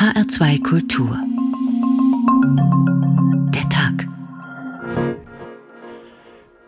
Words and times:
HR2 0.00 0.61
Kultur. 0.63 1.17
Der 3.51 3.67
Tag. 3.69 4.07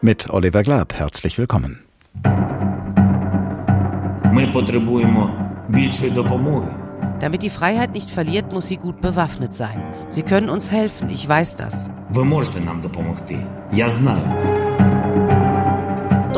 Mit 0.01 0.29
Oliver 0.31 0.63
Glab, 0.63 0.93
herzlich 0.93 1.37
willkommen. 1.37 1.77
Ми 4.33 4.47
потребуємо 4.47 5.31
більшої 5.69 6.11
допомоги. 6.11 6.67
Damit 7.21 7.43
die 7.43 7.49
Freiheit 7.59 7.93
nicht 7.93 8.09
verliert, 8.09 8.51
muss 8.51 8.67
sie 8.67 8.77
gut 8.77 8.99
bewaffnet 9.01 9.53
sein. 9.53 9.79
Sie 10.09 10.23
können 10.23 10.49
uns 10.49 10.71
helfen, 10.71 11.09
ich 11.09 11.27
weiß 11.29 11.55
das. 11.63 11.89
Ви 12.09 12.23
можете 12.23 12.59
нам 12.59 12.81
допомогти. 12.81 13.37
Я 13.73 13.89
знаю. 13.89 14.51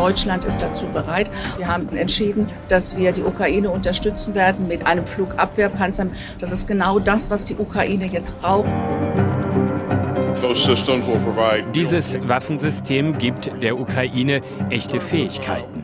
Deutschland 0.06 0.46
ist 0.46 0.62
dazu 0.62 0.86
bereit. 0.86 1.32
Wir 1.58 1.68
haben 1.68 1.90
entschieden, 1.98 2.48
dass 2.68 2.96
wir 2.96 3.12
die 3.12 3.24
Ukraine 3.24 3.72
unterstützen 3.72 4.36
werden 4.36 4.68
mit 4.68 4.86
einem 4.86 5.08
Flugabwehrpanzer. 5.08 6.06
Das 6.38 6.52
ist 6.52 6.68
genau 6.68 7.00
das, 7.00 7.32
was 7.32 7.44
die 7.44 7.56
Ukraine 7.56 8.06
jetzt 8.06 8.40
braucht. 8.40 8.70
Dieses 11.74 12.20
Waffensystem 12.28 13.18
gibt 13.18 13.52
der 13.64 13.80
Ukraine 13.80 14.42
echte 14.70 15.02
Fähigkeiten. 15.02 15.84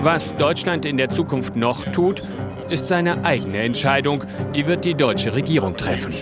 Was 0.00 0.34
Deutschland 0.36 0.86
in 0.86 0.96
der 0.96 1.10
Zukunft 1.10 1.54
noch 1.54 1.84
tut, 1.92 2.22
ist 2.70 2.88
seine 2.88 3.26
eigene 3.26 3.58
Entscheidung. 3.58 4.24
Die 4.54 4.66
wird 4.66 4.86
die 4.86 4.94
deutsche 4.94 5.34
Regierung 5.34 5.76
treffen. 5.76 6.14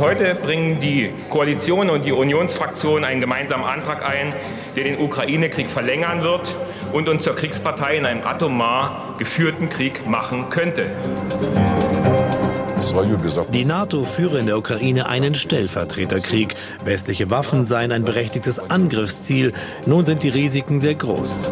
Heute 0.00 0.34
bringen 0.34 0.80
die 0.80 1.10
Koalition 1.28 1.90
und 1.90 2.06
die 2.06 2.12
Unionsfraktion 2.12 3.04
einen 3.04 3.20
gemeinsamen 3.20 3.66
Antrag 3.66 4.02
ein, 4.02 4.32
der 4.74 4.84
den 4.84 4.98
Ukraine-Krieg 4.98 5.68
verlängern 5.68 6.22
wird 6.22 6.56
und 6.94 7.06
uns 7.06 7.22
zur 7.22 7.36
Kriegspartei 7.36 7.98
in 7.98 8.06
einem 8.06 8.26
atomar 8.26 9.14
geführten 9.18 9.68
Krieg 9.68 10.06
machen 10.08 10.48
könnte. 10.48 10.86
Die 13.52 13.64
NATO 13.66 14.04
führe 14.04 14.38
in 14.38 14.46
der 14.46 14.56
Ukraine 14.56 15.06
einen 15.06 15.34
Stellvertreterkrieg. 15.34 16.54
Westliche 16.82 17.28
Waffen 17.28 17.66
seien 17.66 17.92
ein 17.92 18.06
berechtigtes 18.06 18.58
Angriffsziel. 18.58 19.52
Nun 19.84 20.06
sind 20.06 20.22
die 20.22 20.30
Risiken 20.30 20.80
sehr 20.80 20.94
groß. 20.94 21.50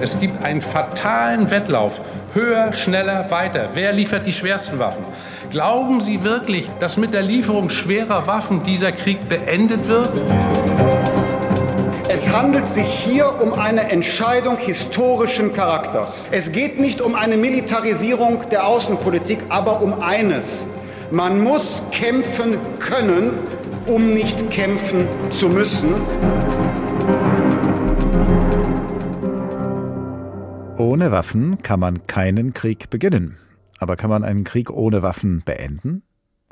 Es 0.00 0.18
gibt 0.18 0.42
einen 0.42 0.62
fatalen 0.62 1.50
Wettlauf. 1.50 2.00
Höher, 2.32 2.72
schneller, 2.72 3.30
weiter. 3.30 3.70
Wer 3.74 3.92
liefert 3.92 4.26
die 4.26 4.32
schwersten 4.32 4.78
Waffen? 4.78 5.04
Glauben 5.50 6.02
Sie 6.02 6.24
wirklich, 6.24 6.68
dass 6.78 6.98
mit 6.98 7.14
der 7.14 7.22
Lieferung 7.22 7.70
schwerer 7.70 8.26
Waffen 8.26 8.62
dieser 8.62 8.92
Krieg 8.92 9.30
beendet 9.30 9.88
wird? 9.88 10.10
Es 12.10 12.36
handelt 12.36 12.68
sich 12.68 12.86
hier 12.86 13.40
um 13.40 13.54
eine 13.54 13.90
Entscheidung 13.90 14.58
historischen 14.58 15.54
Charakters. 15.54 16.26
Es 16.32 16.52
geht 16.52 16.78
nicht 16.78 17.00
um 17.00 17.14
eine 17.14 17.38
Militarisierung 17.38 18.44
der 18.50 18.66
Außenpolitik, 18.66 19.38
aber 19.48 19.80
um 19.80 20.02
eines. 20.02 20.66
Man 21.10 21.42
muss 21.42 21.82
kämpfen 21.92 22.58
können, 22.78 23.38
um 23.86 24.12
nicht 24.12 24.50
kämpfen 24.50 25.08
zu 25.30 25.48
müssen. 25.48 25.94
Ohne 30.76 31.10
Waffen 31.10 31.56
kann 31.62 31.80
man 31.80 32.06
keinen 32.06 32.52
Krieg 32.52 32.90
beginnen. 32.90 33.38
Aber 33.78 33.96
kann 33.96 34.10
man 34.10 34.24
einen 34.24 34.44
Krieg 34.44 34.70
ohne 34.70 35.02
Waffen 35.02 35.42
beenden? 35.44 36.02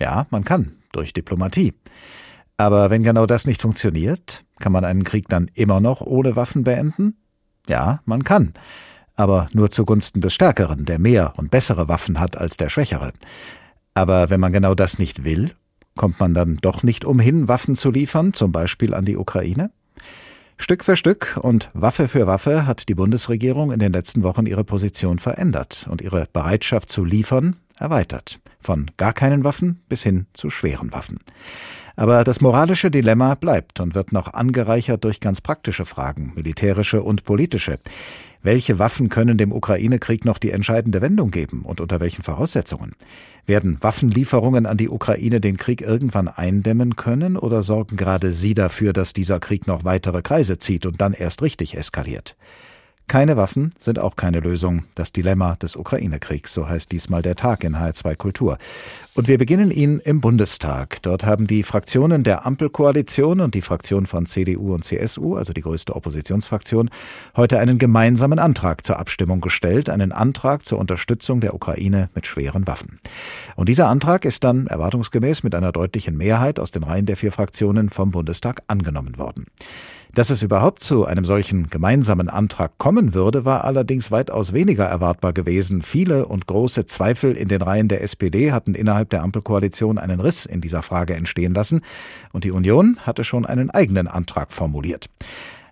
Ja, 0.00 0.26
man 0.30 0.44
kann, 0.44 0.76
durch 0.92 1.12
Diplomatie. 1.12 1.74
Aber 2.56 2.90
wenn 2.90 3.02
genau 3.02 3.26
das 3.26 3.46
nicht 3.46 3.62
funktioniert, 3.62 4.44
kann 4.58 4.72
man 4.72 4.84
einen 4.84 5.04
Krieg 5.04 5.28
dann 5.28 5.50
immer 5.54 5.80
noch 5.80 6.00
ohne 6.00 6.36
Waffen 6.36 6.64
beenden? 6.64 7.16
Ja, 7.68 8.00
man 8.04 8.24
kann. 8.24 8.54
Aber 9.14 9.48
nur 9.52 9.70
zugunsten 9.70 10.20
des 10.20 10.34
Stärkeren, 10.34 10.84
der 10.84 10.98
mehr 10.98 11.34
und 11.36 11.50
bessere 11.50 11.88
Waffen 11.88 12.20
hat 12.20 12.36
als 12.36 12.56
der 12.56 12.68
Schwächere. 12.68 13.12
Aber 13.94 14.30
wenn 14.30 14.40
man 14.40 14.52
genau 14.52 14.74
das 14.74 14.98
nicht 14.98 15.24
will, 15.24 15.52
kommt 15.96 16.20
man 16.20 16.34
dann 16.34 16.58
doch 16.60 16.82
nicht 16.82 17.04
umhin, 17.04 17.48
Waffen 17.48 17.74
zu 17.74 17.90
liefern, 17.90 18.34
zum 18.34 18.52
Beispiel 18.52 18.94
an 18.94 19.04
die 19.04 19.16
Ukraine? 19.16 19.70
Stück 20.58 20.84
für 20.84 20.96
Stück 20.96 21.38
und 21.42 21.70
Waffe 21.74 22.08
für 22.08 22.26
Waffe 22.26 22.66
hat 22.66 22.88
die 22.88 22.94
Bundesregierung 22.94 23.72
in 23.72 23.78
den 23.78 23.92
letzten 23.92 24.22
Wochen 24.22 24.46
ihre 24.46 24.64
Position 24.64 25.18
verändert 25.18 25.86
und 25.90 26.00
ihre 26.00 26.26
Bereitschaft 26.32 26.90
zu 26.90 27.04
liefern 27.04 27.56
erweitert. 27.78 28.40
Von 28.60 28.90
gar 28.96 29.12
keinen 29.12 29.44
Waffen 29.44 29.82
bis 29.88 30.02
hin 30.02 30.26
zu 30.32 30.50
schweren 30.50 30.92
Waffen. 30.92 31.18
Aber 31.94 32.24
das 32.24 32.40
moralische 32.40 32.90
Dilemma 32.90 33.34
bleibt 33.34 33.80
und 33.80 33.94
wird 33.94 34.12
noch 34.12 34.34
angereichert 34.34 35.04
durch 35.04 35.20
ganz 35.20 35.40
praktische 35.40 35.84
Fragen, 35.84 36.32
militärische 36.34 37.02
und 37.02 37.24
politische. 37.24 37.78
Welche 38.46 38.78
Waffen 38.78 39.08
können 39.08 39.38
dem 39.38 39.50
Ukraine-Krieg 39.50 40.24
noch 40.24 40.38
die 40.38 40.52
entscheidende 40.52 41.02
Wendung 41.02 41.32
geben 41.32 41.62
und 41.64 41.80
unter 41.80 41.98
welchen 41.98 42.22
Voraussetzungen? 42.22 42.92
Werden 43.44 43.78
Waffenlieferungen 43.80 44.66
an 44.66 44.76
die 44.76 44.88
Ukraine 44.88 45.40
den 45.40 45.56
Krieg 45.56 45.82
irgendwann 45.82 46.28
eindämmen 46.28 46.94
können 46.94 47.36
oder 47.36 47.64
sorgen 47.64 47.96
gerade 47.96 48.32
Sie 48.32 48.54
dafür, 48.54 48.92
dass 48.92 49.12
dieser 49.12 49.40
Krieg 49.40 49.66
noch 49.66 49.82
weitere 49.82 50.22
Kreise 50.22 50.58
zieht 50.58 50.86
und 50.86 51.00
dann 51.00 51.12
erst 51.12 51.42
richtig 51.42 51.76
eskaliert? 51.76 52.36
Keine 53.08 53.36
Waffen 53.36 53.70
sind 53.78 54.00
auch 54.00 54.16
keine 54.16 54.40
Lösung. 54.40 54.82
Das 54.96 55.12
Dilemma 55.12 55.54
des 55.54 55.76
Ukraine-Kriegs, 55.76 56.52
so 56.52 56.68
heißt 56.68 56.90
diesmal 56.90 57.22
der 57.22 57.36
Tag 57.36 57.62
in 57.62 57.76
HR2 57.76 58.16
Kultur. 58.16 58.58
Und 59.14 59.28
wir 59.28 59.38
beginnen 59.38 59.70
ihn 59.70 60.00
im 60.00 60.20
Bundestag. 60.20 61.00
Dort 61.02 61.24
haben 61.24 61.46
die 61.46 61.62
Fraktionen 61.62 62.24
der 62.24 62.46
Ampelkoalition 62.46 63.40
und 63.40 63.54
die 63.54 63.62
Fraktion 63.62 64.06
von 64.06 64.26
CDU 64.26 64.74
und 64.74 64.82
CSU, 64.82 65.36
also 65.36 65.52
die 65.52 65.60
größte 65.60 65.94
Oppositionsfraktion, 65.94 66.90
heute 67.36 67.60
einen 67.60 67.78
gemeinsamen 67.78 68.40
Antrag 68.40 68.84
zur 68.84 68.98
Abstimmung 68.98 69.40
gestellt, 69.40 69.88
einen 69.88 70.10
Antrag 70.10 70.64
zur 70.64 70.80
Unterstützung 70.80 71.40
der 71.40 71.54
Ukraine 71.54 72.08
mit 72.16 72.26
schweren 72.26 72.66
Waffen. 72.66 72.98
Und 73.54 73.68
dieser 73.68 73.86
Antrag 73.86 74.24
ist 74.24 74.42
dann 74.42 74.66
erwartungsgemäß 74.66 75.44
mit 75.44 75.54
einer 75.54 75.70
deutlichen 75.70 76.16
Mehrheit 76.16 76.58
aus 76.58 76.72
den 76.72 76.82
Reihen 76.82 77.06
der 77.06 77.16
vier 77.16 77.30
Fraktionen 77.30 77.88
vom 77.88 78.10
Bundestag 78.10 78.62
angenommen 78.66 79.16
worden. 79.16 79.46
Dass 80.16 80.30
es 80.30 80.40
überhaupt 80.40 80.82
zu 80.82 81.04
einem 81.04 81.26
solchen 81.26 81.68
gemeinsamen 81.68 82.30
Antrag 82.30 82.78
kommen 82.78 83.12
würde, 83.12 83.44
war 83.44 83.64
allerdings 83.64 84.10
weitaus 84.10 84.54
weniger 84.54 84.86
erwartbar 84.86 85.34
gewesen. 85.34 85.82
Viele 85.82 86.24
und 86.24 86.46
große 86.46 86.86
Zweifel 86.86 87.36
in 87.36 87.48
den 87.48 87.60
Reihen 87.60 87.88
der 87.88 88.02
SPD 88.02 88.50
hatten 88.50 88.74
innerhalb 88.74 89.10
der 89.10 89.22
Ampelkoalition 89.22 89.98
einen 89.98 90.20
Riss 90.20 90.46
in 90.46 90.62
dieser 90.62 90.82
Frage 90.82 91.14
entstehen 91.14 91.52
lassen, 91.52 91.82
und 92.32 92.44
die 92.44 92.50
Union 92.50 92.96
hatte 93.02 93.24
schon 93.24 93.44
einen 93.44 93.70
eigenen 93.70 94.08
Antrag 94.08 94.54
formuliert. 94.54 95.10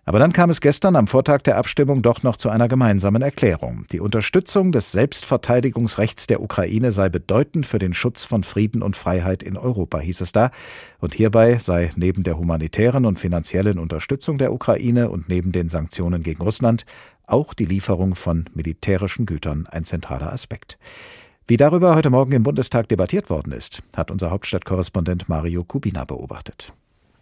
Aber 0.06 0.18
dann 0.18 0.32
kam 0.32 0.50
es 0.50 0.60
gestern 0.60 0.96
am 0.96 1.06
Vortag 1.06 1.42
der 1.42 1.56
Abstimmung 1.56 2.02
doch 2.02 2.22
noch 2.22 2.36
zu 2.36 2.50
einer 2.50 2.68
gemeinsamen 2.68 3.22
Erklärung. 3.22 3.86
Die 3.90 4.00
Unterstützung 4.00 4.70
des 4.70 4.92
Selbstverteidigungsrechts 4.92 6.26
der 6.26 6.42
Ukraine 6.42 6.92
sei 6.92 7.08
bedeutend 7.08 7.64
für 7.64 7.78
den 7.78 7.94
Schutz 7.94 8.22
von 8.22 8.44
Frieden 8.44 8.82
und 8.82 8.96
Freiheit 8.96 9.42
in 9.42 9.56
Europa, 9.56 9.98
hieß 9.98 10.20
es 10.20 10.32
da. 10.32 10.50
Und 10.98 11.14
hierbei 11.14 11.58
sei 11.58 11.90
neben 11.96 12.22
der 12.22 12.38
humanitären 12.38 13.06
und 13.06 13.18
finanziellen 13.18 13.78
Unterstützung 13.78 14.36
der 14.36 14.52
Ukraine 14.52 15.08
und 15.08 15.28
neben 15.30 15.52
den 15.52 15.70
Sanktionen 15.70 16.22
gegen 16.22 16.42
Russland 16.42 16.84
auch 17.26 17.54
die 17.54 17.64
Lieferung 17.64 18.14
von 18.14 18.44
militärischen 18.52 19.24
Gütern 19.24 19.66
ein 19.70 19.84
zentraler 19.84 20.30
Aspekt. 20.30 20.78
Wie 21.46 21.56
darüber 21.56 21.94
heute 21.94 22.10
Morgen 22.10 22.32
im 22.32 22.42
Bundestag 22.42 22.88
debattiert 22.88 23.30
worden 23.30 23.52
ist, 23.52 23.82
hat 23.96 24.10
unser 24.10 24.30
Hauptstadtkorrespondent 24.30 25.28
Mario 25.28 25.64
Kubina 25.64 26.04
beobachtet. 26.04 26.72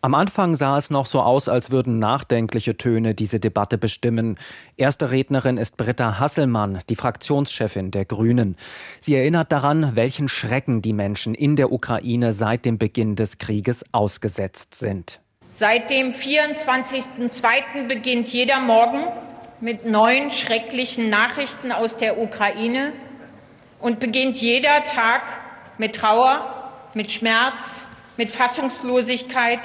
Am 0.04 0.16
Anfang 0.16 0.56
sah 0.56 0.78
es 0.78 0.90
noch 0.90 1.06
so 1.06 1.20
aus, 1.20 1.48
als 1.48 1.70
würden 1.70 2.00
nachdenkliche 2.00 2.76
Töne 2.76 3.14
diese 3.14 3.38
Debatte 3.38 3.78
bestimmen. 3.78 4.36
Erste 4.76 5.12
Rednerin 5.12 5.58
ist 5.58 5.76
Britta 5.76 6.18
Hasselmann, 6.18 6.80
die 6.88 6.96
Fraktionschefin 6.96 7.92
der 7.92 8.04
Grünen. 8.04 8.56
Sie 8.98 9.14
erinnert 9.14 9.52
daran, 9.52 9.94
welchen 9.94 10.26
Schrecken 10.26 10.82
die 10.82 10.92
Menschen 10.92 11.36
in 11.36 11.54
der 11.54 11.70
Ukraine 11.70 12.32
seit 12.32 12.64
dem 12.64 12.78
Beginn 12.78 13.14
des 13.14 13.38
Krieges 13.38 13.84
ausgesetzt 13.92 14.74
sind. 14.74 15.20
Seit 15.52 15.88
dem 15.88 16.10
24.02. 16.10 17.86
beginnt 17.86 18.26
jeder 18.26 18.58
Morgen 18.58 19.04
mit 19.60 19.86
neuen 19.88 20.32
schrecklichen 20.32 21.10
Nachrichten 21.10 21.70
aus 21.70 21.94
der 21.94 22.18
Ukraine 22.18 22.92
und 23.78 24.00
beginnt 24.00 24.38
jeder 24.38 24.84
Tag 24.84 25.22
mit 25.78 25.94
Trauer, 25.94 26.72
mit 26.94 27.12
Schmerz, 27.12 27.86
mit 28.16 28.32
Fassungslosigkeit 28.32 29.60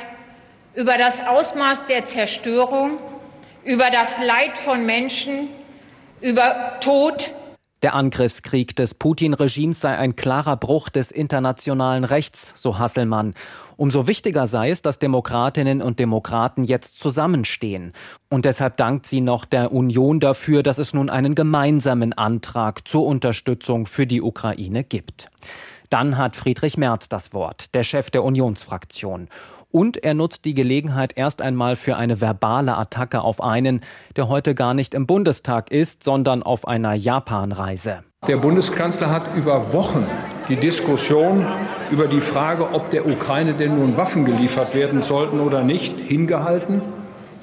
über 0.78 1.00
das 1.00 1.22
Ausmaß 1.26 1.86
der 1.86 2.06
Zerstörung, 2.06 3.00
über 3.66 3.90
das 3.90 4.20
Leid 4.20 4.60
von 4.60 4.86
Menschen, 4.86 5.50
über 6.22 6.78
Tod. 6.82 7.32
Der 7.82 7.96
Angriffskrieg 7.96 8.76
des 8.76 8.94
Putin-Regimes 8.94 9.82
sei 9.82 9.98
ein 9.98 10.16
klarer 10.16 10.56
Bruch 10.56 10.90
des 10.90 11.10
internationalen 11.10 12.04
Rechts, 12.04 12.54
so 12.56 12.78
Hasselmann. 12.78 13.34
Umso 13.76 14.06
wichtiger 14.06 14.46
sei 14.46 14.70
es, 14.70 14.84
dass 14.84 15.00
Demokratinnen 15.00 15.82
und 15.82 16.00
Demokraten 16.00 16.64
jetzt 16.64 17.00
zusammenstehen. 17.00 17.94
Und 18.30 18.46
deshalb 18.46 18.78
dankt 18.78 19.08
sie 19.08 19.22
noch 19.22 19.46
der 19.46 19.72
Union 19.72 20.20
dafür, 20.20 20.62
dass 20.62 20.78
es 20.78 20.94
nun 20.94 21.10
einen 21.10 21.34
gemeinsamen 21.34 22.14
Antrag 22.14 22.88
zur 22.88 23.04
Unterstützung 23.04 23.88
für 23.88 24.06
die 24.06 24.22
Ukraine 24.22 24.84
gibt. 24.84 25.32
Dann 25.90 26.18
hat 26.18 26.36
Friedrich 26.36 26.78
Merz 26.78 27.10
das 27.10 27.34
Wort, 27.34 27.74
der 27.74 27.84
Chef 27.84 28.12
der 28.12 28.24
Unionsfraktion. 28.24 29.30
Und 29.72 29.98
er 30.04 30.14
nutzt 30.14 30.46
die 30.46 30.54
Gelegenheit 30.54 31.14
erst 31.16 31.42
einmal 31.42 31.76
für 31.76 31.98
eine 31.98 32.22
verbale 32.22 32.78
Attacke 32.78 33.22
auf 33.22 33.44
einen, 33.44 33.82
der 34.16 34.30
heute 34.30 34.56
gar 34.56 34.74
nicht 34.74 34.94
im 34.94 35.08
Bundestag 35.08 35.72
ist, 35.72 36.04
sondern 36.04 36.44
auf 36.44 36.68
einer 36.68 36.94
Japanreise. 36.94 38.04
Der 38.28 38.38
Bundeskanzler 38.38 39.12
hat 39.12 39.36
über 39.36 39.74
Wochen 39.74 40.06
die 40.50 40.56
Diskussion 40.56 41.46
über 41.92 42.08
die 42.08 42.22
Frage, 42.22 42.74
ob 42.74 42.90
der 42.90 43.06
Ukraine 43.06 43.54
denn 43.54 43.78
nun 43.78 43.98
Waffen 43.98 44.26
geliefert 44.26 44.74
werden 44.76 45.02
sollten 45.02 45.40
oder 45.40 45.64
nicht, 45.64 46.00
hingehalten, 46.00 46.82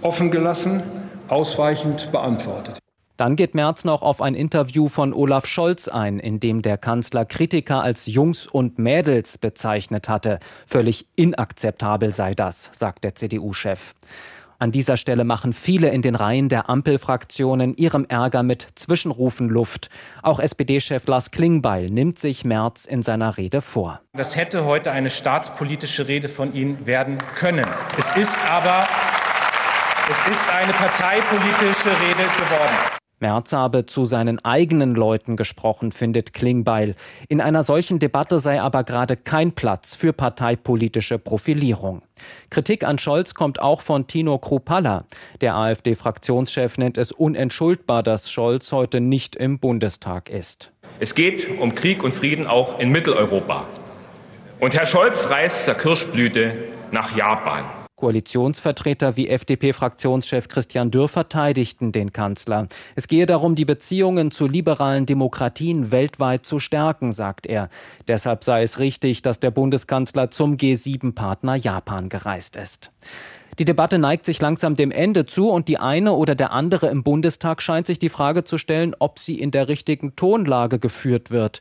offen 0.03 0.31
gelassen, 0.31 0.82
ausweichend 1.29 2.11
beantwortet. 2.12 2.79
Dann 3.17 3.37
geht 3.37 3.55
Merz 3.55 3.85
noch 3.85 4.03
auf 4.03 4.21
ein 4.21 4.35
Interview 4.35 4.89
von 4.89 5.13
Olaf 5.13 5.47
Scholz 5.47 5.87
ein, 5.87 6.19
in 6.19 6.41
dem 6.41 6.63
der 6.63 6.77
Kanzler 6.79 7.25
Kritiker 7.25 7.81
als 7.81 8.07
Jungs 8.07 8.49
und 8.49 8.81
Mädels 8.81 9.39
bezeichnet 9.39 10.09
hatte. 10.09 10.41
Völlig 10.67 11.07
inakzeptabel 11.15 12.11
sei 12.11 12.33
das, 12.33 12.71
sagt 12.73 13.05
der 13.05 13.15
CDU-Chef. 13.15 13.95
An 14.59 14.73
dieser 14.73 14.97
Stelle 14.97 15.25
machen 15.25 15.53
viele 15.53 15.91
in 15.91 16.03
den 16.03 16.17
Reihen 16.17 16.49
der 16.49 16.69
Ampelfraktionen 16.69 17.77
ihrem 17.77 18.05
Ärger 18.05 18.43
mit 18.43 18.67
Zwischenrufen 18.75 19.49
Luft. 19.49 19.91
Auch 20.23 20.41
SPD-Chef 20.41 21.07
Lars 21.07 21.31
Klingbeil 21.31 21.91
nimmt 21.91 22.19
sich 22.19 22.45
Merz 22.45 22.85
in 22.85 23.03
seiner 23.03 23.37
Rede 23.37 23.61
vor. 23.61 24.01
Das 24.15 24.37
hätte 24.37 24.65
heute 24.65 24.91
eine 24.91 25.11
staatspolitische 25.11 26.09
Rede 26.09 26.29
von 26.29 26.53
Ihnen 26.53 26.87
werden 26.87 27.19
können. 27.37 27.67
Es 27.99 28.11
ist 28.17 28.39
aber 28.49 28.89
es 30.11 30.19
ist 30.31 30.49
eine 30.51 30.73
parteipolitische 30.73 31.91
Rede 31.91 32.25
geworden. 32.25 33.04
Merz 33.25 33.55
habe 33.55 33.87
zu 33.87 34.05
seinen 34.05 34.44
eigenen 34.44 34.94
Leuten 34.94 35.37
gesprochen, 35.37 35.93
findet 35.93 36.35
Klingbeil. 36.35 36.94
In 37.31 37.41
einer 37.41 37.62
solchen 37.62 37.99
Debatte 37.99 38.38
sei 38.38 38.61
aber 38.61 38.85
gerade 38.85 39.17
kein 39.17 39.53
Platz 39.53 39.94
für 39.94 40.12
parteipolitische 40.12 41.19
Profilierung. 41.19 42.03
Kritik 42.50 42.85
an 42.85 42.99
Scholz 42.99 43.32
kommt 43.32 43.62
auch 43.62 43.81
von 43.81 44.06
Tino 44.06 44.37
Kruppalla. 44.37 45.06
Der 45.41 45.55
AfD-Fraktionschef 45.55 46.76
nennt 46.76 46.99
es 46.99 47.12
unentschuldbar, 47.12 48.03
dass 48.03 48.31
Scholz 48.31 48.73
heute 48.73 49.00
nicht 49.00 49.37
im 49.37 49.59
Bundestag 49.59 50.29
ist. 50.29 50.70
Es 51.00 51.15
geht 51.15 51.49
um 51.59 51.75
Krieg 51.75 52.05
und 52.05 52.15
Frieden 52.15 52.47
auch 52.47 52.79
in 52.79 52.91
Mitteleuropa. 52.91 53.67
Und 54.61 54.75
Herr 54.75 54.85
Scholz 54.85 55.31
reist 55.31 55.65
zur 55.65 55.75
Kirschblüte 55.75 56.56
nach 56.91 57.17
Japan. 57.17 57.65
Koalitionsvertreter 58.05 59.17
wie 59.17 59.31
FDP-Fraktionschef 59.31 60.49
Christian 60.49 60.91
Dürr 60.91 61.09
verteidigten 61.09 61.91
den 61.91 62.12
Kanzler. 62.12 62.69
Es 62.97 63.09
gehe 63.09 63.25
darum, 63.25 63.55
die 63.55 63.65
Beziehungen 63.65 64.31
zu 64.31 64.47
liberalen 64.47 65.06
Demokratien 65.06 65.91
weltweit 65.91 66.45
zu 66.45 66.59
stärken, 66.59 67.15
sagt 67.15 67.47
er. 67.47 67.71
Deshalb 68.06 68.45
sei 68.45 68.62
es 68.62 68.79
richtig, 68.79 69.23
dass 69.23 69.41
der 69.41 69.53
Bundeskanzler 69.53 70.31
zum 70.31 70.59
G7-Partner 70.59 71.55
Japan 71.55 72.11
gereist 72.11 72.56
ist. 72.56 72.91
Die 73.59 73.65
Debatte 73.65 73.99
neigt 73.99 74.27
sich 74.27 74.39
langsam 74.41 74.77
dem 74.77 74.91
Ende 74.91 75.25
zu 75.25 75.49
und 75.49 75.69
die 75.69 75.79
eine 75.79 76.12
oder 76.12 76.35
der 76.35 76.51
andere 76.51 76.89
im 76.89 77.05
Bundestag 77.05 77.62
scheint 77.62 77.87
sich 77.87 77.99
die 77.99 78.09
Frage 78.11 78.45
zu 78.45 78.59
stellen, 78.59 78.95
ob 78.99 79.19
sie 79.19 79.39
in 79.39 79.51
der 79.51 79.69
richtigen 79.69 80.17
Tonlage 80.17 80.79
geführt 80.79 81.31
wird. 81.31 81.61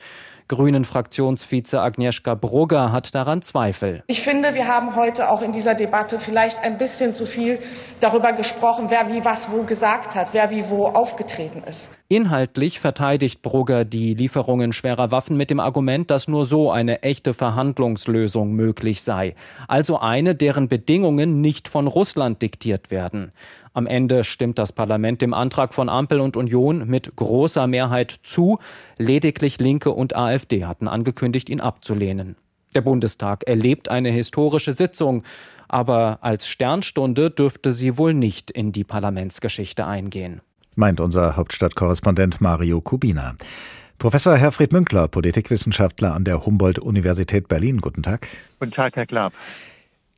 Grünen-Fraktionsvize 0.54 1.82
Agnieszka 1.82 2.36
Brugger 2.36 2.92
hat 2.92 3.16
daran 3.16 3.42
Zweifel. 3.42 4.04
Ich 4.08 4.22
finde, 4.22 4.54
wir 4.54 4.68
haben 4.68 4.96
heute 4.96 5.30
auch 5.30 5.42
in 5.42 5.52
dieser 5.52 5.74
Debatte 5.74 6.20
vielleicht 6.20 6.60
ein 6.64 6.78
bisschen 6.78 7.12
zu 7.12 7.26
viel 7.26 7.60
darüber 8.00 8.34
gesprochen, 8.34 8.86
wer 8.90 9.12
wie 9.12 9.26
was 9.26 9.52
wo 9.52 9.64
gesagt 9.64 10.16
hat, 10.16 10.34
wer 10.34 10.52
wie 10.52 10.70
wo 10.70 10.86
aufgetreten 10.86 11.64
ist. 11.68 11.90
Inhaltlich 12.08 12.80
verteidigt 12.80 13.42
Brugger 13.42 13.86
die 13.86 14.14
Lieferungen 14.14 14.72
schwerer 14.72 15.12
Waffen 15.12 15.36
mit 15.36 15.50
dem 15.50 15.60
Argument, 15.60 16.12
dass 16.12 16.28
nur 16.28 16.46
so 16.46 16.70
eine 16.70 17.02
echte 17.02 17.34
Verhandlungslösung 17.34 18.52
möglich 18.52 19.02
sei. 19.02 19.34
Also 19.68 19.98
eine, 19.98 20.36
deren 20.36 20.68
Bedingungen 20.68 21.42
nicht 21.42 21.68
von 21.68 21.88
Russland 21.88 22.42
diktiert 22.44 22.92
werden. 22.92 23.32
Am 23.74 23.88
Ende 23.88 24.24
stimmt 24.24 24.60
das 24.60 24.72
Parlament 24.72 25.24
dem 25.24 25.34
Antrag 25.34 25.74
von 25.74 25.90
Ampel 25.90 26.22
und 26.22 26.38
Union 26.38 26.88
mit 26.88 27.16
großer 27.16 27.66
Mehrheit 27.66 28.20
zu. 28.22 28.60
Lediglich 29.00 29.60
Linke 29.60 29.90
und 29.92 30.16
AfD 30.16 30.66
hatten 30.66 30.88
angekündigt, 30.88 31.50
ihn 31.50 31.60
abzulehnen. 31.60 32.36
Der 32.76 32.82
Bundestag 32.82 33.44
erlebt 33.48 33.90
eine 33.90 34.10
historische 34.10 34.74
Sitzung, 34.74 35.24
aber 35.68 36.20
als 36.22 36.48
Sternstunde 36.48 37.32
dürfte 37.32 37.72
sie 37.72 37.98
wohl 37.98 38.14
nicht 38.14 38.52
in 38.52 38.72
die 38.72 38.84
Parlamentsgeschichte 38.84 39.86
eingehen. 39.88 40.42
Meint 40.76 41.00
unser 41.00 41.36
Hauptstadtkorrespondent 41.36 42.42
Mario 42.42 42.80
Kubina. 42.82 43.36
Professor 43.98 44.36
Herfried 44.36 44.72
Münkler, 44.72 45.08
Politikwissenschaftler 45.08 46.14
an 46.14 46.26
der 46.26 46.46
Humboldt-Universität 46.46 47.48
Berlin. 47.48 47.80
Guten 47.80 48.04
Tag. 48.04 48.28
Guten 48.60 48.72
Tag, 48.72 48.96
Herr 48.96 49.06
Klapp. 49.06 49.34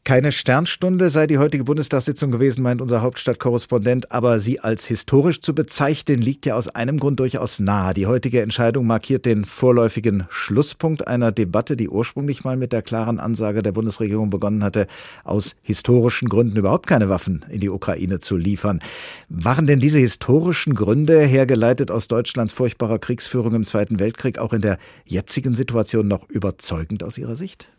Keine 0.08 0.32
Sternstunde 0.32 1.10
sei 1.10 1.26
die 1.26 1.40
heutige 1.40 1.64
Bundestagssitzung 1.64 2.30
gewesen, 2.30 2.62
meint 2.62 2.80
unser 2.80 3.02
Hauptstadtkorrespondent, 3.02 4.12
aber 4.12 4.40
sie 4.40 4.60
als 4.60 4.86
historisch 4.86 5.42
zu 5.42 5.56
bezeichnen, 5.56 6.22
liegt 6.22 6.46
ja 6.46 6.54
aus 6.54 6.68
einem 6.68 7.00
Grund 7.00 7.20
durchaus 7.20 7.60
nahe. 7.60 7.96
Die 7.96 8.06
heutige 8.06 8.44
Entscheidung 8.44 8.86
markiert 8.86 9.26
den 9.26 9.46
vorläufigen 9.46 10.28
Schlusspunkt 10.30 11.08
einer 11.08 11.32
Debatte, 11.32 11.76
die 11.76 11.90
ursprünglich 11.90 12.44
mal 12.44 12.56
mit 12.56 12.72
der 12.72 12.84
klaren 12.84 13.20
Ansage 13.20 13.64
der 13.64 13.72
Bundesregierung 13.72 14.30
begonnen 14.30 14.64
hatte, 14.64 14.86
aus 15.24 15.56
historischen 15.64 16.30
Gründen 16.30 16.56
überhaupt 16.56 16.86
keine 16.86 17.10
Waffen 17.10 17.44
in 17.50 17.60
die 17.60 17.72
Ukraine 17.72 18.20
zu 18.20 18.38
liefern. 18.38 18.82
Waren 19.30 19.66
denn 19.66 19.80
diese 19.80 19.98
historischen 19.98 20.76
Gründe, 20.76 21.22
hergeleitet 21.22 21.90
aus 21.90 22.08
Deutschlands 22.08 22.54
furchtbarer 22.54 23.00
Kriegsführung 23.00 23.56
im 23.56 23.66
Zweiten 23.66 24.00
Weltkrieg, 24.00 24.38
auch 24.38 24.54
in 24.54 24.62
der 24.62 24.78
jetzigen 25.04 25.56
Situation 25.56 26.08
noch 26.08 26.30
überzeugend 26.30 27.04
aus 27.04 27.18
Ihrer 27.18 27.36
Sicht? 27.36 27.70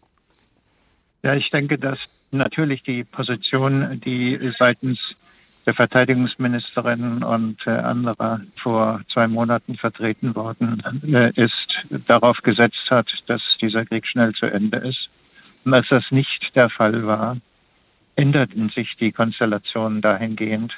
Ja, 1.23 1.35
ich 1.35 1.49
denke, 1.51 1.79
dass 1.79 1.99
natürlich 2.31 2.83
die 2.83 3.05
Position, 3.05 4.01
die 4.05 4.53
seitens 4.59 4.99
der 5.67 5.75
Verteidigungsministerin 5.75 7.25
und 7.25 7.59
äh, 7.67 7.71
anderer 7.71 8.41
vor 8.63 9.01
zwei 9.13 9.27
Monaten 9.27 9.77
vertreten 9.77 10.37
worden 10.37 10.83
äh, 11.13 11.33
ist, 11.35 12.07
darauf 12.07 12.39
gesetzt 12.43 12.89
hat, 12.89 13.09
dass 13.27 13.43
dieser 13.61 13.85
Krieg 13.85 14.07
schnell 14.07 14.33
zu 14.35 14.47
Ende 14.47 14.79
ist. 14.79 15.09
Und 15.65 15.75
als 15.75 15.89
das 15.89 16.05
nicht 16.11 16.55
der 16.55 16.71
Fall 16.71 17.05
war, 17.05 17.39
änderten 18.15 18.69
sich 18.69 18.95
die 19.01 19.11
Konstellationen 19.11 20.01
dahingehend, 20.01 20.73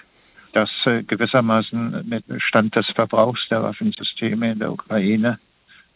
dass 0.55 0.71
äh, 0.87 1.03
gewissermaßen 1.03 2.09
mit 2.09 2.25
Stand 2.39 2.75
des 2.75 2.87
Verbrauchs 2.95 3.47
der 3.51 3.63
Waffensysteme 3.63 4.53
in 4.53 4.59
der 4.59 4.73
Ukraine 4.73 5.39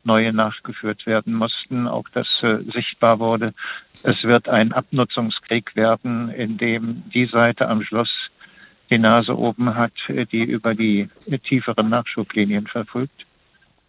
neue 0.05 0.33
nachgeführt 0.33 1.07
werden 1.07 1.35
mussten, 1.35 1.87
auch 1.87 2.09
das 2.13 2.27
äh, 2.43 2.59
sichtbar 2.71 3.19
wurde. 3.19 3.55
Es 4.03 4.23
wird 4.25 4.49
ein 4.49 4.73
Abnutzungskrieg 4.73 5.77
werden, 5.77 6.31
in 6.31 6.59
dem 6.59 7.05
die 7.13 7.27
Seite 7.27 7.69
am 7.69 7.83
Schluss 7.83 8.11
die 8.91 8.99
Nase 8.99 9.37
oben 9.37 9.75
hat, 9.75 9.93
die 10.09 10.43
über 10.43 10.75
die 10.75 11.09
tieferen 11.49 11.89
Nachschublinien 11.89 12.67
verfügt. 12.67 13.25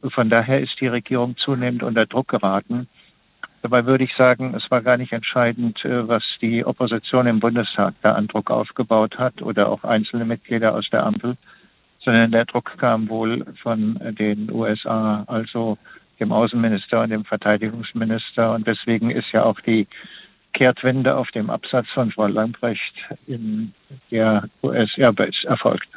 Von 0.01 0.30
daher 0.30 0.62
ist 0.62 0.80
die 0.80 0.88
Regierung 0.88 1.36
zunehmend 1.38 1.83
unter 1.83 2.06
Druck 2.06 2.30
geraten. 2.30 2.87
Dabei 3.61 3.85
würde 3.85 4.04
ich 4.04 4.14
sagen, 4.18 4.54
es 4.56 4.69
war 4.69 4.81
gar 4.81 4.97
nicht 4.97 5.14
entscheidend, 5.14 5.83
äh, 5.85 6.07
was 6.07 6.23
die 6.42 6.66
Opposition 6.66 7.28
im 7.28 7.40
Bundestag 7.40 7.94
da 8.02 8.14
an 8.14 8.28
Druck 8.28 8.52
aufgebaut 8.52 9.18
hat 9.18 9.42
oder 9.42 9.69
auch 9.69 9.85
einzelne 9.85 10.26
Mitglieder 10.26 10.76
aus 10.76 10.90
der 10.92 11.06
Ampel, 11.06 11.37
sondern 12.04 12.31
der 12.31 12.44
Druck 12.44 12.78
kam 12.78 13.07
wohl 13.07 13.45
von 13.61 13.99
den 14.19 14.52
USA. 14.52 15.23
Also 15.28 15.78
dem 16.23 16.31
Außenminister 16.31 17.01
und 17.01 17.09
dem 17.09 17.25
Verteidigungsminister. 17.25 18.53
Und 18.53 18.68
deswegen 18.68 19.11
ist 19.11 19.31
ja 19.31 19.44
auch 19.44 19.59
die 19.59 19.87
Kehrtwende 20.53 21.15
auf 21.15 21.30
dem 21.31 21.49
Absatz 21.49 21.87
von 21.94 22.11
Frau 22.11 22.27
Lambrecht 22.27 22.94
in 23.27 23.73
der 24.11 24.47
US-Airbase 24.61 25.47
erfolgt. 25.47 25.87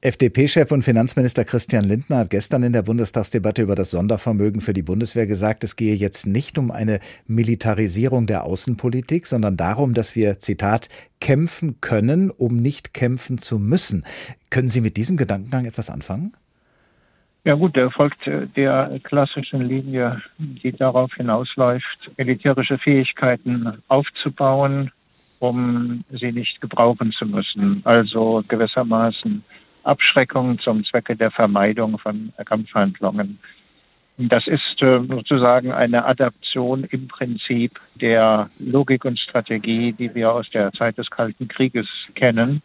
FDP-Chef 0.00 0.70
und 0.70 0.82
Finanzminister 0.82 1.46
Christian 1.46 1.84
Lindner 1.84 2.18
hat 2.18 2.30
gestern 2.30 2.62
in 2.62 2.74
der 2.74 2.82
Bundestagsdebatte 2.82 3.62
über 3.62 3.74
das 3.74 3.90
Sondervermögen 3.90 4.60
für 4.60 4.74
die 4.74 4.82
Bundeswehr 4.82 5.26
gesagt, 5.26 5.64
es 5.64 5.76
gehe 5.76 5.94
jetzt 5.94 6.26
nicht 6.26 6.58
um 6.58 6.70
eine 6.70 7.00
Militarisierung 7.26 8.26
der 8.26 8.44
Außenpolitik, 8.44 9.24
sondern 9.24 9.56
darum, 9.56 9.94
dass 9.94 10.14
wir, 10.14 10.38
Zitat, 10.40 10.90
kämpfen 11.20 11.80
können, 11.80 12.30
um 12.30 12.56
nicht 12.56 12.92
kämpfen 12.92 13.38
zu 13.38 13.58
müssen. 13.58 14.04
Können 14.50 14.68
Sie 14.68 14.82
mit 14.82 14.98
diesem 14.98 15.16
Gedankengang 15.16 15.64
etwas 15.64 15.88
anfangen? 15.88 16.34
Ja 17.46 17.54
gut, 17.54 17.76
der 17.76 17.90
folgt 17.90 18.26
äh, 18.26 18.46
der 18.46 18.98
klassischen 19.02 19.68
Linie, 19.68 20.22
die 20.38 20.72
darauf 20.72 21.12
hinausläuft, 21.14 22.10
militärische 22.16 22.78
Fähigkeiten 22.78 23.82
aufzubauen, 23.88 24.90
um 25.40 26.04
sie 26.10 26.32
nicht 26.32 26.62
gebrauchen 26.62 27.12
zu 27.12 27.26
müssen. 27.26 27.82
Also 27.84 28.42
gewissermaßen 28.48 29.44
Abschreckung 29.82 30.58
zum 30.58 30.84
Zwecke 30.84 31.16
der 31.16 31.30
Vermeidung 31.30 31.98
von 31.98 32.32
Kampfhandlungen. 32.46 33.38
Das 34.16 34.46
ist 34.46 34.80
äh, 34.80 35.00
sozusagen 35.06 35.70
eine 35.70 36.06
Adaption 36.06 36.84
im 36.84 37.08
Prinzip 37.08 37.78
der 37.96 38.48
Logik 38.58 39.04
und 39.04 39.18
Strategie, 39.18 39.92
die 39.92 40.14
wir 40.14 40.32
aus 40.32 40.48
der 40.50 40.72
Zeit 40.72 40.96
des 40.96 41.10
Kalten 41.10 41.48
Krieges 41.48 41.88
kennen. 42.14 42.62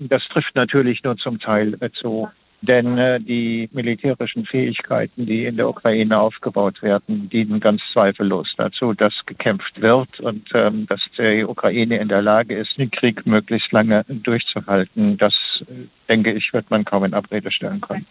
Das 0.00 0.22
trifft 0.32 0.56
natürlich 0.56 1.04
nur 1.04 1.16
zum 1.18 1.38
Teil 1.38 1.76
zu 2.00 2.28
Denn 2.60 2.98
äh, 2.98 3.20
die 3.20 3.68
militärischen 3.72 4.44
Fähigkeiten, 4.44 5.26
die 5.26 5.44
in 5.44 5.56
der 5.56 5.68
Ukraine 5.68 6.18
aufgebaut 6.18 6.82
werden, 6.82 7.28
dienen 7.28 7.60
ganz 7.60 7.80
zweifellos 7.92 8.52
dazu, 8.56 8.94
dass 8.94 9.12
gekämpft 9.26 9.80
wird 9.80 10.18
und 10.20 10.48
ähm, 10.54 10.86
dass 10.86 11.00
die 11.16 11.44
Ukraine 11.44 11.98
in 11.98 12.08
der 12.08 12.22
Lage 12.22 12.56
ist, 12.56 12.76
den 12.76 12.90
Krieg 12.90 13.24
möglichst 13.26 13.70
lange 13.70 14.04
durchzuhalten. 14.08 15.18
Das, 15.18 15.34
äh, 15.62 15.86
denke 16.08 16.32
ich, 16.32 16.52
wird 16.52 16.68
man 16.70 16.84
kaum 16.84 17.04
in 17.04 17.14
Abrede 17.14 17.52
stellen 17.52 17.80
können. 17.80 18.06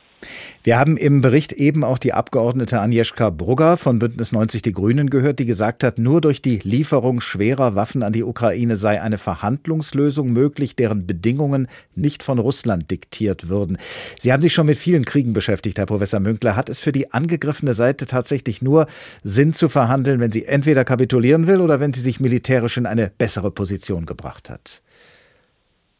Wir 0.64 0.78
haben 0.78 0.98
im 0.98 1.22
Bericht 1.22 1.54
eben 1.54 1.84
auch 1.84 1.98
die 1.98 2.12
Abgeordnete 2.12 2.82
Agnieszka 2.82 3.30
Brugger 3.30 3.78
von 3.78 4.00
Bündnis 4.00 4.32
90 4.32 4.62
Die 4.62 4.74
Grünen 4.74 5.10
gehört, 5.10 5.40
die 5.40 5.46
gesagt 5.46 5.84
hat, 5.84 5.98
nur 5.98 6.20
durch 6.20 6.42
die 6.42 6.60
Lieferung 6.64 7.22
schwerer 7.22 7.76
Waffen 7.76 8.04
an 8.04 8.12
die 8.12 8.24
Ukraine 8.24 8.76
sei 8.76 9.02
eine 9.02 9.18
Verhandlungslösung 9.18 10.34
möglich, 10.34 10.76
deren 10.76 11.08
Bedingungen 11.08 11.68
nicht 11.96 12.22
von 12.22 12.40
Russland 12.40 12.92
diktiert 12.92 13.48
würden. 13.48 13.78
Sie 14.20 14.34
haben 14.34 14.42
sich 14.42 14.54
schon 14.54 14.66
mit 14.66 14.78
vielen 14.78 15.06
Kriegen 15.06 15.34
beschäftigt, 15.34 15.78
Herr 15.78 15.86
Professor 15.86 16.20
Münkler. 16.20 16.56
Hat 16.56 16.68
es 16.68 16.80
für 16.80 16.92
die 16.92 17.14
angegriffene 17.14 17.74
Seite 17.74 18.06
tatsächlich 18.06 18.62
nur 18.62 18.88
Sinn 19.24 19.54
zu 19.54 19.70
verhandeln, 19.70 20.20
wenn 20.20 20.32
sie 20.32 20.46
entweder 20.46 20.84
kapitulieren 20.84 21.48
will 21.48 21.62
oder 21.62 21.80
wenn 21.80 21.94
sie 21.94 22.02
sich 22.02 22.20
militärisch 22.20 22.78
in 22.78 22.88
eine 22.88 23.12
bessere 23.18 23.52
Position 23.52 24.06
gebracht 24.06 24.50
hat? 24.50 24.82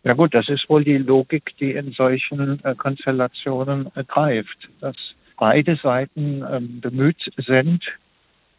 Ja 0.08 0.14
gut, 0.14 0.34
das 0.34 0.48
ist 0.48 0.70
wohl 0.70 0.86
die 0.86 1.00
Logik, 1.00 1.52
die 1.60 1.74
in 1.74 1.92
solchen 1.92 2.64
äh, 2.64 2.76
Konstellationen 2.76 3.92
äh, 3.94 4.06
greift, 4.06 4.70
dass 4.80 4.96
beide 5.38 5.76
Seiten 5.76 6.46
ähm, 6.50 6.80
bemüht 6.80 7.20
sind, 7.36 7.84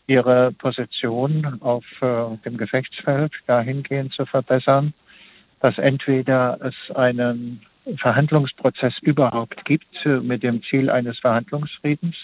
ihre 0.06 0.52
Position 0.52 1.56
auf 1.62 1.86
äh, 2.02 2.36
dem 2.44 2.58
Gefechtsfeld 2.58 3.32
dahingehend 3.46 4.12
zu 4.12 4.26
verbessern, 4.26 4.92
dass 5.60 5.78
entweder 5.78 6.58
es 6.60 6.94
einen 6.94 7.62
Verhandlungsprozess 7.96 8.98
überhaupt 9.00 9.64
gibt 9.64 10.04
mit 10.04 10.42
dem 10.42 10.62
Ziel 10.64 10.90
eines 10.90 11.18
Verhandlungsfriedens. 11.18 12.14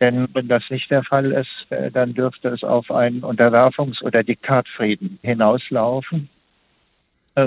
Denn 0.00 0.28
wenn 0.32 0.46
das 0.46 0.62
nicht 0.70 0.88
der 0.92 1.02
Fall 1.02 1.32
ist, 1.32 1.92
dann 1.92 2.14
dürfte 2.14 2.50
es 2.50 2.62
auf 2.62 2.88
einen 2.92 3.22
Unterwerfungs- 3.22 4.00
oder 4.00 4.22
Diktatfrieden 4.22 5.18
hinauslaufen, 5.22 6.28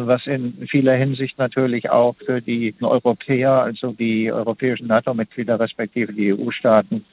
was 0.07 0.25
in 0.27 0.67
vieler 0.69 0.95
Hinsicht 0.95 1.38
natürlich 1.38 1.89
auch 1.89 2.15
für 2.15 2.41
die 2.41 2.74
Europäer, 2.81 3.51
also 3.63 3.91
die 3.91 4.31
europäischen 4.31 4.88
NATO-Mitglieder 4.88 5.60
respektive 5.60 6.13
die 6.13 6.33
EU-Staaten, 6.33 7.05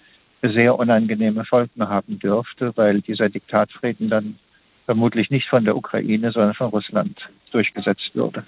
sehr 0.42 0.78
unangenehme 0.78 1.44
Folgen 1.44 1.88
haben 1.88 2.18
dürfte, 2.18 2.72
weil 2.76 3.00
dieser 3.00 3.28
Diktatfrieden 3.28 4.08
dann 4.08 4.38
vermutlich 4.86 5.30
nicht 5.30 5.48
von 5.48 5.64
der 5.64 5.76
Ukraine, 5.76 6.30
sondern 6.30 6.54
von 6.54 6.68
Russland 6.68 7.18
durchgesetzt 7.50 8.10
würde. 8.14 8.44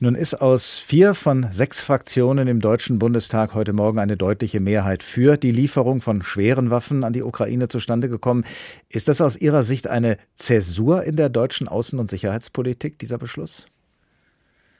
Nun 0.00 0.16
ist 0.16 0.34
aus 0.34 0.76
vier 0.80 1.14
von 1.14 1.44
sechs 1.44 1.80
Fraktionen 1.80 2.48
im 2.48 2.60
Deutschen 2.60 2.98
Bundestag 2.98 3.54
heute 3.54 3.72
Morgen 3.72 4.00
eine 4.00 4.16
deutliche 4.16 4.58
Mehrheit 4.58 5.04
für 5.04 5.36
die 5.36 5.52
Lieferung 5.52 6.00
von 6.00 6.20
schweren 6.22 6.70
Waffen 6.70 7.04
an 7.04 7.12
die 7.12 7.22
Ukraine 7.22 7.68
zustande 7.68 8.08
gekommen. 8.08 8.44
Ist 8.90 9.06
das 9.06 9.20
aus 9.20 9.40
Ihrer 9.40 9.62
Sicht 9.62 9.86
eine 9.86 10.16
Zäsur 10.34 11.04
in 11.04 11.14
der 11.14 11.28
deutschen 11.28 11.68
Außen- 11.68 12.00
und 12.00 12.10
Sicherheitspolitik, 12.10 12.98
dieser 12.98 13.18
Beschluss? 13.18 13.68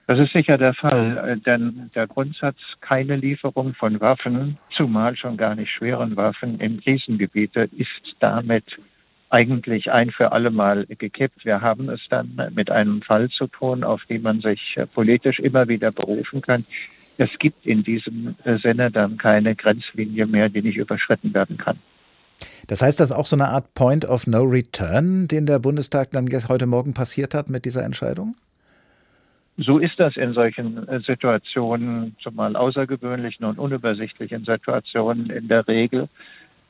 Das 0.07 0.19
ist 0.19 0.33
sicher 0.33 0.57
der 0.57 0.73
Fall, 0.73 1.39
denn 1.45 1.89
der 1.95 2.07
Grundsatz 2.07 2.57
keine 2.81 3.15
Lieferung 3.15 3.73
von 3.73 4.01
Waffen, 4.01 4.57
zumal 4.75 5.15
schon 5.15 5.37
gar 5.37 5.55
nicht 5.55 5.71
schweren 5.71 6.17
Waffen 6.17 6.59
in 6.59 6.81
Krisengebiete, 6.81 7.69
ist 7.71 8.15
damit 8.19 8.65
eigentlich 9.29 9.91
ein 9.91 10.11
für 10.11 10.31
alle 10.31 10.51
Mal 10.51 10.85
gekippt. 10.85 11.45
Wir 11.45 11.61
haben 11.61 11.89
es 11.89 12.01
dann 12.09 12.39
mit 12.53 12.69
einem 12.69 13.01
Fall 13.01 13.29
zu 13.29 13.47
tun, 13.47 13.83
auf 13.83 14.03
den 14.05 14.21
man 14.21 14.41
sich 14.41 14.61
äh, 14.75 14.85
politisch 14.85 15.39
immer 15.39 15.67
wieder 15.67 15.91
berufen 15.91 16.41
kann. 16.41 16.65
Es 17.17 17.29
gibt 17.39 17.65
in 17.65 17.83
diesem 17.83 18.35
äh, 18.43 18.57
Sinne 18.57 18.91
dann 18.91 19.17
keine 19.17 19.55
Grenzlinie 19.55 20.25
mehr, 20.25 20.49
die 20.49 20.61
nicht 20.61 20.77
überschritten 20.77 21.33
werden 21.33 21.57
kann. 21.57 21.79
Das 22.67 22.81
heißt, 22.81 22.99
das 22.99 23.11
ist 23.11 23.15
auch 23.15 23.25
so 23.25 23.35
eine 23.35 23.49
Art 23.49 23.73
Point 23.73 24.05
of 24.05 24.27
No 24.27 24.43
Return, 24.43 25.27
den 25.27 25.45
der 25.45 25.59
Bundestag 25.59 26.11
dann 26.11 26.27
heute 26.49 26.65
Morgen 26.65 26.93
passiert 26.93 27.33
hat 27.33 27.49
mit 27.49 27.65
dieser 27.65 27.83
Entscheidung? 27.83 28.35
So 29.57 29.79
ist 29.79 29.97
das 29.99 30.17
in 30.17 30.33
solchen 30.33 30.85
äh, 30.87 30.99
Situationen, 30.99 32.15
zumal 32.21 32.57
außergewöhnlichen 32.57 33.45
und 33.45 33.57
unübersichtlichen 33.57 34.43
Situationen 34.43 35.29
in 35.29 35.47
der 35.47 35.65
Regel 35.67 36.09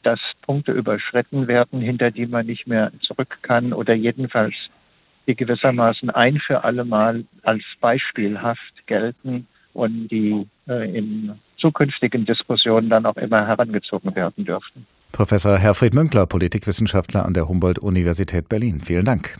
dass 0.06 0.20
Punkte 0.44 0.72
überschritten 0.72 1.48
werden, 1.48 1.82
hinter 1.82 2.12
die 2.12 2.28
man 2.28 2.46
nicht 2.46 2.68
mehr 2.68 2.92
zurück 3.02 3.40
kann 3.42 3.74
oder 3.74 3.94
jedenfalls 3.94 4.54
die 5.28 5.36
gewissermaßen 5.36 6.12
ein 6.12 6.40
für 6.40 6.64
alle 6.64 6.86
Mal 6.86 7.26
als 7.42 7.64
beispielhaft 7.82 8.86
gelten 8.86 9.48
und 9.74 10.08
die 10.10 10.48
äh, 10.68 10.96
in 10.96 11.32
zukünftigen 11.58 12.26
Diskussionen 12.26 12.90
dann 12.90 13.08
auch 13.08 13.18
immer 13.18 13.48
herangezogen 13.48 14.16
werden 14.16 14.46
dürften. 14.46 14.86
Professor 15.12 15.58
Herfried 15.58 15.94
Münkler, 15.96 16.28
Politikwissenschaftler 16.28 17.26
an 17.26 17.34
der 17.34 17.48
Humboldt-Universität 17.48 18.48
Berlin. 18.48 18.82
Vielen 18.82 19.06
Dank. 19.06 19.38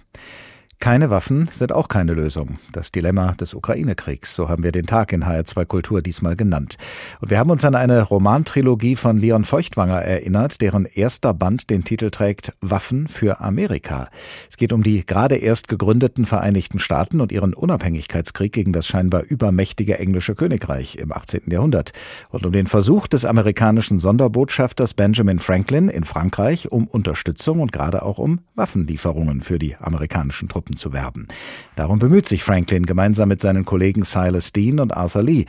Keine 0.80 1.10
Waffen 1.10 1.50
sind 1.52 1.72
auch 1.72 1.88
keine 1.88 2.14
Lösung. 2.14 2.60
Das 2.72 2.92
Dilemma 2.92 3.32
des 3.34 3.54
Ukraine-Kriegs, 3.54 4.36
so 4.36 4.50
haben 4.50 4.64
wir 4.64 4.72
den 4.72 4.86
Tag 4.86 5.14
in 5.14 5.24
HR2 5.24 5.66
Kultur 5.66 6.02
diesmal 6.02 6.36
genannt. 6.36 6.78
Und 7.22 7.32
wir 7.32 7.40
haben 7.40 7.50
uns 7.50 7.66
an 7.66 7.76
eine 7.76 8.04
Romantrilogie 8.04 8.96
von 8.96 9.18
Leon 9.18 9.46
Feuchtwanger 9.46 10.02
erinnert, 10.02 10.62
deren 10.62 10.86
erster 10.86 11.34
Band 11.34 11.70
den 11.70 11.84
Titel 11.84 12.12
trägt 12.12 12.54
Waffen 12.62 13.08
für 13.08 13.40
Amerika. 13.40 14.10
Es 14.50 14.58
geht 14.58 14.74
um 14.74 14.84
die 14.84 15.06
gerade 15.06 15.38
erst 15.38 15.70
gegründeten 15.70 16.26
Vereinigten 16.26 16.78
Staaten 16.78 17.20
und 17.20 17.32
ihren 17.32 17.54
Unabhängigkeitskrieg 17.54 18.52
gegen 18.52 18.74
das 18.74 18.86
scheinbar 18.86 19.24
übermächtige 19.24 19.98
englische 19.98 20.36
Königreich 20.36 20.98
im 20.98 21.12
18. 21.12 21.44
Jahrhundert 21.48 21.94
und 22.30 22.46
um 22.46 22.52
den 22.52 22.68
Versuch 22.68 23.08
des 23.08 23.26
amerikanischen 23.26 23.98
Sonderbotschafters 23.98 24.94
Benjamin 24.94 25.40
Franklin 25.40 25.90
in 25.90 26.04
Frankreich 26.04 26.72
um 26.72 26.88
Unterstützung 26.88 27.60
und 27.60 27.72
gerade 27.72 28.04
auch 28.04 28.20
um 28.20 28.42
Waffenlieferungen 28.56 29.42
für 29.42 29.58
die 29.58 29.76
amerikanischen 29.78 30.48
Truppen. 30.48 30.65
Truppen 30.66 30.76
zu 30.76 30.94
werben. 30.94 31.28
Darum 31.76 32.00
bemüht 32.00 32.28
sich 32.28 32.44
Franklin 32.44 32.86
gemeinsam 32.86 33.30
mit 33.30 33.42
seinen 33.42 33.66
Kollegen 33.66 34.04
Silas 34.04 34.52
Dean 34.52 34.80
und 34.80 34.96
Arthur 34.96 35.24
Lee. 35.24 35.46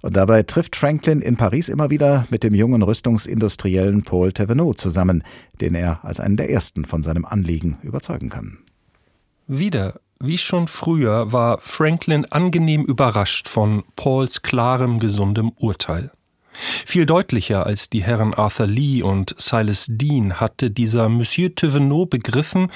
Und 0.00 0.16
dabei 0.16 0.42
trifft 0.42 0.76
Franklin 0.76 1.20
in 1.20 1.36
Paris 1.36 1.68
immer 1.68 1.90
wieder 1.90 2.26
mit 2.30 2.42
dem 2.42 2.54
jungen 2.54 2.82
Rüstungsindustriellen 2.82 4.02
Paul 4.04 4.30
Thévenot 4.30 4.76
zusammen, 4.76 5.22
den 5.60 5.74
er 5.74 6.04
als 6.04 6.20
einen 6.20 6.36
der 6.36 6.50
ersten 6.50 6.84
von 6.84 7.02
seinem 7.02 7.24
Anliegen 7.24 7.78
überzeugen 7.82 8.28
kann. 8.28 8.58
Wieder, 9.46 10.00
wie 10.20 10.38
schon 10.38 10.68
früher, 10.68 11.32
war 11.32 11.58
Franklin 11.60 12.26
angenehm 12.26 12.84
überrascht 12.84 13.48
von 13.48 13.82
Pauls 13.96 14.42
klarem, 14.42 14.98
gesundem 14.98 15.52
Urteil. 15.56 16.10
Viel 16.54 17.06
deutlicher 17.06 17.66
als 17.66 17.90
die 17.90 18.02
Herren 18.02 18.34
Arthur 18.34 18.66
Lee 18.66 19.02
und 19.02 19.34
Silas 19.38 19.86
Dean 19.88 20.40
hatte 20.40 20.70
dieser 20.70 21.08
Monsieur 21.08 21.50
Thévenot 21.50 22.06
begriffen, 22.06 22.70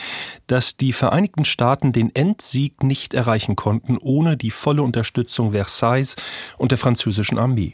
dass 0.47 0.76
die 0.76 0.92
Vereinigten 0.92 1.44
Staaten 1.44 1.92
den 1.92 2.14
Endsieg 2.14 2.82
nicht 2.82 3.14
erreichen 3.14 3.56
konnten 3.56 3.97
ohne 3.99 4.37
die 4.37 4.50
volle 4.50 4.82
Unterstützung 4.82 5.52
Versailles 5.52 6.16
und 6.56 6.70
der 6.73 6.78
französischen 6.78 7.38
Armee. 7.38 7.73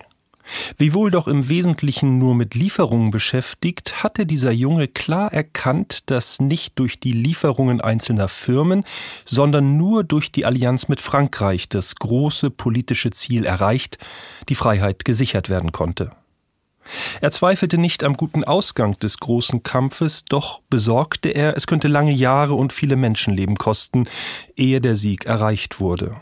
Wiewohl 0.76 1.10
doch 1.10 1.28
im 1.28 1.48
Wesentlichen 1.48 2.18
nur 2.18 2.34
mit 2.34 2.54
Lieferungen 2.54 3.10
beschäftigt, 3.10 4.02
hatte 4.02 4.26
dieser 4.26 4.52
Junge 4.52 4.88
klar 4.88 5.32
erkannt, 5.32 6.10
dass 6.10 6.40
nicht 6.40 6.78
durch 6.78 7.00
die 7.00 7.12
Lieferungen 7.12 7.80
einzelner 7.80 8.28
Firmen, 8.28 8.84
sondern 9.24 9.76
nur 9.76 10.04
durch 10.04 10.32
die 10.32 10.44
Allianz 10.44 10.88
mit 10.88 11.00
Frankreich 11.00 11.68
das 11.68 11.96
große 11.96 12.50
politische 12.50 13.10
Ziel 13.10 13.44
erreicht, 13.44 13.98
die 14.48 14.54
Freiheit 14.54 15.04
gesichert 15.04 15.48
werden 15.48 15.72
konnte. 15.72 16.10
Er 17.20 17.30
zweifelte 17.30 17.78
nicht 17.78 18.04
am 18.04 18.14
guten 18.14 18.44
Ausgang 18.44 18.98
des 18.98 19.18
großen 19.18 19.62
Kampfes, 19.62 20.24
doch 20.26 20.60
besorgte 20.68 21.30
er, 21.30 21.56
es 21.56 21.66
könnte 21.66 21.88
lange 21.88 22.12
Jahre 22.12 22.54
und 22.54 22.72
viele 22.72 22.96
Menschenleben 22.96 23.56
kosten, 23.56 24.06
ehe 24.56 24.80
der 24.82 24.96
Sieg 24.96 25.24
erreicht 25.24 25.80
wurde. 25.80 26.16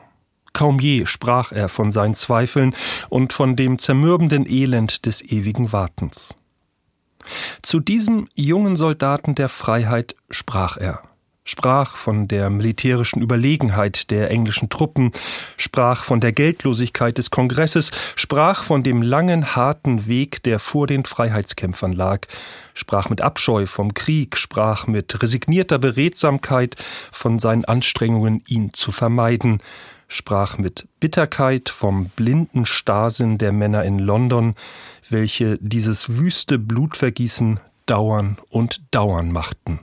Kaum 0.52 0.78
je 0.78 1.06
sprach 1.06 1.52
er 1.52 1.68
von 1.68 1.90
seinen 1.90 2.14
Zweifeln 2.14 2.74
und 3.08 3.32
von 3.32 3.56
dem 3.56 3.78
zermürbenden 3.78 4.48
Elend 4.48 5.06
des 5.06 5.22
ewigen 5.22 5.72
Wartens. 5.72 6.34
Zu 7.62 7.80
diesem 7.80 8.28
jungen 8.34 8.76
Soldaten 8.76 9.34
der 9.34 9.48
Freiheit 9.48 10.16
sprach 10.30 10.76
er, 10.76 11.02
sprach 11.44 11.96
von 11.96 12.28
der 12.28 12.50
militärischen 12.50 13.20
Überlegenheit 13.20 14.10
der 14.10 14.30
englischen 14.30 14.68
Truppen, 14.68 15.12
sprach 15.56 16.04
von 16.04 16.20
der 16.20 16.32
Geldlosigkeit 16.32 17.18
des 17.18 17.30
Kongresses, 17.30 17.90
sprach 18.16 18.62
von 18.62 18.82
dem 18.82 19.02
langen, 19.02 19.56
harten 19.56 20.06
Weg, 20.06 20.42
der 20.44 20.58
vor 20.58 20.86
den 20.86 21.04
Freiheitskämpfern 21.04 21.92
lag, 21.92 22.26
sprach 22.74 23.08
mit 23.08 23.20
Abscheu 23.20 23.66
vom 23.66 23.94
Krieg, 23.94 24.36
sprach 24.36 24.86
mit 24.86 25.22
resignierter 25.22 25.78
Beredsamkeit 25.78 26.76
von 27.10 27.38
seinen 27.38 27.64
Anstrengungen, 27.64 28.42
ihn 28.46 28.72
zu 28.72 28.92
vermeiden, 28.92 29.60
sprach 30.12 30.58
mit 30.58 30.86
Bitterkeit 31.00 31.68
vom 31.68 32.06
blinden 32.16 32.64
Starrsinn 32.64 33.38
der 33.38 33.52
Männer 33.52 33.84
in 33.84 33.98
London, 33.98 34.54
welche 35.08 35.58
dieses 35.60 36.16
wüste 36.18 36.58
Blutvergießen 36.58 37.60
dauern 37.86 38.38
und 38.48 38.82
dauern 38.90 39.32
machten. 39.32 39.80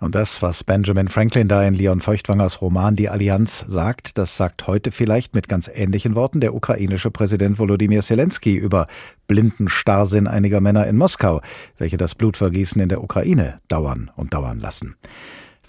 Und 0.00 0.14
das, 0.14 0.40
was 0.40 0.64
Benjamin 0.64 1.08
Franklin 1.08 1.46
da 1.46 1.62
in 1.62 1.74
Leon 1.74 2.00
Feuchtwangers 2.00 2.62
Roman 2.62 2.96
Die 2.96 3.10
Allianz 3.10 3.66
sagt, 3.68 4.16
das 4.16 4.38
sagt 4.38 4.66
heute 4.66 4.92
vielleicht 4.92 5.34
mit 5.34 5.46
ganz 5.46 5.70
ähnlichen 5.72 6.14
Worten 6.14 6.40
der 6.40 6.54
ukrainische 6.54 7.10
Präsident 7.10 7.58
Volodymyr 7.58 8.00
Zelensky 8.00 8.56
über 8.56 8.86
blinden 9.26 9.68
Starrsinn 9.68 10.26
einiger 10.26 10.62
Männer 10.62 10.86
in 10.86 10.96
Moskau, 10.96 11.42
welche 11.76 11.98
das 11.98 12.14
Blutvergießen 12.14 12.80
in 12.80 12.88
der 12.88 13.04
Ukraine 13.04 13.60
dauern 13.68 14.10
und 14.16 14.32
dauern 14.32 14.58
lassen. 14.58 14.96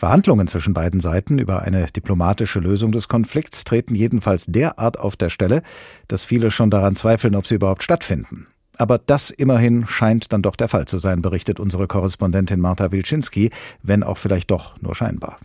Verhandlungen 0.01 0.48
zwischen 0.48 0.74
beiden 0.74 1.00
Seiten 1.00 1.38
über 1.38 1.62
eine 1.62 1.86
diplomatische 1.86 2.60
Lösung 2.60 2.91
des 2.91 3.08
Konflikts 3.08 3.65
treten 3.65 3.93
jedenfalls 3.93 4.48
derart 4.48 4.98
auf 5.00 5.15
der 5.15 5.29
Stelle, 5.29 5.62
dass 6.08 6.24
viele 6.24 6.50
schon 6.50 6.72
daran 6.72 6.96
zweifeln, 6.96 7.36
ob 7.36 7.46
sie 7.46 7.53
überhaupt 7.53 7.84
stattfinden. 7.84 8.48
Aber 8.77 8.98
das 8.98 9.29
immerhin 9.29 9.86
scheint 9.86 10.34
dann 10.34 10.41
doch 10.41 10.55
der 10.55 10.70
Fall 10.70 10.88
zu 10.88 10.98
sein, 10.98 11.22
berichtet 11.22 11.60
unsere 11.60 11.86
Korrespondentin 11.86 12.60
Marta 12.60 12.91
Wilczynski, 12.91 13.51
wenn 13.84 14.01
auch 14.01 14.17
vielleicht 14.17 14.50
doch 14.50 14.81
nur 14.81 14.96
scheinbar. 14.96 15.38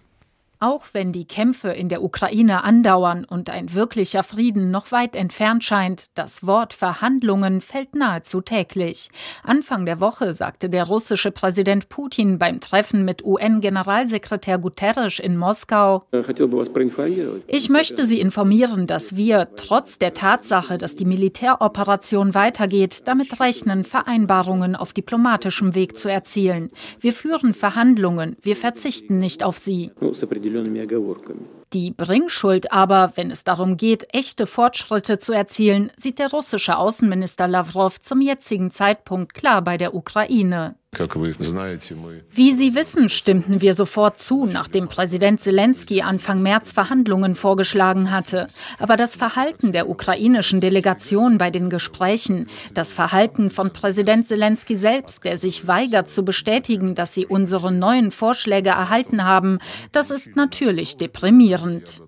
Auch 0.58 0.86
wenn 0.92 1.12
die 1.12 1.26
Kämpfe 1.26 1.68
in 1.68 1.88
der 1.90 2.02
Ukraine 2.02 2.64
andauern 2.64 3.24
und 3.24 3.50
ein 3.50 3.74
wirklicher 3.74 4.22
Frieden 4.22 4.70
noch 4.70 4.90
weit 4.90 5.14
entfernt 5.14 5.64
scheint, 5.64 6.06
das 6.14 6.46
Wort 6.46 6.72
Verhandlungen 6.72 7.60
fällt 7.60 7.94
nahezu 7.94 8.40
täglich. 8.40 9.10
Anfang 9.42 9.84
der 9.84 10.00
Woche 10.00 10.32
sagte 10.32 10.70
der 10.70 10.84
russische 10.84 11.30
Präsident 11.30 11.90
Putin 11.90 12.38
beim 12.38 12.60
Treffen 12.60 13.04
mit 13.04 13.22
UN-Generalsekretär 13.22 14.58
Guterres 14.58 15.18
in 15.18 15.36
Moskau, 15.36 16.04
ich 17.48 17.68
möchte 17.68 18.04
Sie 18.04 18.20
informieren, 18.20 18.86
dass 18.86 19.16
wir, 19.16 19.48
trotz 19.56 19.98
der 19.98 20.14
Tatsache, 20.14 20.78
dass 20.78 20.96
die 20.96 21.04
Militäroperation 21.04 22.34
weitergeht, 22.34 23.02
damit 23.06 23.40
rechnen, 23.40 23.84
Vereinbarungen 23.84 24.74
auf 24.74 24.92
diplomatischem 24.92 25.74
Weg 25.74 25.98
zu 25.98 26.08
erzielen. 26.08 26.70
Wir 27.00 27.12
führen 27.12 27.54
Verhandlungen, 27.54 28.36
wir 28.40 28.56
verzichten 28.56 29.18
nicht 29.18 29.42
auf 29.42 29.58
sie. 29.58 29.90
Die 31.72 31.90
Bringschuld 31.90 32.72
aber, 32.72 33.12
wenn 33.16 33.30
es 33.30 33.44
darum 33.44 33.76
geht, 33.76 34.14
echte 34.14 34.46
Fortschritte 34.46 35.18
zu 35.18 35.32
erzielen, 35.32 35.90
sieht 35.96 36.18
der 36.18 36.30
russische 36.30 36.78
Außenminister 36.78 37.48
Lavrov 37.48 38.00
zum 38.00 38.20
jetzigen 38.20 38.70
Zeitpunkt 38.70 39.34
klar 39.34 39.62
bei 39.62 39.76
der 39.76 39.94
Ukraine. 39.94 40.76
Wie 42.30 42.52
Sie 42.52 42.74
wissen, 42.74 43.08
stimmten 43.08 43.60
wir 43.60 43.74
sofort 43.74 44.18
zu, 44.18 44.46
nachdem 44.46 44.88
Präsident 44.88 45.40
Zelensky 45.40 46.02
Anfang 46.02 46.42
März 46.42 46.72
Verhandlungen 46.72 47.34
vorgeschlagen 47.34 48.10
hatte. 48.10 48.48
Aber 48.78 48.96
das 48.96 49.16
Verhalten 49.16 49.72
der 49.72 49.88
ukrainischen 49.88 50.60
Delegation 50.60 51.38
bei 51.38 51.50
den 51.50 51.70
Gesprächen, 51.70 52.48
das 52.72 52.92
Verhalten 52.92 53.50
von 53.50 53.72
Präsident 53.72 54.26
Zelensky 54.26 54.76
selbst, 54.76 55.24
der 55.24 55.38
sich 55.38 55.66
weigert 55.66 56.08
zu 56.08 56.24
bestätigen, 56.24 56.94
dass 56.94 57.12
sie 57.14 57.26
unsere 57.26 57.72
neuen 57.72 58.10
Vorschläge 58.10 58.70
erhalten 58.70 59.24
haben, 59.24 59.58
das 59.92 60.10
ist 60.10 60.36
natürlich 60.36 60.96
deprimierend. 60.96 62.02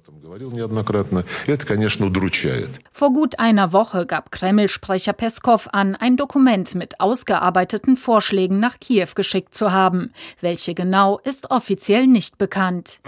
Vor 2.92 3.12
gut 3.12 3.38
einer 3.38 3.72
Woche 3.72 4.04
gab 4.04 4.30
Kreml-Sprecher 4.30 5.14
Peskov 5.14 5.68
an, 5.72 5.96
ein 5.96 6.18
Dokument 6.18 6.74
mit 6.74 7.00
ausgearbeiteten 7.00 7.96
Vorschlägen 7.96 8.60
nach 8.60 8.78
Kiew 8.78 9.08
geschickt 9.14 9.54
zu 9.54 9.72
haben. 9.72 10.12
Welche 10.40 10.74
genau 10.74 11.18
ist 11.24 11.50
offiziell 11.50 12.06
nicht 12.06 12.36
bekannt. 12.36 13.00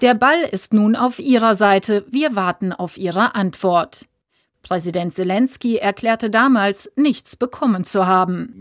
Der 0.00 0.14
Ball 0.14 0.42
ist 0.50 0.72
nun 0.72 0.96
auf 0.96 1.18
ihrer 1.18 1.54
Seite. 1.54 2.06
Wir 2.08 2.34
warten 2.34 2.72
auf 2.72 2.96
ihre 2.96 3.34
Antwort. 3.34 4.06
Präsident 4.66 5.14
Zelensky 5.14 5.76
erklärte 5.76 6.28
damals, 6.28 6.90
nichts 6.96 7.36
bekommen 7.36 7.84
zu 7.84 8.08
haben. 8.08 8.52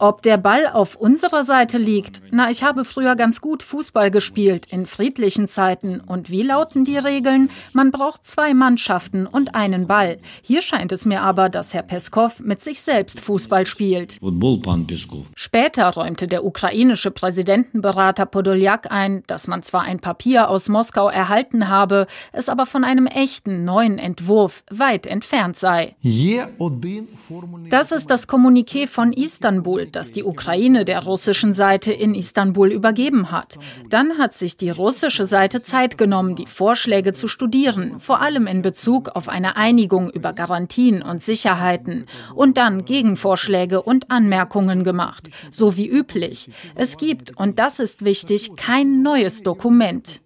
Ob 0.00 0.22
der 0.22 0.36
Ball 0.36 0.66
auf 0.66 0.96
unserer 0.96 1.44
Seite 1.44 1.78
liegt? 1.78 2.22
Na, 2.32 2.50
ich 2.50 2.64
habe 2.64 2.84
früher 2.84 3.14
ganz 3.14 3.40
gut 3.40 3.62
Fußball 3.62 4.10
gespielt, 4.10 4.66
in 4.72 4.86
friedlichen 4.86 5.46
Zeiten. 5.46 6.00
Und 6.00 6.30
wie 6.30 6.42
lauten 6.42 6.84
die 6.84 6.98
Regeln? 6.98 7.50
Man 7.72 7.92
braucht 7.92 8.26
zwei 8.26 8.52
Mannschaften 8.52 9.28
und 9.28 9.54
einen 9.54 9.86
Ball. 9.86 10.18
Hier 10.42 10.60
scheint 10.60 10.90
es 10.90 11.06
mir 11.06 11.22
aber, 11.22 11.50
dass 11.50 11.72
Herr 11.72 11.84
Peskov 11.84 12.40
mit 12.40 12.60
sich 12.60 12.82
selbst 12.82 13.20
Fußball 13.20 13.64
spielt. 13.64 14.18
Später 15.36 15.88
räumte 15.90 16.26
der 16.26 16.44
ukrainische 16.44 17.12
Präsidentenberater 17.12 18.26
Podoljak 18.26 18.90
ein, 18.90 19.22
dass 19.28 19.46
man 19.46 19.62
zwar 19.62 19.82
ein 19.82 20.00
Papier 20.00 20.48
aus 20.48 20.68
Moskau 20.68 21.08
erhalten 21.08 21.68
habe, 21.68 22.08
es 22.32 22.48
aber 22.48 22.66
von 22.66 22.82
einem 22.82 23.06
echten 23.06 23.64
neuen 23.64 24.00
Entwurf 24.00 24.47
Entwurf 24.48 24.64
weit 24.70 25.06
entfernt 25.06 25.56
sei. 25.56 25.96
Das 27.70 27.92
ist 27.92 28.10
das 28.10 28.28
Kommuniqué 28.28 28.86
von 28.86 29.12
Istanbul, 29.12 29.86
das 29.86 30.12
die 30.12 30.24
Ukraine 30.24 30.84
der 30.84 31.04
russischen 31.04 31.52
Seite 31.52 31.92
in 31.92 32.14
Istanbul 32.14 32.72
übergeben 32.72 33.30
hat. 33.30 33.58
Dann 33.90 34.18
hat 34.18 34.34
sich 34.34 34.56
die 34.56 34.70
russische 34.70 35.24
Seite 35.24 35.60
Zeit 35.60 35.98
genommen, 35.98 36.34
die 36.34 36.46
Vorschläge 36.46 37.12
zu 37.12 37.28
studieren, 37.28 37.98
vor 37.98 38.20
allem 38.20 38.46
in 38.46 38.62
Bezug 38.62 39.10
auf 39.10 39.28
eine 39.28 39.56
Einigung 39.56 40.10
über 40.10 40.32
Garantien 40.32 41.02
und 41.02 41.22
Sicherheiten 41.22 42.06
und 42.34 42.56
dann 42.56 42.84
Gegenvorschläge 42.84 43.82
und 43.82 44.10
Anmerkungen 44.10 44.84
gemacht, 44.84 45.28
so 45.50 45.76
wie 45.76 45.88
üblich. 45.88 46.50
Es 46.74 46.96
gibt, 46.96 47.36
und 47.36 47.58
das 47.58 47.80
ist 47.80 48.04
wichtig, 48.04 48.56
kein 48.56 49.02
neues 49.02 49.42
Dokument. 49.42 50.20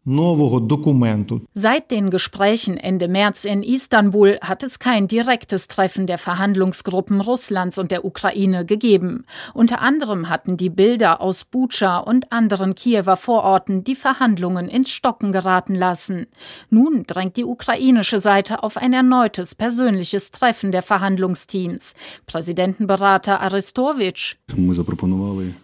Seit 1.54 1.90
den 1.90 2.11
Gesprächen 2.11 2.76
Ende 2.76 3.08
März 3.08 3.44
in 3.44 3.62
Istanbul 3.62 4.12
Istanbul 4.12 4.38
hat 4.42 4.62
es 4.62 4.79
kein 4.79 5.09
direktes 5.09 5.68
Treffen 5.68 6.07
der 6.07 6.18
Verhandlungsgruppen 6.18 7.22
Russlands 7.22 7.79
und 7.79 7.90
der 7.90 8.05
Ukraine 8.05 8.66
gegeben. 8.66 9.25
Unter 9.55 9.81
anderem 9.81 10.29
hatten 10.29 10.59
die 10.59 10.68
Bilder 10.68 11.22
aus 11.22 11.44
Bucha 11.46 11.96
und 11.96 12.31
anderen 12.31 12.75
Kiewer 12.75 13.16
Vororten 13.16 13.85
die 13.85 13.94
Verhandlungen 13.94 14.68
ins 14.68 14.90
Stocken 14.90 15.33
geraten 15.33 15.75
lassen. 15.75 16.27
Nun 16.68 17.05
drängt 17.07 17.38
die 17.38 17.44
ukrainische 17.44 18.20
Seite 18.20 18.62
auf 18.62 18.77
ein 18.77 18.92
erneutes 18.92 19.55
persönliches 19.55 20.31
Treffen 20.31 20.72
der 20.72 20.83
Verhandlungsteams. 20.83 21.94
Präsidentenberater 22.27 23.40
Aristowitsch. 23.40 24.37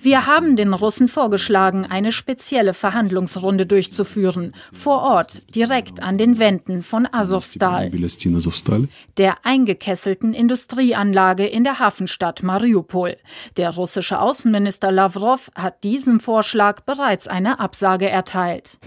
Wir 0.01 0.25
haben 0.25 0.57
den 0.57 0.73
Russen 0.73 1.09
vorgeschlagen, 1.09 1.85
eine 1.85 2.13
spezielle 2.13 2.73
Verhandlungsrunde 2.73 3.67
durchzuführen, 3.67 4.55
vor 4.73 5.03
Ort, 5.03 5.55
direkt 5.55 6.03
an 6.03 6.17
den 6.17 6.39
Wänden 6.39 6.81
von 6.81 7.07
Azovstal 7.13 7.91
der 9.17 9.45
eingekesselten 9.45 10.35
Industrieanlage 10.35 11.47
in 11.47 11.65
der 11.65 11.79
Hafenstadt 11.79 12.43
Mariupol. 12.43 13.17
Der 13.57 13.75
russische 13.75 14.21
Außenminister 14.21 14.93
Lavrov 14.93 15.51
hat 15.55 15.83
diesem 15.85 16.21
Vorschlag 16.21 16.81
bereits 16.83 17.27
eine 17.29 17.61
Absage 17.61 18.09
erteilt. 18.09 18.79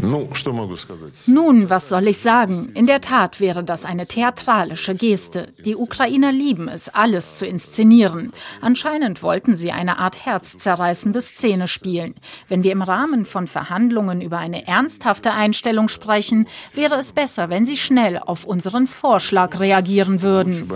Nun, 1.28 1.70
was 1.70 1.90
soll 1.90 2.08
ich 2.08 2.20
sagen? 2.20 2.72
In 2.76 2.88
der 2.88 3.02
Tat 3.02 3.40
wäre 3.40 3.64
das 3.64 3.86
eine 3.86 4.08
theatralische 4.08 4.96
Geste. 4.96 5.54
Die 5.66 5.76
Ukrainer 5.76 6.32
lieben 6.32 6.68
es, 6.68 6.90
alles 6.90 7.38
zu 7.38 7.46
inszenieren. 7.46 8.32
Anscheinend 8.62 9.24
wollten 9.24 9.56
sie 9.56 9.72
eine 9.72 9.98
Art 9.98 10.26
herzzerreißende 10.26 11.22
Szene 11.22 11.68
spielen. 11.68 12.16
Wenn 12.48 12.64
wir 12.64 12.72
im 12.72 12.82
Rahmen 12.82 13.26
von 13.26 13.48
Verhandlungen 13.48 14.22
über 14.22 14.38
eine 14.38 14.68
ernsthafte 14.68 15.32
Einstellung 15.32 15.90
sprechen, 15.90 16.48
wäre 16.74 16.96
es 16.96 17.14
besser, 17.14 17.50
wenn 17.50 17.66
sie 17.66 17.78
schnell 17.78 18.18
auf 18.18 18.46
unseren 18.46 18.88
Vorschlag 18.88 19.41
Vorschlag 19.42 19.60
reagieren 19.60 20.22
würden. 20.22 20.70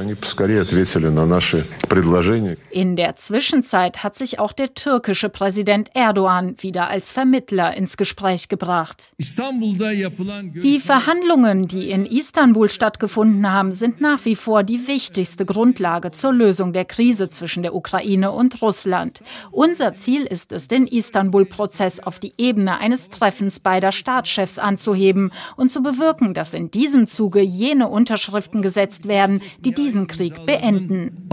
In 2.72 2.96
der 2.96 3.16
Zwischenzeit 3.16 4.04
hat 4.04 4.16
sich 4.16 4.40
auch 4.40 4.54
der 4.54 4.74
türkische 4.74 5.30
Präsident 5.30 5.90
Erdogan 5.94 6.56
wieder 6.60 6.90
als 6.90 7.12
Vermittler 7.12 7.76
ins 7.76 7.98
Gespräch 7.98 8.50
gebracht. 8.50 9.14
Die 9.18 10.80
Verhandlungen, 10.80 11.68
die 11.68 11.90
in 11.90 12.06
Istanbul 12.06 12.70
stattgefunden 12.70 13.52
haben, 13.52 13.74
sind 13.74 14.02
nach 14.02 14.26
wie 14.26 14.36
vor 14.36 14.64
die 14.64 14.88
wichtigste 14.88 15.46
Grundlage 15.46 16.12
zur 16.12 16.34
Lösung 16.34 16.74
der 16.74 16.86
Krise 16.86 17.30
zwischen 17.30 17.64
der 17.64 17.76
Ukraine 17.76 18.32
und 18.32 18.62
Russland. 18.62 19.22
Unser 19.52 19.94
Ziel 19.94 20.24
ist 20.24 20.52
es, 20.52 20.68
den 20.68 20.88
Istanbul-Prozess 20.88 22.00
auf 22.00 22.20
die 22.20 22.34
Ebene 22.38 22.80
eines 22.80 23.10
Treffens 23.10 23.60
beider 23.60 23.92
Staatschefs 23.92 24.60
anzuheben 24.60 25.32
und 25.56 25.72
zu 25.72 25.82
bewirken, 25.82 26.34
dass 26.34 26.54
in 26.54 26.72
diesem 26.72 27.08
Zuge 27.08 27.42
jene 27.42 27.88
Unterschriften 27.88 28.45
Vorschriften 28.46 28.62
gesetzt 28.62 29.08
werden, 29.08 29.42
die 29.60 29.74
diesen 29.74 30.08
Krieg 30.08 30.46
beenden. 30.46 31.28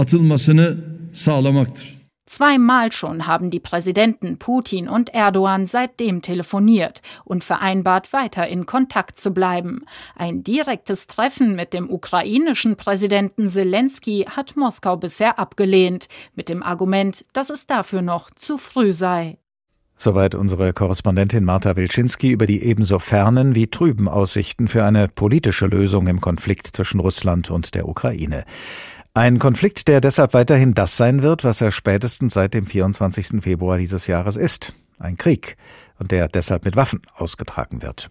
Zweimal 2.24 2.92
schon 2.92 3.26
haben 3.26 3.50
die 3.50 3.60
Präsidenten 3.60 4.38
Putin 4.38 4.88
und 4.88 5.12
Erdogan 5.12 5.66
seitdem 5.66 6.22
telefoniert 6.22 7.02
und 7.24 7.44
vereinbart, 7.44 8.12
weiter 8.14 8.46
in 8.46 8.64
Kontakt 8.64 9.18
zu 9.18 9.32
bleiben. 9.32 9.84
Ein 10.16 10.42
direktes 10.42 11.08
Treffen 11.08 11.54
mit 11.54 11.74
dem 11.74 11.90
ukrainischen 11.90 12.76
Präsidenten 12.76 13.48
Zelensky 13.48 14.24
hat 14.30 14.56
Moskau 14.56 14.96
bisher 14.96 15.38
abgelehnt, 15.38 16.08
mit 16.34 16.48
dem 16.48 16.62
Argument, 16.62 17.24
dass 17.34 17.50
es 17.50 17.66
dafür 17.66 18.00
noch 18.00 18.30
zu 18.30 18.56
früh 18.56 18.94
sei. 18.94 19.36
Soweit 19.96 20.34
unsere 20.34 20.72
Korrespondentin 20.72 21.44
Marta 21.44 21.76
Wilczynski 21.76 22.30
über 22.30 22.46
die 22.46 22.62
ebenso 22.64 22.98
fernen 22.98 23.54
wie 23.54 23.68
trüben 23.68 24.08
Aussichten 24.08 24.68
für 24.68 24.84
eine 24.84 25.08
politische 25.08 25.66
Lösung 25.66 26.06
im 26.08 26.20
Konflikt 26.20 26.68
zwischen 26.68 27.00
Russland 27.00 27.50
und 27.50 27.74
der 27.74 27.88
Ukraine. 27.88 28.44
Ein 29.14 29.38
Konflikt, 29.38 29.88
der 29.88 30.00
deshalb 30.00 30.34
weiterhin 30.34 30.74
das 30.74 30.96
sein 30.96 31.22
wird, 31.22 31.44
was 31.44 31.60
er 31.60 31.70
spätestens 31.70 32.32
seit 32.32 32.54
dem 32.54 32.66
24. 32.66 33.42
Februar 33.42 33.78
dieses 33.78 34.06
Jahres 34.06 34.36
ist. 34.36 34.72
ein 34.98 35.16
Krieg 35.16 35.56
und 35.98 36.10
der 36.10 36.28
deshalb 36.28 36.64
mit 36.64 36.76
Waffen 36.76 37.00
ausgetragen 37.14 37.82
wird. 37.82 38.10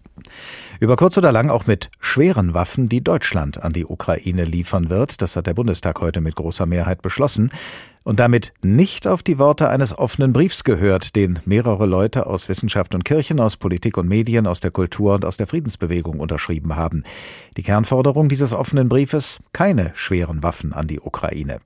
Über 0.78 0.96
kurz 0.96 1.16
oder 1.16 1.32
lang 1.32 1.50
auch 1.50 1.66
mit 1.66 1.90
schweren 2.00 2.54
Waffen, 2.54 2.88
die 2.88 3.02
Deutschland 3.02 3.62
an 3.62 3.72
die 3.72 3.86
Ukraine 3.86 4.44
liefern 4.44 4.88
wird. 4.88 5.22
Das 5.22 5.36
hat 5.36 5.46
der 5.46 5.54
Bundestag 5.54 6.00
heute 6.00 6.20
mit 6.20 6.36
großer 6.36 6.66
Mehrheit 6.66 7.02
beschlossen 7.02 7.50
und 8.04 8.20
damit 8.20 8.52
nicht 8.62 9.06
auf 9.06 9.22
die 9.22 9.38
Worte 9.38 9.68
eines 9.68 9.96
offenen 9.96 10.32
Briefs 10.32 10.64
gehört, 10.64 11.16
den 11.16 11.38
mehrere 11.44 11.86
Leute 11.86 12.26
aus 12.26 12.48
Wissenschaft 12.48 12.94
und 12.94 13.04
Kirchen, 13.04 13.40
aus 13.40 13.56
Politik 13.56 13.96
und 13.96 14.08
Medien, 14.08 14.46
aus 14.46 14.60
der 14.60 14.70
Kultur 14.70 15.14
und 15.14 15.24
aus 15.24 15.36
der 15.36 15.46
Friedensbewegung 15.46 16.20
unterschrieben 16.20 16.76
haben. 16.76 17.04
Die 17.56 17.62
Kernforderung 17.62 18.28
dieses 18.28 18.52
offenen 18.52 18.88
Briefes 18.88 19.40
keine 19.52 19.92
schweren 19.94 20.42
Waffen 20.42 20.72
an 20.72 20.86
die 20.86 21.00
Ukraine. 21.00 21.60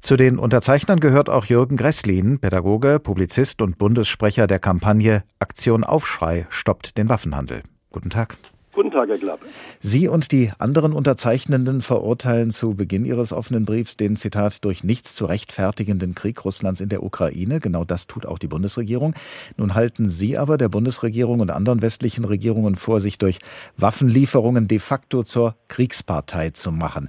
Zu 0.00 0.16
den 0.16 0.38
Unterzeichnern 0.38 1.00
gehört 1.00 1.28
auch 1.28 1.44
Jürgen 1.46 1.76
Gresslin, 1.76 2.38
Pädagoge, 2.38 3.00
Publizist 3.00 3.62
und 3.62 3.78
Bundessprecher 3.78 4.46
der 4.46 4.58
Kampagne 4.58 5.24
Aktion 5.38 5.84
Aufschrei 5.84 6.46
stoppt 6.50 6.98
den 6.98 7.08
Waffenhandel. 7.08 7.62
Guten 7.90 8.10
Tag. 8.10 8.36
Guten 8.76 8.90
Tag, 8.90 9.08
Herr 9.08 9.16
Klapp. 9.16 9.40
Sie 9.80 10.06
und 10.06 10.32
die 10.32 10.52
anderen 10.58 10.92
Unterzeichnenden 10.92 11.80
verurteilen 11.80 12.50
zu 12.50 12.74
Beginn 12.74 13.06
Ihres 13.06 13.32
offenen 13.32 13.64
Briefs 13.64 13.96
den, 13.96 14.16
Zitat, 14.16 14.62
durch 14.66 14.84
nichts 14.84 15.14
zu 15.14 15.24
rechtfertigenden 15.24 16.14
Krieg 16.14 16.44
Russlands 16.44 16.82
in 16.82 16.90
der 16.90 17.02
Ukraine. 17.02 17.58
Genau 17.58 17.86
das 17.86 18.06
tut 18.06 18.26
auch 18.26 18.38
die 18.38 18.48
Bundesregierung. 18.48 19.14
Nun 19.56 19.74
halten 19.74 20.10
Sie 20.10 20.36
aber 20.36 20.58
der 20.58 20.68
Bundesregierung 20.68 21.40
und 21.40 21.50
anderen 21.50 21.80
westlichen 21.80 22.26
Regierungen 22.26 22.76
vor, 22.76 23.00
sich 23.00 23.16
durch 23.16 23.38
Waffenlieferungen 23.78 24.68
de 24.68 24.78
facto 24.78 25.22
zur 25.22 25.56
Kriegspartei 25.68 26.50
zu 26.50 26.70
machen. 26.70 27.08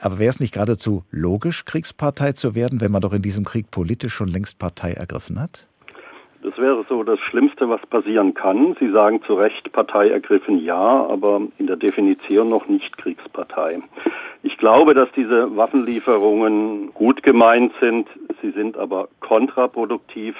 Aber 0.00 0.18
wäre 0.18 0.30
es 0.30 0.40
nicht 0.40 0.54
geradezu 0.54 1.04
logisch, 1.12 1.66
Kriegspartei 1.66 2.32
zu 2.32 2.56
werden, 2.56 2.80
wenn 2.80 2.90
man 2.90 3.00
doch 3.00 3.12
in 3.12 3.22
diesem 3.22 3.44
Krieg 3.44 3.70
politisch 3.70 4.12
schon 4.12 4.28
längst 4.28 4.58
Partei 4.58 4.94
ergriffen 4.94 5.38
hat? 5.38 5.68
Das 6.46 6.58
wäre 6.58 6.84
so 6.88 7.02
das 7.02 7.18
Schlimmste, 7.18 7.68
was 7.68 7.84
passieren 7.86 8.32
kann. 8.32 8.76
Sie 8.78 8.88
sagen 8.92 9.20
zu 9.22 9.34
Recht, 9.34 9.72
Partei 9.72 10.10
ergriffen 10.10 10.64
ja, 10.64 10.78
aber 10.78 11.40
in 11.58 11.66
der 11.66 11.74
Definition 11.74 12.48
noch 12.48 12.68
nicht 12.68 12.96
Kriegspartei. 12.98 13.80
Ich 14.44 14.56
glaube, 14.56 14.94
dass 14.94 15.10
diese 15.16 15.56
Waffenlieferungen 15.56 16.94
gut 16.94 17.24
gemeint 17.24 17.72
sind. 17.80 18.06
Sie 18.42 18.52
sind 18.52 18.76
aber 18.76 19.08
kontraproduktiv. 19.18 20.36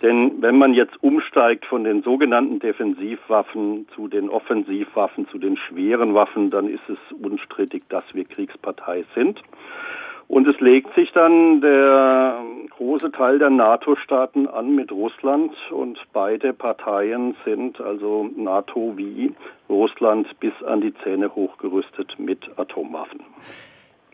Denn 0.00 0.40
wenn 0.40 0.58
man 0.58 0.74
jetzt 0.74 1.02
umsteigt 1.02 1.66
von 1.66 1.82
den 1.82 2.04
sogenannten 2.04 2.60
Defensivwaffen 2.60 3.88
zu 3.96 4.06
den 4.06 4.30
Offensivwaffen, 4.30 5.26
zu 5.26 5.38
den 5.38 5.56
schweren 5.56 6.14
Waffen, 6.14 6.50
dann 6.52 6.68
ist 6.68 6.88
es 6.88 6.98
unstrittig, 7.20 7.82
dass 7.88 8.04
wir 8.12 8.26
Kriegspartei 8.26 9.04
sind. 9.16 9.42
Und 10.32 10.48
es 10.48 10.58
legt 10.60 10.94
sich 10.94 11.12
dann 11.12 11.60
der 11.60 12.38
große 12.78 13.12
Teil 13.12 13.38
der 13.38 13.50
NATO-Staaten 13.50 14.48
an 14.48 14.74
mit 14.74 14.90
Russland 14.90 15.52
und 15.70 15.98
beide 16.14 16.54
Parteien 16.54 17.36
sind 17.44 17.78
also 17.82 18.30
NATO 18.34 18.94
wie 18.96 19.34
Russland 19.68 20.26
bis 20.40 20.54
an 20.66 20.80
die 20.80 20.94
Zähne 21.04 21.34
hochgerüstet 21.34 22.18
mit 22.18 22.38
Atomwaffen. 22.56 23.20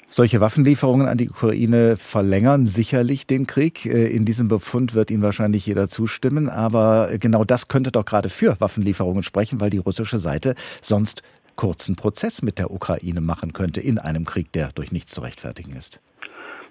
Solche 0.08 0.40
Waffenlieferungen 0.40 1.06
an 1.06 1.18
die 1.18 1.30
Ukraine 1.30 1.96
verlängern 1.96 2.66
sicherlich 2.66 3.28
den 3.28 3.46
Krieg. 3.46 3.86
Äh, 3.86 4.08
in 4.08 4.24
diesem 4.24 4.48
Befund 4.48 4.94
wird 4.96 5.12
Ihnen 5.12 5.22
wahrscheinlich 5.22 5.66
jeder 5.66 5.86
zustimmen. 5.86 6.48
Aber 6.48 7.10
genau 7.20 7.44
das 7.44 7.68
könnte 7.68 7.92
doch 7.92 8.04
gerade 8.04 8.28
für 8.28 8.56
Waffenlieferungen 8.58 9.22
sprechen, 9.22 9.60
weil 9.60 9.70
die 9.70 9.78
russische 9.78 10.18
Seite 10.18 10.56
sonst 10.80 11.22
kurzen 11.58 11.96
Prozess 11.96 12.40
mit 12.40 12.58
der 12.58 12.70
Ukraine 12.70 13.20
machen 13.20 13.52
könnte 13.52 13.80
in 13.80 13.98
einem 13.98 14.24
Krieg, 14.24 14.52
der 14.52 14.70
durch 14.74 14.92
nichts 14.92 15.12
zu 15.12 15.20
rechtfertigen 15.20 15.72
ist. 15.72 16.00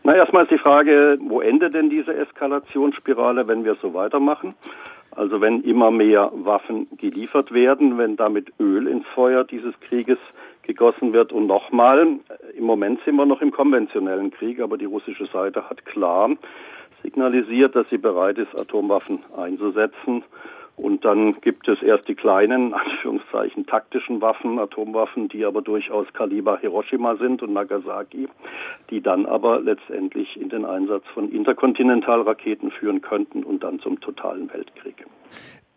Na, 0.03 0.15
erstmal 0.15 0.43
ist 0.43 0.51
die 0.51 0.57
Frage, 0.57 1.19
wo 1.21 1.41
endet 1.41 1.75
denn 1.75 1.89
diese 1.89 2.15
Eskalationsspirale, 2.15 3.47
wenn 3.47 3.65
wir 3.65 3.75
so 3.81 3.93
weitermachen? 3.93 4.55
Also 5.11 5.41
wenn 5.41 5.61
immer 5.63 5.91
mehr 5.91 6.31
Waffen 6.33 6.87
geliefert 6.97 7.51
werden, 7.51 7.97
wenn 7.97 8.15
damit 8.15 8.53
Öl 8.59 8.87
ins 8.87 9.05
Feuer 9.13 9.43
dieses 9.43 9.77
Krieges 9.81 10.19
gegossen 10.63 11.11
wird. 11.11 11.33
Und 11.33 11.47
nochmal, 11.47 12.07
im 12.55 12.63
Moment 12.63 13.01
sind 13.03 13.15
wir 13.15 13.25
noch 13.25 13.41
im 13.41 13.51
konventionellen 13.51 14.31
Krieg, 14.31 14.61
aber 14.61 14.77
die 14.77 14.85
russische 14.85 15.25
Seite 15.25 15.69
hat 15.69 15.85
klar 15.85 16.29
signalisiert, 17.03 17.75
dass 17.75 17.89
sie 17.89 17.97
bereit 17.97 18.37
ist, 18.37 18.55
Atomwaffen 18.55 19.19
einzusetzen. 19.35 20.23
Und 20.77 21.03
dann 21.03 21.41
gibt 21.41 21.67
es 21.67 21.81
erst 21.81 22.07
die 22.07 22.13
kleinen, 22.13 22.71
Anführungszeichen, 22.73 23.65
taktischen 23.65 24.21
Waffen, 24.21 24.59
Atomwaffen, 24.59 25.27
die 25.27 25.43
aber 25.43 25.63
durchaus 25.63 26.05
Kaliber 26.13 26.59
Hiroshima 26.59 27.15
sind 27.15 27.41
und 27.41 27.53
Nagasaki, 27.53 28.27
die 28.91 29.01
dann 29.01 29.25
aber 29.25 29.59
letztendlich 29.59 30.39
in 30.39 30.49
den 30.49 30.65
Einsatz 30.65 31.03
von 31.15 31.31
Interkontinentalraketen 31.31 32.69
führen 32.69 33.01
könnten 33.01 33.43
und 33.43 33.63
dann 33.63 33.79
zum 33.79 33.99
totalen 33.99 34.53
Weltkrieg. 34.53 35.03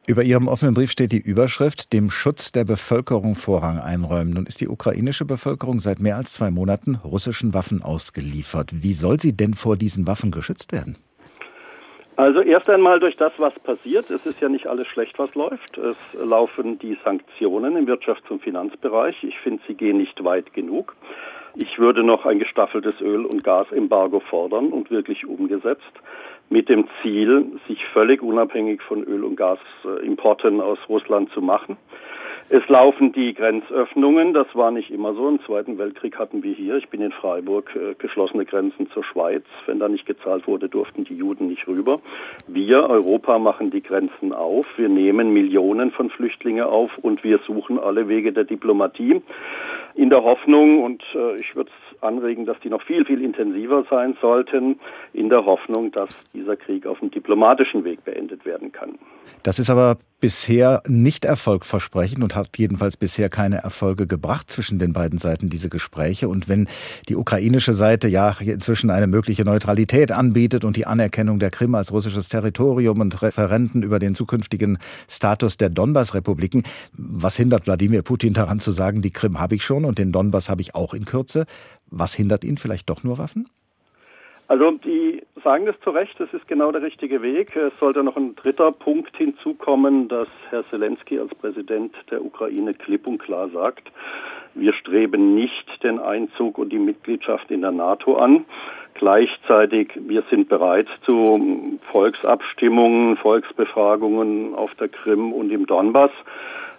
Über 0.07 0.23
Ihrem 0.23 0.49
offenen 0.49 0.75
Brief 0.75 0.91
steht 0.91 1.13
die 1.13 1.21
Überschrift, 1.21 1.95
dem 1.95 2.11
Schutz 2.11 2.53
der 2.53 2.65
Bevölkerung 2.65 3.37
Vorrang 3.37 3.79
einräumen. 3.79 4.35
Nun 4.35 4.45
ist 4.45 4.61
die 4.61 4.69
ukrainische 4.69 5.25
Bevölkerung 5.25 5.81
seit 5.81 6.01
mehr 6.01 6.17
als 6.17 6.35
zwei 6.35 6.51
Monaten 6.51 6.97
russischen 6.97 7.55
Waffen 7.55 7.83
ausgeliefert. 7.83 8.71
Wie 8.83 8.93
soll 8.93 9.19
sie 9.19 9.35
denn 9.35 9.55
vor 9.55 9.77
diesen 9.77 10.07
Waffen 10.07 10.31
geschützt 10.31 10.73
werden? 10.73 10.97
Also 12.21 12.43
erst 12.43 12.69
einmal 12.69 13.01
durch 13.01 13.17
das, 13.17 13.33
was 13.39 13.59
passiert. 13.61 14.11
Es 14.11 14.27
ist 14.27 14.43
ja 14.43 14.51
nicht 14.51 14.67
alles 14.67 14.87
schlecht, 14.89 15.19
was 15.19 15.35
läuft. 15.35 15.79
Es 15.79 15.97
laufen 16.13 16.79
die 16.79 16.99
Sanktionen 17.03 17.77
im 17.77 17.87
Wirtschafts- 17.87 18.29
und 18.29 18.43
Finanzbereich. 18.43 19.25
Ich 19.25 19.39
finde, 19.39 19.63
sie 19.67 19.73
gehen 19.73 19.97
nicht 19.97 20.23
weit 20.23 20.53
genug. 20.53 20.95
Ich 21.55 21.79
würde 21.79 22.03
noch 22.03 22.27
ein 22.27 22.39
gestaffeltes 22.39 23.01
Öl- 23.01 23.25
und 23.25 23.43
Gasembargo 23.43 24.21
fordern 24.21 24.67
und 24.67 24.91
wirklich 24.91 25.25
umgesetzt 25.27 25.95
mit 26.51 26.69
dem 26.69 26.89
Ziel, 27.01 27.59
sich 27.67 27.83
völlig 27.87 28.23
unabhängig 28.23 28.83
von 28.83 29.03
Öl- 29.03 29.25
und 29.25 29.37
Gasimporten 29.37 30.61
aus 30.61 30.79
Russland 30.91 31.31
zu 31.33 31.41
machen. 31.41 31.79
Es 32.53 32.69
laufen 32.69 33.13
die 33.13 33.33
Grenzöffnungen. 33.33 34.35
Das 34.35 34.49
war 34.55 34.73
nicht 34.73 34.91
immer 34.91 35.15
so. 35.15 35.29
Im 35.29 35.41
Zweiten 35.45 35.79
Weltkrieg 35.79 36.19
hatten 36.19 36.43
wir 36.43 36.53
hier, 36.53 36.79
ich 36.79 36.89
bin 36.89 37.01
in 37.01 37.13
Freiburg, 37.13 37.71
äh, 37.77 37.95
geschlossene 37.95 38.45
Grenzen 38.45 38.91
zur 38.91 39.05
Schweiz. 39.05 39.45
Wenn 39.67 39.79
da 39.79 39.89
nicht 39.89 40.05
gezahlt 40.05 40.49
wurde, 40.49 40.69
durften 40.69 41.05
die 41.05 41.15
Juden 41.15 41.47
nicht 41.47 41.69
rüber. 41.69 42.01
Wir, 42.49 42.91
Europa, 42.91 43.39
machen 43.39 43.71
die 43.71 43.85
Grenzen 43.85 44.33
auf. 44.33 44.67
Wir 44.77 44.89
nehmen 44.89 45.33
Millionen 45.33 45.93
von 45.93 46.11
Flüchtlingen 46.11 46.65
auf 46.65 46.91
und 46.99 47.23
wir 47.23 47.39
suchen 47.47 47.79
alle 47.79 48.09
Wege 48.09 48.33
der 48.33 48.43
Diplomatie 48.43 49.23
in 49.95 50.11
der 50.11 50.25
Hoffnung, 50.25 50.83
und 50.83 51.03
äh, 51.15 51.39
ich 51.39 51.55
würde 51.55 51.71
es 51.71 52.03
anregen, 52.03 52.47
dass 52.47 52.59
die 52.61 52.69
noch 52.69 52.83
viel, 52.83 53.05
viel 53.05 53.23
intensiver 53.23 53.85
sein 53.91 54.17
sollten, 54.21 54.81
in 55.13 55.29
der 55.29 55.45
Hoffnung, 55.45 55.93
dass 55.93 56.09
dieser 56.33 56.57
Krieg 56.57 56.87
auf 56.87 57.01
dem 57.01 57.11
diplomatischen 57.11 57.85
Weg 57.85 58.05
beendet 58.05 58.45
werden 58.45 58.73
kann. 58.73 58.99
Das 59.43 59.59
ist 59.59 59.71
aber 59.71 59.97
bisher 60.21 60.83
nicht 60.87 61.25
erfolgversprechend 61.25 62.23
und 62.23 62.35
hat 62.35 62.59
jedenfalls 62.59 62.99
bisher 62.99 63.31
keine 63.31 63.63
Erfolge 63.63 64.07
gebracht 64.07 64.51
zwischen 64.51 64.79
den 64.79 64.93
beiden 64.93 65.19
Seiten 65.19 65.49
diese 65.49 65.71
Gespräche. 65.71 66.29
Und 66.29 66.47
wenn 66.47 66.69
die 67.09 67.17
ukrainische 67.17 67.73
Seite 67.73 68.07
ja 68.07 68.37
inzwischen 68.39 68.91
eine 68.91 69.07
mögliche 69.07 69.45
Neutralität 69.45 70.13
anbietet 70.13 70.65
und 70.67 70.77
die 70.77 70.87
Anerkennung 70.87 71.39
der 71.39 71.51
Krim 71.51 71.75
als 71.75 71.91
russisches 71.91 72.29
Territorium 72.29 73.01
und 73.01 73.23
Referenten 73.23 73.83
über 73.83 73.99
den 73.99 74.15
zukünftigen 74.15 74.79
Status 75.09 75.57
der 75.57 75.71
Donbass-Republiken, 75.71 76.65
was 76.93 77.37
hindert 77.37 77.67
Wladimir 77.67 78.03
Putin 78.03 78.35
daran 78.35 78.61
zu 78.61 78.73
sagen, 78.73 79.01
die 79.01 79.13
Krim 79.13 79.41
habe 79.41 79.55
ich 79.55 79.65
schon 79.65 79.87
und 79.87 79.99
den 79.99 80.13
Donbass 80.13 80.51
habe 80.51 80.61
ich 80.61 80.75
auch 80.75 80.93
in 80.93 81.07
Kürze? 81.07 81.47
Was 81.91 82.13
hindert 82.13 82.45
ihn 82.45 82.59
vielleicht 82.59 82.91
doch 82.91 83.05
nur 83.05 83.17
Waffen? 83.17 83.49
Also 84.49 84.73
die 84.85 85.20
sagen 85.43 85.67
das 85.67 85.79
zu 85.81 85.91
Recht, 85.91 86.19
das 86.19 86.33
ist 86.33 86.47
genau 86.49 86.73
der 86.73 86.83
richtige 86.83 87.23
Weg. 87.23 87.57
Es 87.57 87.73
sollte 87.79 88.03
noch 88.03 88.17
ein 88.17 88.35
dritter 88.37 88.73
Punkt 88.73 89.17
hinzukommen, 89.17 90.09
dass 90.09 90.29
Herr 90.51 90.65
Zelensky 90.71 91.19
als 91.19 91.35
Präsident 91.35 91.95
der 92.11 92.25
Ukraine 92.25 92.75
klipp 92.75 93.07
und 93.07 93.19
klar 93.19 93.49
sagt, 93.49 93.91
wir 94.55 94.73
streben 94.73 95.35
nicht 95.35 95.83
den 95.83 95.99
Einzug 95.99 96.59
und 96.59 96.71
die 96.71 96.79
Mitgliedschaft 96.79 97.51
in 97.51 97.61
der 97.61 97.71
NATO 97.71 98.17
an. 98.17 98.45
Gleichzeitig, 98.95 99.93
wir 99.97 100.25
sind 100.31 100.49
bereit 100.49 100.89
zu 101.07 101.79
Volksabstimmungen, 101.93 103.17
Volksbefragungen 103.17 104.55
auf 104.55 104.75
der 104.75 104.89
Krim 104.89 105.33
und 105.33 105.51
im 105.51 105.67
Donbass. 105.67 106.11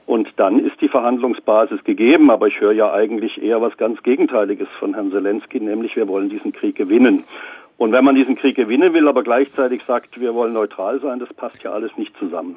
Und 0.06 0.28
dann 0.36 0.60
ist 0.60 0.80
die 0.82 0.90
Verhandlungsbasis 0.90 1.84
gegeben. 1.84 2.30
Aber 2.30 2.48
ich 2.48 2.60
höre 2.60 2.74
ja 2.74 2.92
eigentlich 2.92 3.42
eher 3.42 3.62
was 3.62 3.78
ganz 3.78 4.04
Gegenteiliges 4.04 4.68
von 4.80 4.94
Herrn 4.94 5.12
Zelensky, 5.12 5.60
nämlich 5.60 5.96
wir 5.96 6.08
wollen 6.08 6.30
diesen 6.30 6.52
Krieg 6.52 6.76
gewinnen. 6.76 7.24
Und 7.82 7.94
wenn 7.94 8.06
man 8.06 8.14
diesen 8.14 8.36
Krieg 8.36 8.56
gewinnen 8.56 8.94
will, 8.94 9.08
aber 9.08 9.24
gleichzeitig 9.24 9.82
sagt, 9.88 10.20
wir 10.20 10.36
wollen 10.36 10.54
neutral 10.54 11.02
sein, 11.02 11.18
das 11.18 11.34
passt 11.34 11.64
ja 11.64 11.72
alles 11.72 11.90
nicht 11.98 12.16
zusammen. 12.20 12.56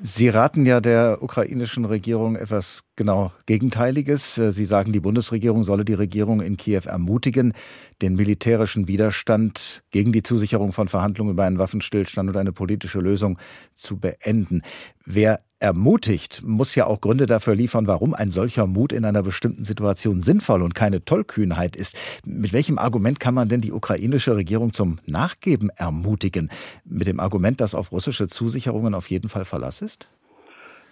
Sie 0.00 0.28
raten 0.28 0.66
ja 0.66 0.82
der 0.82 1.22
ukrainischen 1.22 1.86
Regierung 1.86 2.36
etwas 2.36 2.84
genau 2.94 3.32
Gegenteiliges. 3.46 4.34
Sie 4.34 4.64
sagen, 4.66 4.92
die 4.92 5.00
Bundesregierung 5.00 5.64
solle 5.64 5.86
die 5.86 5.94
Regierung 5.94 6.42
in 6.42 6.58
Kiew 6.58 6.82
ermutigen, 6.84 7.54
den 8.02 8.16
militärischen 8.16 8.86
Widerstand 8.86 9.82
gegen 9.90 10.12
die 10.12 10.22
Zusicherung 10.22 10.74
von 10.74 10.88
Verhandlungen 10.88 11.32
über 11.32 11.44
einen 11.44 11.58
Waffenstillstand 11.58 12.28
und 12.28 12.36
eine 12.36 12.52
politische 12.52 12.98
Lösung 12.98 13.38
zu 13.72 13.98
beenden. 13.98 14.60
Wer 15.06 15.40
ermutigt, 15.64 16.42
muss 16.44 16.74
ja 16.74 16.86
auch 16.86 17.00
Gründe 17.00 17.24
dafür 17.24 17.54
liefern, 17.54 17.86
warum 17.86 18.12
ein 18.12 18.28
solcher 18.28 18.66
Mut 18.66 18.92
in 18.92 19.06
einer 19.06 19.22
bestimmten 19.22 19.64
Situation 19.64 20.20
sinnvoll 20.20 20.60
und 20.60 20.74
keine 20.74 21.06
Tollkühnheit 21.06 21.74
ist. 21.74 21.96
Mit 22.22 22.52
welchem 22.52 22.78
Argument 22.78 23.18
kann 23.18 23.32
man 23.32 23.48
denn 23.48 23.62
die 23.62 23.72
ukrainische 23.72 24.36
Regierung 24.36 24.74
zum 24.74 24.98
Nachgeben 25.06 25.70
ermutigen? 25.74 26.50
Mit 26.84 27.06
dem 27.06 27.18
Argument, 27.18 27.62
dass 27.62 27.74
auf 27.74 27.92
russische 27.92 28.26
Zusicherungen 28.26 28.94
auf 28.94 29.08
jeden 29.08 29.30
Fall 29.30 29.46
Verlass 29.46 29.80
ist? 29.80 30.06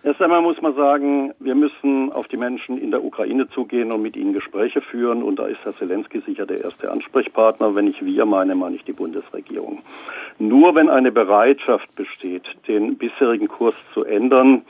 Erst 0.04 0.20
einmal 0.20 0.42
muss 0.42 0.60
man 0.60 0.74
sagen, 0.74 1.32
wir 1.38 1.54
müssen 1.54 2.10
auf 2.10 2.26
die 2.26 2.36
Menschen 2.36 2.76
in 2.76 2.90
der 2.90 3.04
Ukraine 3.04 3.48
zugehen 3.50 3.92
und 3.92 4.02
mit 4.02 4.16
ihnen 4.16 4.32
Gespräche 4.32 4.80
führen. 4.80 5.22
Und 5.22 5.38
da 5.38 5.46
ist 5.46 5.60
Herr 5.62 5.76
Zelensky 5.76 6.20
sicher 6.26 6.44
der 6.44 6.64
erste 6.64 6.90
Ansprechpartner. 6.90 7.76
Wenn 7.76 7.86
ich 7.86 8.04
wir 8.04 8.26
meine, 8.26 8.56
meine 8.56 8.74
ich 8.74 8.84
die 8.84 8.92
Bundesregierung. 8.92 9.82
Nur 10.38 10.74
wenn 10.74 10.88
eine 10.88 11.12
Bereitschaft 11.12 11.94
besteht, 11.94 12.44
den 12.66 12.96
bisherigen 12.96 13.48
Kurs 13.48 13.74
zu 13.94 14.04
ändern 14.04 14.62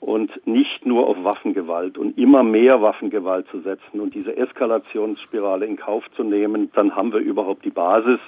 und 0.00 0.46
nicht 0.46 0.86
nur 0.86 1.08
auf 1.08 1.22
Waffengewalt 1.24 1.98
und 1.98 2.16
immer 2.18 2.42
mehr 2.42 2.80
Waffengewalt 2.80 3.48
zu 3.48 3.60
setzen 3.60 4.00
und 4.00 4.14
diese 4.14 4.36
Eskalationsspirale 4.36 5.66
in 5.66 5.76
Kauf 5.76 6.04
zu 6.16 6.22
nehmen, 6.22 6.70
dann 6.74 6.94
haben 6.94 7.12
wir 7.12 7.20
überhaupt 7.20 7.64
die 7.64 7.70
Basis, 7.70 8.20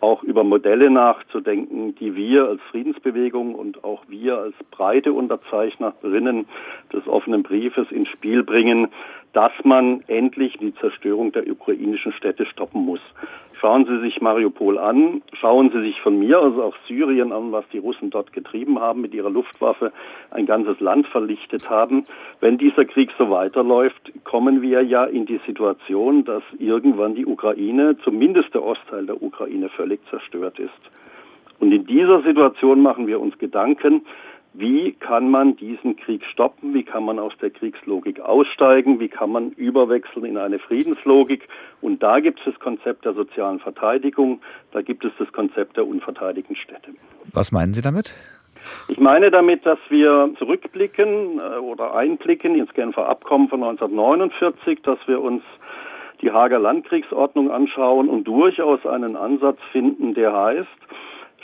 auch 0.00 0.22
über 0.22 0.44
Modelle 0.44 0.90
nachzudenken, 0.90 1.94
die 1.94 2.14
wir 2.14 2.48
als 2.48 2.60
Friedensbewegung 2.70 3.54
und 3.54 3.84
auch 3.84 4.02
wir 4.08 4.36
als 4.36 4.54
breite 4.70 5.12
Unterzeichnerinnen 5.12 6.46
des 6.92 7.08
offenen 7.08 7.42
Briefes 7.42 7.90
ins 7.90 8.08
Spiel 8.08 8.42
bringen, 8.42 8.88
dass 9.34 9.52
man 9.64 10.02
endlich 10.06 10.56
die 10.58 10.74
Zerstörung 10.76 11.32
der 11.32 11.46
ukrainischen 11.50 12.12
Städte 12.12 12.46
stoppen 12.46 12.84
muss. 12.84 13.00
Schauen 13.60 13.84
Sie 13.86 13.98
sich 14.00 14.20
Mariupol 14.20 14.78
an, 14.78 15.22
schauen 15.40 15.70
Sie 15.70 15.80
sich 15.80 16.00
von 16.00 16.18
mir 16.18 16.40
aus 16.40 16.58
auch 16.58 16.74
Syrien 16.86 17.32
an, 17.32 17.50
was 17.50 17.64
die 17.72 17.78
Russen 17.78 18.10
dort 18.10 18.32
getrieben 18.32 18.78
haben, 18.78 19.00
mit 19.00 19.14
ihrer 19.14 19.30
Luftwaffe 19.30 19.92
ein 20.30 20.46
ganzes 20.46 20.80
Land 20.80 21.06
verlichtet 21.08 21.68
haben. 21.68 22.04
Wenn 22.40 22.58
dieser 22.58 22.84
Krieg 22.84 23.10
so 23.18 23.30
weiterläuft, 23.30 24.12
kommen 24.24 24.62
wir 24.62 24.82
ja 24.82 25.04
in 25.04 25.26
die 25.26 25.40
Situation, 25.46 26.24
dass 26.24 26.42
irgendwann 26.58 27.14
die 27.14 27.26
Ukraine, 27.26 27.96
zumindest 28.04 28.54
der 28.54 28.62
Ostteil 28.62 29.06
der 29.06 29.22
Ukraine, 29.22 29.68
völlig 29.68 30.00
zerstört 30.10 30.58
ist. 30.58 30.70
Und 31.58 31.72
in 31.72 31.86
dieser 31.86 32.22
Situation 32.22 32.82
machen 32.82 33.06
wir 33.06 33.20
uns 33.20 33.38
Gedanken, 33.38 34.04
wie 34.56 34.92
kann 34.92 35.30
man 35.30 35.56
diesen 35.56 35.96
Krieg 35.96 36.24
stoppen? 36.24 36.74
Wie 36.74 36.84
kann 36.84 37.04
man 37.04 37.18
aus 37.18 37.32
der 37.42 37.50
Kriegslogik 37.50 38.20
aussteigen? 38.20 39.00
Wie 39.00 39.08
kann 39.08 39.30
man 39.32 39.50
überwechseln 39.50 40.24
in 40.24 40.38
eine 40.38 40.60
Friedenslogik? 40.60 41.48
Und 41.80 42.04
da 42.04 42.20
gibt 42.20 42.38
es 42.38 42.52
das 42.52 42.60
Konzept 42.60 43.04
der 43.04 43.14
sozialen 43.14 43.58
Verteidigung, 43.58 44.40
da 44.70 44.80
gibt 44.80 45.04
es 45.04 45.12
das 45.18 45.32
Konzept 45.32 45.76
der 45.76 45.86
unverteidigten 45.88 46.54
Städte. 46.54 46.92
Was 47.32 47.50
meinen 47.50 47.74
Sie 47.74 47.82
damit? 47.82 48.14
Ich 48.86 48.98
meine 48.98 49.32
damit, 49.32 49.66
dass 49.66 49.78
wir 49.88 50.30
zurückblicken 50.38 51.40
äh, 51.40 51.58
oder 51.58 51.94
einblicken 51.94 52.54
ins 52.54 52.72
Genfer 52.74 53.08
Abkommen 53.08 53.48
von 53.48 53.62
1949, 53.62 54.82
dass 54.82 54.98
wir 55.06 55.20
uns 55.20 55.42
die 56.22 56.30
Hager 56.30 56.60
Landkriegsordnung 56.60 57.50
anschauen 57.50 58.08
und 58.08 58.24
durchaus 58.24 58.86
einen 58.86 59.16
Ansatz 59.16 59.58
finden, 59.72 60.14
der 60.14 60.32
heißt, 60.32 60.68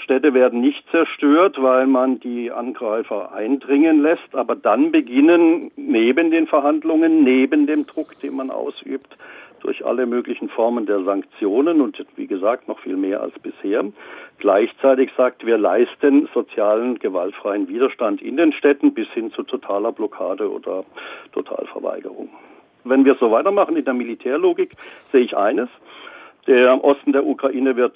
Städte 0.03 0.35
werden 0.35 0.61
nicht 0.61 0.85
zerstört, 0.91 1.57
weil 1.61 1.87
man 1.87 2.21
die 2.21 2.51
Angreifer 2.51 3.33
eindringen 3.33 4.03
lässt, 4.03 4.35
aber 4.35 4.57
dann 4.57 4.93
beginnen 4.93 5.71
neben 5.77 6.31
den 6.31 6.47
Verhandlungen, 6.47 7.23
neben 7.23 7.67
dem 7.67 7.87
Druck, 7.87 8.19
den 8.21 8.35
man 8.35 8.51
ausübt, 8.51 9.17
durch 9.61 9.85
alle 9.85 10.07
möglichen 10.07 10.49
Formen 10.49 10.87
der 10.87 11.05
Sanktionen 11.05 11.81
und 11.81 12.05
wie 12.17 12.27
gesagt 12.27 12.67
noch 12.67 12.79
viel 12.81 12.97
mehr 12.97 13.21
als 13.21 13.39
bisher. 13.39 13.85
Gleichzeitig 14.39 15.11
sagt, 15.17 15.45
wir 15.45 15.59
leisten 15.59 16.29
sozialen 16.33 16.99
gewaltfreien 16.99 17.69
Widerstand 17.69 18.23
in 18.23 18.37
den 18.37 18.53
Städten 18.53 18.95
bis 18.95 19.09
hin 19.09 19.31
zu 19.33 19.43
totaler 19.43 19.93
Blockade 19.93 20.51
oder 20.51 20.85
Totalverweigerung. 21.33 22.31
Wenn 22.85 23.05
wir 23.05 23.17
so 23.17 23.31
weitermachen 23.31 23.77
in 23.77 23.85
der 23.85 23.95
Militärlogik, 23.95 24.75
sehe 25.13 25.21
ich 25.21 25.37
eines. 25.37 25.69
Der 26.47 26.83
Osten 26.83 27.13
der 27.13 27.27
Ukraine 27.27 27.77
wird 27.77 27.95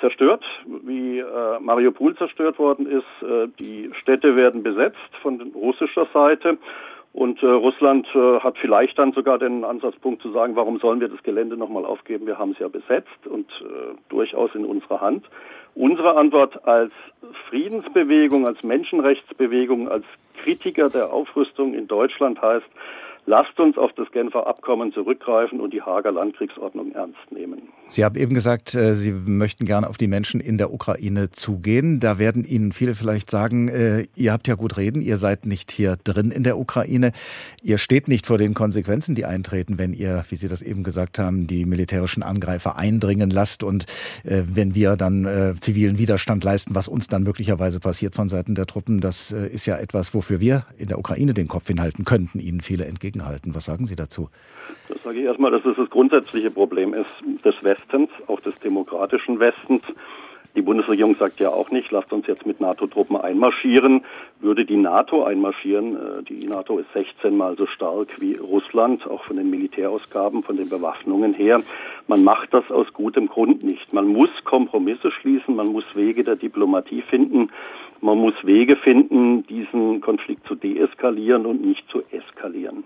zerstört, 0.00 0.44
wie 0.84 1.18
äh, 1.18 1.24
Mariupol 1.60 2.16
zerstört 2.16 2.58
worden 2.58 2.86
ist. 2.86 3.28
Äh, 3.28 3.48
die 3.58 3.90
Städte 4.00 4.36
werden 4.36 4.62
besetzt 4.62 4.96
von 5.22 5.40
russischer 5.54 6.06
Seite. 6.12 6.58
Und 7.12 7.42
äh, 7.42 7.46
Russland 7.46 8.06
äh, 8.14 8.40
hat 8.40 8.58
vielleicht 8.58 8.98
dann 8.98 9.12
sogar 9.12 9.38
den 9.38 9.64
Ansatzpunkt 9.64 10.20
zu 10.20 10.32
sagen, 10.32 10.54
warum 10.54 10.78
sollen 10.78 11.00
wir 11.00 11.08
das 11.08 11.22
Gelände 11.22 11.56
nochmal 11.56 11.86
aufgeben? 11.86 12.26
Wir 12.26 12.38
haben 12.38 12.50
es 12.50 12.58
ja 12.58 12.68
besetzt 12.68 13.26
und 13.26 13.50
äh, 13.62 13.94
durchaus 14.10 14.54
in 14.54 14.66
unserer 14.66 15.00
Hand. 15.00 15.24
Unsere 15.74 16.16
Antwort 16.16 16.66
als 16.66 16.92
Friedensbewegung, 17.48 18.46
als 18.46 18.62
Menschenrechtsbewegung, 18.62 19.88
als 19.88 20.04
Kritiker 20.42 20.90
der 20.90 21.10
Aufrüstung 21.10 21.72
in 21.72 21.88
Deutschland 21.88 22.42
heißt, 22.42 22.68
lasst 23.26 23.58
uns 23.58 23.76
auf 23.76 23.92
das 23.94 24.10
Genfer 24.12 24.46
Abkommen 24.46 24.92
zurückgreifen 24.92 25.60
und 25.60 25.72
die 25.72 25.82
Hager 25.82 26.12
Landkriegsordnung 26.12 26.92
ernst 26.92 27.30
nehmen. 27.30 27.62
Sie 27.88 28.04
haben 28.04 28.16
eben 28.16 28.34
gesagt, 28.34 28.74
äh, 28.74 28.94
Sie 28.96 29.12
möchten 29.12 29.64
gerne 29.64 29.88
auf 29.88 29.96
die 29.96 30.08
Menschen 30.08 30.40
in 30.40 30.58
der 30.58 30.72
Ukraine 30.72 31.30
zugehen. 31.30 32.00
Da 32.00 32.18
werden 32.18 32.44
Ihnen 32.44 32.72
viele 32.72 32.94
vielleicht 32.94 33.30
sagen, 33.30 33.68
äh, 33.68 34.06
ihr 34.16 34.32
habt 34.32 34.48
ja 34.48 34.54
gut 34.54 34.76
reden, 34.76 35.02
ihr 35.02 35.18
seid 35.18 35.46
nicht 35.46 35.70
hier 35.70 35.96
drin 36.02 36.32
in 36.32 36.42
der 36.42 36.58
Ukraine. 36.58 37.12
Ihr 37.62 37.78
steht 37.78 38.08
nicht 38.08 38.26
vor 38.26 38.38
den 38.38 38.54
Konsequenzen, 38.54 39.14
die 39.14 39.24
eintreten, 39.24 39.78
wenn 39.78 39.92
ihr, 39.92 40.24
wie 40.28 40.36
Sie 40.36 40.48
das 40.48 40.62
eben 40.62 40.82
gesagt 40.82 41.18
haben, 41.18 41.46
die 41.46 41.64
militärischen 41.64 42.22
Angreifer 42.22 42.76
eindringen 42.76 43.30
lasst 43.30 43.62
und 43.62 43.86
äh, 44.24 44.42
wenn 44.46 44.74
wir 44.74 44.96
dann 44.96 45.56
zivilen 45.60 45.98
Widerstand 45.98 46.44
leisten, 46.44 46.74
was 46.74 46.88
uns 46.88 47.08
dann 47.08 47.22
möglicherweise 47.22 47.80
passiert 47.80 48.14
von 48.14 48.28
Seiten 48.28 48.54
der 48.54 48.66
Truppen. 48.66 49.00
Das 49.00 49.32
ist 49.32 49.66
ja 49.66 49.76
etwas, 49.76 50.14
wofür 50.14 50.40
wir 50.40 50.64
in 50.78 50.88
der 50.88 50.98
Ukraine 50.98 51.34
den 51.34 51.48
Kopf 51.48 51.68
hinhalten 51.68 52.04
könnten, 52.04 52.38
Ihnen 52.38 52.60
viele 52.60 52.84
entgegen 52.84 53.15
entgegenhalten. 53.16 53.54
Was 53.54 53.64
sagen 53.64 53.86
Sie 53.86 53.96
dazu? 53.96 54.28
Das 54.88 55.02
sage 55.02 55.18
ich 55.18 55.24
erstmal, 55.24 55.50
dass 55.50 55.64
es 55.64 55.76
das 55.76 55.90
grundsätzliche 55.90 56.50
Problem 56.50 56.94
ist 56.94 57.44
des 57.44 57.62
Westens, 57.64 58.10
auch 58.26 58.40
des 58.40 58.54
demokratischen 58.56 59.40
Westens. 59.40 59.82
Die 60.54 60.62
Bundesregierung 60.62 61.14
sagt 61.16 61.38
ja 61.38 61.50
auch 61.50 61.70
nicht, 61.70 61.90
lasst 61.90 62.14
uns 62.14 62.26
jetzt 62.26 62.46
mit 62.46 62.62
NATO-Truppen 62.62 63.18
einmarschieren. 63.18 64.04
Würde 64.40 64.64
die 64.64 64.78
NATO 64.78 65.22
einmarschieren, 65.22 65.96
äh, 65.96 66.22
die 66.22 66.46
NATO 66.46 66.78
ist 66.78 66.90
16 66.94 67.36
mal 67.36 67.56
so 67.58 67.66
stark 67.66 68.18
wie 68.22 68.36
Russland, 68.36 69.06
auch 69.06 69.22
von 69.24 69.36
den 69.36 69.50
Militärausgaben, 69.50 70.42
von 70.42 70.56
den 70.56 70.70
Bewaffnungen 70.70 71.34
her. 71.34 71.60
Man 72.06 72.24
macht 72.24 72.54
das 72.54 72.70
aus 72.70 72.90
gutem 72.94 73.26
Grund 73.26 73.64
nicht. 73.64 73.92
Man 73.92 74.06
muss 74.06 74.30
Kompromisse 74.44 75.10
schließen, 75.10 75.56
man 75.56 75.72
muss 75.72 75.84
Wege 75.94 76.24
der 76.24 76.36
Diplomatie 76.36 77.02
finden. 77.02 77.50
Man 78.00 78.18
muss 78.18 78.34
Wege 78.42 78.76
finden, 78.76 79.46
diesen 79.46 80.00
Konflikt 80.00 80.46
zu 80.46 80.54
deeskalieren 80.54 81.44
und 81.44 81.64
nicht 81.64 81.86
zu 81.90 82.02
eskalieren. 82.10 82.84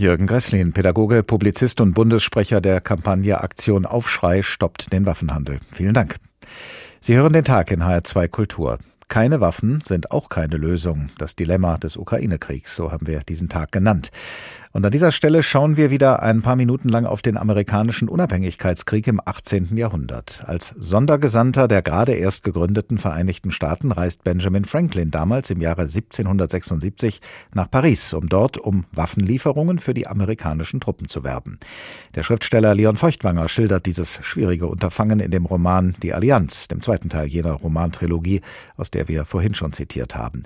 Jürgen 0.00 0.26
Gresslin, 0.26 0.72
Pädagoge, 0.72 1.22
Publizist 1.22 1.78
und 1.82 1.92
Bundessprecher 1.92 2.62
der 2.62 2.80
Kampagne 2.80 3.38
Aktion 3.42 3.84
Aufschrei 3.84 4.42
stoppt 4.42 4.94
den 4.94 5.04
Waffenhandel. 5.04 5.60
Vielen 5.72 5.92
Dank. 5.92 6.16
Sie 7.00 7.16
hören 7.16 7.34
den 7.34 7.44
Tag 7.44 7.70
in 7.70 7.82
HR2 7.82 8.28
Kultur. 8.28 8.78
Keine 9.10 9.40
Waffen 9.40 9.80
sind 9.80 10.12
auch 10.12 10.28
keine 10.28 10.56
Lösung. 10.56 11.10
Das 11.18 11.34
Dilemma 11.34 11.78
des 11.78 11.96
Ukraine-Kriegs, 11.96 12.76
so 12.76 12.92
haben 12.92 13.08
wir 13.08 13.18
diesen 13.22 13.48
Tag 13.48 13.72
genannt. 13.72 14.12
Und 14.72 14.86
an 14.86 14.92
dieser 14.92 15.10
Stelle 15.10 15.42
schauen 15.42 15.76
wir 15.76 15.90
wieder 15.90 16.22
ein 16.22 16.42
paar 16.42 16.54
Minuten 16.54 16.88
lang 16.88 17.04
auf 17.04 17.22
den 17.22 17.36
amerikanischen 17.36 18.08
Unabhängigkeitskrieg 18.08 19.08
im 19.08 19.20
18. 19.24 19.76
Jahrhundert. 19.76 20.44
Als 20.46 20.72
Sondergesandter 20.78 21.66
der 21.66 21.82
gerade 21.82 22.12
erst 22.12 22.44
gegründeten 22.44 22.96
Vereinigten 22.96 23.50
Staaten 23.50 23.90
reist 23.90 24.22
Benjamin 24.22 24.64
Franklin 24.64 25.10
damals 25.10 25.50
im 25.50 25.60
Jahre 25.60 25.82
1776 25.82 27.20
nach 27.52 27.68
Paris, 27.68 28.12
um 28.12 28.28
dort 28.28 28.58
um 28.58 28.84
Waffenlieferungen 28.92 29.80
für 29.80 29.92
die 29.92 30.06
amerikanischen 30.06 30.78
Truppen 30.78 31.08
zu 31.08 31.24
werben. 31.24 31.58
Der 32.14 32.22
Schriftsteller 32.22 32.72
Leon 32.72 32.96
Feuchtwanger 32.96 33.48
schildert 33.48 33.86
dieses 33.86 34.20
schwierige 34.22 34.68
Unterfangen 34.68 35.18
in 35.18 35.32
dem 35.32 35.46
Roman 35.46 35.96
Die 36.00 36.14
Allianz, 36.14 36.68
dem 36.68 36.80
zweiten 36.80 37.08
Teil 37.08 37.26
jener 37.26 37.54
Romantrilogie, 37.54 38.40
aus 38.76 38.92
der 38.92 38.99
wir 39.08 39.24
vorhin 39.24 39.54
schon 39.54 39.72
zitiert 39.72 40.14
haben. 40.14 40.42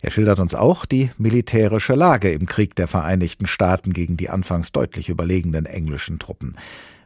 Er 0.00 0.10
schildert 0.10 0.38
uns 0.38 0.54
auch 0.54 0.86
die 0.86 1.10
militärische 1.18 1.94
Lage 1.94 2.32
im 2.32 2.46
Krieg 2.46 2.74
der 2.76 2.88
Vereinigten 2.88 3.46
Staaten 3.46 3.92
gegen 3.92 4.16
die 4.16 4.30
anfangs 4.30 4.72
deutlich 4.72 5.08
überlegenen 5.08 5.66
englischen 5.66 6.18
Truppen. 6.18 6.56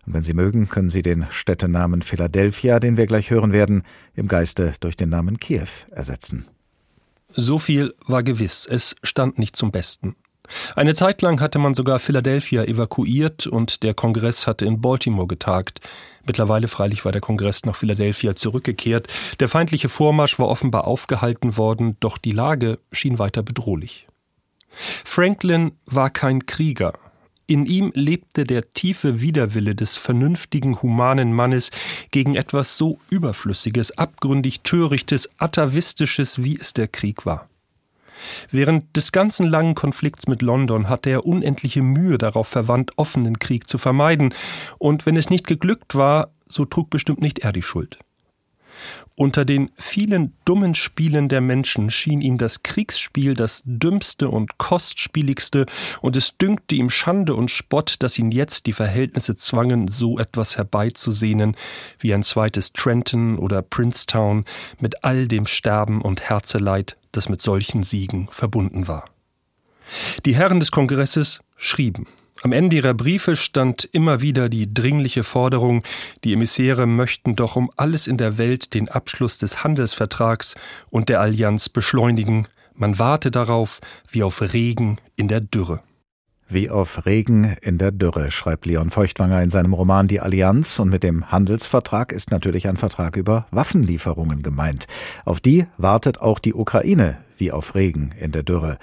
Und 0.07 0.15
wenn 0.15 0.23
Sie 0.23 0.35
mögen, 0.35 0.69
können 0.69 0.91
Sie 0.91 1.03
den 1.03 1.27
Städtenamen 1.31 2.03
Philadelphia, 2.03 2.81
den 2.81 2.97
wir 2.97 3.07
gleich 3.07 3.31
hören 3.31 3.53
werden, 3.53 3.85
im 4.15 4.29
Geiste 4.29 4.73
durch 4.81 4.97
den 4.97 5.11
Namen 5.11 5.39
Kiew 5.39 5.69
ersetzen. 5.91 6.47
So 7.31 7.59
viel 7.59 7.95
war 8.07 8.23
gewiss, 8.23 8.67
es 8.69 8.97
stand 9.03 9.39
nicht 9.39 9.57
zum 9.57 9.71
Besten. 9.71 10.17
Eine 10.75 10.95
Zeit 10.95 11.23
lang 11.23 11.41
hatte 11.41 11.59
man 11.59 11.75
sogar 11.75 11.99
Philadelphia 11.99 12.65
evakuiert 12.65 13.47
und 13.47 13.83
der 13.83 13.95
Kongress 13.95 14.47
hatte 14.47 14.67
in 14.67 14.81
Baltimore 14.81 15.27
getagt. 15.27 15.81
Mittlerweile 16.27 16.69
freilich 16.69 17.05
war 17.05 17.13
der 17.13 17.21
Kongress 17.21 17.65
nach 17.65 17.77
Philadelphia 17.77 18.37
zurückgekehrt. 18.37 19.09
Der 19.41 19.49
feindliche 19.49 19.89
Vormarsch 19.89 20.39
war 20.39 20.49
offenbar 20.49 20.87
aufgehalten 20.87 21.57
worden, 21.57 21.97
doch 22.01 22.19
die 22.19 22.33
Lage 22.33 22.79
schien 22.93 23.19
weiter 23.19 23.43
bedrohlich. 23.43 24.07
Franklin 25.05 25.73
war 25.87 26.11
kein 26.11 26.47
Krieger. 26.47 26.95
In 27.47 27.67
ihm 27.67 27.93
lebte 27.95 28.45
der 28.45 28.73
tiefe 28.73 29.21
Widerwille 29.21 29.75
des 29.75 29.97
vernünftigen, 29.97 30.81
humanen 30.81 31.33
Mannes 31.35 31.71
gegen 32.11 32.37
etwas 32.37 32.79
so 32.79 32.99
Überflüssiges, 33.11 33.99
abgründig 33.99 34.61
Törichtes, 34.63 35.29
Atavistisches, 35.39 36.43
wie 36.45 36.57
es 36.59 36.73
der 36.73 36.89
Krieg 36.89 37.27
war. 37.27 37.49
Während 38.51 38.97
des 38.97 39.13
ganzen 39.13 39.47
langen 39.47 39.75
Konflikts 39.75 40.27
mit 40.27 40.43
London 40.43 40.89
hatte 40.89 41.11
er 41.11 41.27
unendliche 41.27 41.83
Mühe 41.83 42.19
darauf 42.19 42.49
verwandt, 42.49 42.93
offenen 42.97 43.39
Krieg 43.39 43.69
zu 43.69 43.79
vermeiden, 43.79 44.35
und 44.79 45.07
wenn 45.07 45.17
es 45.17 45.31
nicht 45.31 45.47
geglückt 45.47 45.95
war, 45.95 46.31
so 46.49 46.65
trug 46.65 46.91
bestimmt 46.91 47.21
nicht 47.21 47.41
er 47.41 47.53
die 47.53 47.63
Schuld. 47.63 47.99
Unter 49.15 49.45
den 49.45 49.71
vielen 49.77 50.35
dummen 50.45 50.75
Spielen 50.75 51.29
der 51.29 51.41
Menschen 51.41 51.91
schien 51.91 52.21
ihm 52.21 52.39
das 52.39 52.63
Kriegsspiel 52.63 53.35
das 53.35 53.63
dümmste 53.65 54.29
und 54.29 54.59
kostspieligste, 54.59 55.67
und 56.01 56.17
es 56.17 56.39
dünkte 56.39 56.75
ihm 56.75 56.91
Schande 56.91 57.35
und 57.35 57.51
Spott, 57.51 57.97
dass 58.01 58.19
ihn 58.19 58.33
jetzt 58.33 58.67
die 58.67 58.73
Verhältnisse 58.73 59.37
zwangen, 59.37 59.89
so 59.89 60.19
etwas 60.19 60.57
herbeizusehnen 60.57 61.57
wie 61.99 62.15
ein 62.15 62.23
zweites 62.23 62.73
Trenton 62.73 63.39
oder 63.39 63.63
Princetown 63.63 64.45
mit 64.81 65.05
all 65.05 65.29
dem 65.29 65.47
Sterben 65.47 66.01
und 66.01 66.23
Herzeleid, 66.23 66.97
das 67.13 67.29
mit 67.29 67.41
solchen 67.41 67.83
Siegen 67.83 68.29
verbunden 68.31 68.89
war. 68.89 69.05
Die 70.25 70.35
Herren 70.35 70.61
des 70.61 70.71
Kongresses 70.71 71.41
schrieben. 71.57 72.07
Am 72.43 72.51
Ende 72.51 72.75
ihrer 72.75 72.95
Briefe 72.95 73.37
stand 73.37 73.85
immer 73.85 74.21
wieder 74.21 74.49
die 74.49 74.73
dringliche 74.73 75.23
Forderung, 75.23 75.85
die 76.25 76.33
Emissäre 76.33 76.87
möchten 76.87 77.37
doch 77.37 77.55
um 77.55 77.71
alles 77.77 78.09
in 78.09 78.17
der 78.17 78.37
Welt 78.37 78.75
den 78.75 78.89
Abschluss 78.89 79.39
des 79.39 79.63
Handelsvertrags 79.63 80.57
und 80.91 81.09
der 81.09 81.21
Allianz 81.21 81.69
beschleunigen. 81.69 82.49
Man 82.75 82.99
warte 82.99 83.31
darauf 83.31 83.81
wie 84.11 84.25
auf 84.25 84.43
Regen 84.53 84.99
in 85.15 85.29
der 85.29 85.41
Dürre. 85.41 85.83
Wie 86.53 86.69
auf 86.69 87.07
Regen 87.07 87.57
in 87.63 87.79
der 87.79 87.93
Dürre, 87.93 88.31
schreibt 88.31 88.67
Leon 88.67 88.91
Feuchtwanger 88.91 89.43
in 89.43 89.49
seinem 89.49 89.73
Roman 89.73 90.07
Die 90.07 90.21
Allianz. 90.21 90.79
Und 90.79 90.91
mit 90.91 91.03
dem 91.03 91.33
Handelsvertrag 91.33 92.13
ist 92.13 92.31
natürlich 92.31 92.69
ein 92.69 92.77
Vertrag 92.77 93.17
über 93.17 93.47
Waffenlieferungen 93.53 94.43
gemeint. 94.43 94.87
Auf 95.25 95.41
die 95.41 95.67
wartet 95.79 96.21
auch 96.21 96.39
die 96.39 96.53
Ukraine 96.53 97.17
wie 97.39 97.53
auf 97.53 97.75
Regen 97.75 98.11
in 98.21 98.33
der 98.33 98.43
Dürre. 98.43 98.77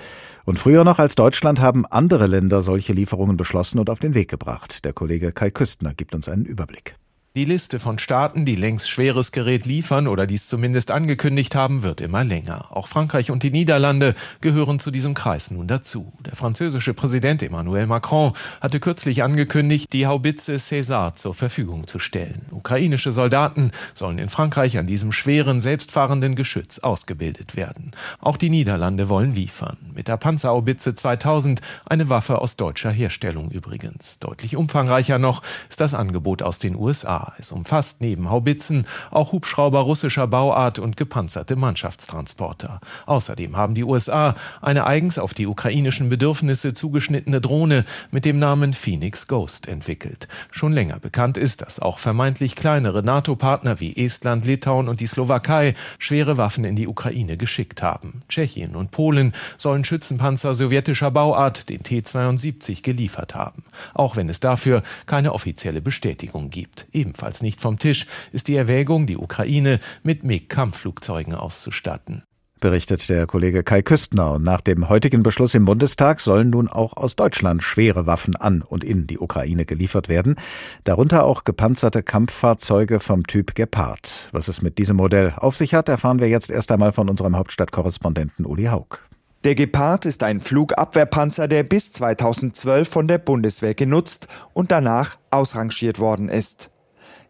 Und 0.46 0.58
früher 0.58 0.84
noch 0.84 0.98
als 0.98 1.14
Deutschland 1.14 1.62
haben 1.62 1.86
andere 1.86 2.26
Länder 2.26 2.64
solche 2.64 2.94
Lieferungen 2.94 3.38
beschlossen 3.38 3.78
und 3.78 3.92
auf 3.92 4.00
den 4.00 4.16
Weg 4.16 4.32
gebracht. 4.32 4.84
Der 4.84 4.94
Kollege 4.94 5.32
Kai 5.32 5.52
Küstner 5.52 5.94
gibt 5.94 6.16
uns 6.16 6.28
einen 6.28 6.46
Überblick. 6.46 6.99
Die 7.36 7.46
Liste 7.46 7.78
von 7.78 8.00
Staaten, 8.00 8.44
die 8.44 8.56
längst 8.56 8.90
schweres 8.90 9.32
Gerät 9.32 9.68
liefern 9.68 10.08
oder 10.08 10.26
dies 10.26 10.48
zumindest 10.48 10.90
angekündigt 10.90 11.54
haben, 11.54 11.84
wird 11.84 12.02
immer 12.02 12.24
länger. 12.24 12.76
Auch 12.76 12.88
Frankreich 12.88 13.30
und 13.30 13.44
die 13.44 13.52
Niederlande 13.52 14.16
gehören 14.42 14.80
zu 14.80 14.90
diesem 14.90 15.14
Kreis 15.14 15.52
nun 15.52 15.68
dazu. 15.68 16.12
Der 16.26 16.36
französische 16.36 16.96
Präsident 16.96 17.44
Emmanuel 17.44 17.86
Macron 17.86 18.34
hatte 18.62 18.80
kürzlich 18.80 19.22
angekündigt, 19.22 19.94
die 19.94 20.08
Haubitze 20.08 20.56
César 20.56 21.14
zur 21.14 21.36
Verfügung 21.36 21.86
zu 21.86 22.00
stellen. 22.00 22.48
Ukrainische 22.50 23.12
Soldaten 23.12 23.74
sollen 23.94 24.18
in 24.18 24.30
Frankreich 24.30 24.80
an 24.80 24.88
diesem 24.88 25.12
schweren, 25.12 25.62
selbstfahrenden 25.62 26.34
Geschütz 26.34 26.80
ausgebildet 26.80 27.56
werden. 27.56 27.92
Auch 28.20 28.38
die 28.38 28.50
Niederlande 28.50 29.08
wollen 29.08 29.36
liefern. 29.36 29.78
Mit 29.94 30.08
der 30.08 30.18
Panzerhaubitze 30.18 30.96
2000 30.96 31.62
eine 31.86 32.10
Waffe 32.10 32.40
aus 32.42 32.56
deutscher 32.56 32.90
Herstellung 32.90 33.52
übrigens. 33.52 34.18
Deutlich 34.18 34.56
umfangreicher 34.56 35.20
noch 35.20 35.44
ist 35.70 35.80
das 35.80 35.94
Angebot 35.94 36.42
aus 36.42 36.58
den 36.58 36.76
USA. 36.76 37.19
Es 37.38 37.52
umfasst 37.52 38.02
neben 38.02 38.30
Haubitzen 38.30 38.86
auch 39.12 39.32
Hubschrauber 39.32 39.80
russischer 39.80 40.28
Bauart 40.28 40.80
und 40.80 40.98
gepanzerte 40.98 41.56
Mannschaftstransporter. 41.56 42.80
Außerdem 43.06 43.58
haben 43.58 43.76
die 43.76 43.84
USA 43.84 44.36
eine 44.62 44.86
eigens 44.86 45.20
auf 45.20 45.34
die 45.34 45.48
ukrainischen 45.48 46.10
Bedürfnisse 46.10 46.74
zugeschnittene 46.74 47.42
Drohne 47.42 47.86
mit 48.12 48.26
dem 48.26 48.40
Namen 48.40 48.74
Phoenix 48.74 49.28
Ghost 49.28 49.68
entwickelt. 49.68 50.28
Schon 50.52 50.74
länger 50.74 51.00
bekannt 51.00 51.38
ist, 51.38 51.62
dass 51.62 51.80
auch 51.80 52.00
vermeintlich 52.00 52.56
kleinere 52.56 53.04
NATO-Partner 53.04 53.80
wie 53.80 53.96
Estland, 53.96 54.46
Litauen 54.46 54.88
und 54.88 55.00
die 55.00 55.08
Slowakei 55.08 55.76
schwere 55.98 56.38
Waffen 56.38 56.64
in 56.64 56.76
die 56.76 56.88
Ukraine 56.88 57.38
geschickt 57.38 57.82
haben. 57.82 58.22
Tschechien 58.30 58.76
und 58.76 58.92
Polen 58.92 59.34
sollen 59.58 59.84
Schützenpanzer 59.84 60.54
sowjetischer 60.54 61.12
Bauart, 61.12 61.70
den 61.70 61.84
T-72, 61.84 62.82
geliefert 62.84 63.36
haben. 63.36 63.64
Auch 63.94 64.16
wenn 64.16 64.30
es 64.30 64.40
dafür 64.40 64.84
keine 65.06 65.34
offizielle 65.34 65.82
Bestätigung 65.82 66.50
gibt. 66.50 66.88
Eben 66.92 67.09
ebenfalls 67.10 67.42
nicht 67.42 67.60
vom 67.60 67.80
Tisch 67.80 68.06
ist 68.32 68.48
die 68.48 68.56
Erwägung, 68.56 69.08
die 69.08 69.18
Ukraine 69.18 69.80
mit 70.04 70.24
MiG-Kampfflugzeugen 70.24 71.36
auszustatten 71.36 72.24
berichtet 72.62 73.08
der 73.08 73.26
Kollege 73.26 73.64
Kai 73.64 73.82
Küstner. 73.82 74.34
Und 74.34 74.44
nach 74.44 74.60
dem 74.60 74.90
heutigen 74.90 75.24
Beschluss 75.24 75.56
im 75.56 75.64
Bundestag 75.64 76.20
sollen 76.20 76.50
nun 76.50 76.68
auch 76.68 76.98
aus 76.98 77.16
Deutschland 77.16 77.64
schwere 77.64 78.06
Waffen 78.06 78.36
an 78.36 78.62
und 78.62 78.84
in 78.84 79.08
die 79.08 79.18
Ukraine 79.18 79.64
geliefert 79.64 80.10
werden, 80.10 80.36
darunter 80.84 81.24
auch 81.24 81.46
gepanzerte 81.46 82.04
Kampffahrzeuge 82.04 83.00
vom 83.00 83.26
Typ 83.26 83.56
Gepard. 83.56 84.28
Was 84.34 84.50
es 84.50 84.62
mit 84.62 84.78
diesem 84.78 84.98
Modell 84.98 85.34
auf 85.38 85.56
sich 85.56 85.74
hat, 85.74 85.88
erfahren 85.88 86.20
wir 86.20 86.28
jetzt 86.28 86.52
erst 86.52 86.70
einmal 86.74 86.92
von 86.92 87.10
unserem 87.10 87.38
Hauptstadtkorrespondenten 87.38 88.46
Uli 88.46 88.66
Haug. 88.66 89.00
Der 89.46 89.56
Gepard 89.56 90.06
ist 90.06 90.22
ein 90.22 90.42
Flugabwehrpanzer, 90.42 91.48
der 91.48 91.64
bis 91.64 91.94
2012 91.94 92.90
von 92.90 93.08
der 93.08 93.20
Bundeswehr 93.20 93.74
genutzt 93.74 94.28
und 94.54 94.70
danach 94.70 95.18
ausrangiert 95.32 95.98
worden 96.00 96.28
ist. 96.28 96.72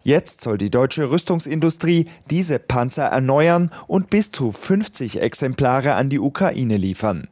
Jetzt 0.09 0.41
soll 0.41 0.57
die 0.57 0.71
deutsche 0.71 1.11
Rüstungsindustrie 1.11 2.07
diese 2.31 2.57
Panzer 2.57 3.03
erneuern 3.03 3.69
und 3.85 4.09
bis 4.09 4.31
zu 4.31 4.51
50 4.51 5.21
Exemplare 5.21 5.93
an 5.93 6.09
die 6.09 6.17
Ukraine 6.17 6.77
liefern. 6.77 7.27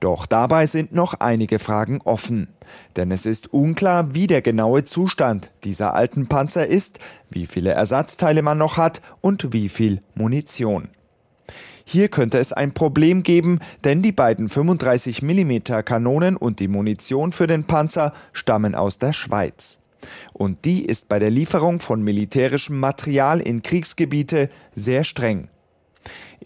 Doch 0.00 0.26
dabei 0.26 0.66
sind 0.66 0.92
noch 0.92 1.14
einige 1.14 1.58
Fragen 1.58 2.02
offen. 2.02 2.48
Denn 2.96 3.10
es 3.10 3.24
ist 3.24 3.54
unklar, 3.54 4.14
wie 4.14 4.26
der 4.26 4.42
genaue 4.42 4.84
Zustand 4.84 5.50
dieser 5.64 5.94
alten 5.94 6.26
Panzer 6.26 6.66
ist, 6.66 6.98
wie 7.30 7.46
viele 7.46 7.70
Ersatzteile 7.70 8.42
man 8.42 8.58
noch 8.58 8.76
hat 8.76 9.00
und 9.22 9.54
wie 9.54 9.70
viel 9.70 10.00
Munition. 10.14 10.88
Hier 11.86 12.08
könnte 12.08 12.38
es 12.38 12.52
ein 12.52 12.74
Problem 12.74 13.22
geben, 13.22 13.60
denn 13.84 14.02
die 14.02 14.12
beiden 14.12 14.50
35 14.50 15.22
mm 15.22 15.82
Kanonen 15.86 16.36
und 16.36 16.60
die 16.60 16.68
Munition 16.68 17.32
für 17.32 17.46
den 17.46 17.64
Panzer 17.64 18.12
stammen 18.34 18.74
aus 18.74 18.98
der 18.98 19.14
Schweiz. 19.14 19.79
Und 20.32 20.64
die 20.64 20.84
ist 20.84 21.08
bei 21.08 21.18
der 21.18 21.30
Lieferung 21.30 21.80
von 21.80 22.02
militärischem 22.02 22.78
Material 22.78 23.40
in 23.40 23.62
Kriegsgebiete 23.62 24.48
sehr 24.74 25.04
streng. 25.04 25.48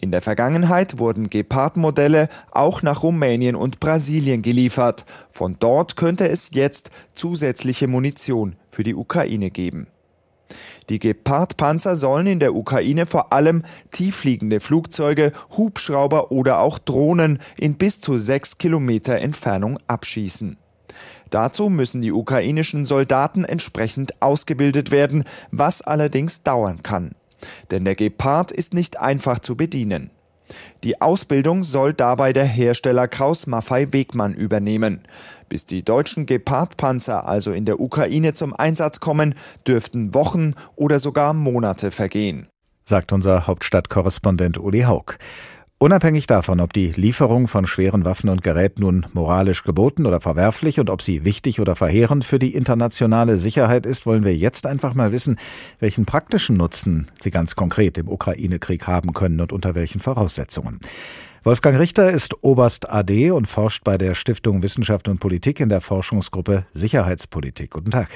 In 0.01 0.11
der 0.11 0.21
Vergangenheit 0.21 0.99
wurden 0.99 1.29
Gepard-Modelle 1.29 2.27
auch 2.51 2.81
nach 2.81 3.03
Rumänien 3.03 3.55
und 3.55 3.79
Brasilien 3.79 4.41
geliefert. 4.41 5.05
Von 5.31 5.55
dort 5.59 5.95
könnte 5.95 6.27
es 6.27 6.49
jetzt 6.51 6.91
zusätzliche 7.13 7.87
Munition 7.87 8.57
für 8.69 8.83
die 8.83 8.95
Ukraine 8.95 9.51
geben. 9.51 9.87
Die 10.89 10.99
Gepard-Panzer 10.99 11.95
sollen 11.95 12.27
in 12.27 12.39
der 12.39 12.53
Ukraine 12.53 13.05
vor 13.05 13.33
allem 13.33 13.63
tieffliegende 13.91 14.59
Flugzeuge, 14.59 15.31
Hubschrauber 15.57 16.31
oder 16.31 16.59
auch 16.59 16.77
Drohnen 16.77 17.39
in 17.57 17.75
bis 17.75 17.99
zu 17.99 18.17
sechs 18.17 18.57
Kilometer 18.57 19.15
Entfernung 19.15 19.79
abschießen. 19.87 20.57
Dazu 21.29 21.69
müssen 21.69 22.01
die 22.01 22.11
ukrainischen 22.11 22.85
Soldaten 22.85 23.45
entsprechend 23.45 24.21
ausgebildet 24.21 24.91
werden, 24.91 25.23
was 25.51 25.81
allerdings 25.81 26.43
dauern 26.43 26.83
kann. 26.83 27.15
Denn 27.71 27.85
der 27.85 27.95
Gepard 27.95 28.51
ist 28.51 28.73
nicht 28.73 28.99
einfach 28.99 29.39
zu 29.39 29.55
bedienen. 29.55 30.11
Die 30.83 31.01
Ausbildung 31.01 31.63
soll 31.63 31.93
dabei 31.93 32.31
der 32.31 32.45
Hersteller 32.45 33.07
Kraus 33.07 33.47
Maffei 33.47 33.91
Wegmann 33.91 34.33
übernehmen. 34.33 35.01
Bis 35.49 35.65
die 35.65 35.83
deutschen 35.83 36.25
Gepard-Panzer 36.25 37.27
also 37.27 37.51
in 37.51 37.65
der 37.65 37.79
Ukraine 37.79 38.33
zum 38.33 38.53
Einsatz 38.53 38.99
kommen, 38.99 39.35
dürften 39.67 40.13
Wochen 40.13 40.53
oder 40.75 40.99
sogar 40.99 41.33
Monate 41.33 41.91
vergehen. 41.91 42.47
Sagt 42.87 43.11
unser 43.11 43.47
Hauptstadtkorrespondent 43.47 44.59
Uli 44.59 44.81
Haug. 44.81 45.17
Unabhängig 45.85 46.25
davon, 46.25 46.61
ob 46.61 46.73
die 46.73 46.87
Lieferung 46.95 47.47
von 47.47 47.67
schweren 47.67 48.05
Waffen 48.05 48.31
und 48.31 48.41
Geräten 48.41 48.81
nun 48.81 49.05
moralisch 49.13 49.61
geboten 49.61 50.07
oder 50.07 50.19
verwerflich 50.19 50.79
und 50.79 50.89
ob 50.89 51.03
sie 51.03 51.25
wichtig 51.25 51.59
oder 51.59 51.75
verheerend 51.75 52.25
für 52.25 52.39
die 52.39 52.55
internationale 52.55 53.37
Sicherheit 53.37 53.85
ist, 53.85 54.07
wollen 54.07 54.25
wir 54.25 54.35
jetzt 54.35 54.65
einfach 54.65 54.95
mal 54.95 55.11
wissen, 55.11 55.37
welchen 55.79 56.07
praktischen 56.07 56.57
Nutzen 56.57 57.11
sie 57.19 57.29
ganz 57.29 57.55
konkret 57.55 57.99
im 57.99 58.07
Ukraine-Krieg 58.07 58.87
haben 58.87 59.13
können 59.13 59.39
und 59.39 59.53
unter 59.53 59.75
welchen 59.75 59.99
Voraussetzungen. 59.99 60.79
Wolfgang 61.43 61.77
Richter 61.77 62.09
ist 62.09 62.43
Oberst 62.43 62.89
AD 62.89 63.29
und 63.29 63.47
forscht 63.47 63.83
bei 63.83 63.99
der 63.99 64.15
Stiftung 64.15 64.63
Wissenschaft 64.63 65.07
und 65.07 65.19
Politik 65.19 65.59
in 65.59 65.69
der 65.69 65.81
Forschungsgruppe 65.81 66.65
Sicherheitspolitik. 66.73 67.69
Guten 67.69 67.91
Tag. 67.91 68.07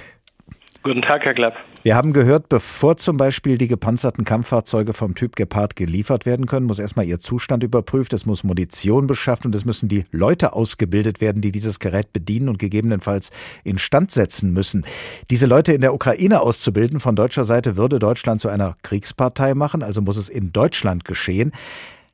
Guten 0.81 1.03
Tag, 1.03 1.23
Herr 1.23 1.35
Klapp. 1.35 1.53
Wir 1.81 1.95
haben 1.95 2.11
gehört, 2.11 2.49
bevor 2.49 2.97
zum 2.97 3.15
Beispiel 3.15 3.57
die 3.57 3.69
gepanzerten 3.69 4.25
Kampffahrzeuge 4.25 4.91
vom 4.93 5.15
Typ 5.15 5.37
Gepard 5.37 5.77
geliefert 5.77 6.25
werden 6.25 6.45
können, 6.45 6.65
muss 6.65 6.77
erstmal 6.77 7.05
ihr 7.05 7.19
Zustand 7.19 7.63
überprüft, 7.63 8.11
es 8.11 8.25
muss 8.25 8.43
Munition 8.43 9.07
beschafft 9.07 9.45
und 9.45 9.55
es 9.55 9.63
müssen 9.63 9.87
die 9.87 10.03
Leute 10.11 10.51
ausgebildet 10.51 11.21
werden, 11.21 11.41
die 11.41 11.53
dieses 11.53 11.79
Gerät 11.79 12.11
bedienen 12.11 12.49
und 12.49 12.59
gegebenenfalls 12.59 13.31
instand 13.63 14.11
setzen 14.11 14.51
müssen. 14.51 14.85
Diese 15.29 15.45
Leute 15.45 15.71
in 15.71 15.79
der 15.79 15.93
Ukraine 15.93 16.41
auszubilden 16.41 16.99
von 16.99 17.15
deutscher 17.15 17.45
Seite 17.45 17.77
würde 17.77 17.97
Deutschland 17.97 18.41
zu 18.41 18.49
einer 18.49 18.75
Kriegspartei 18.83 19.53
machen, 19.53 19.81
also 19.81 20.01
muss 20.01 20.17
es 20.17 20.27
in 20.27 20.51
Deutschland 20.51 21.05
geschehen. 21.05 21.53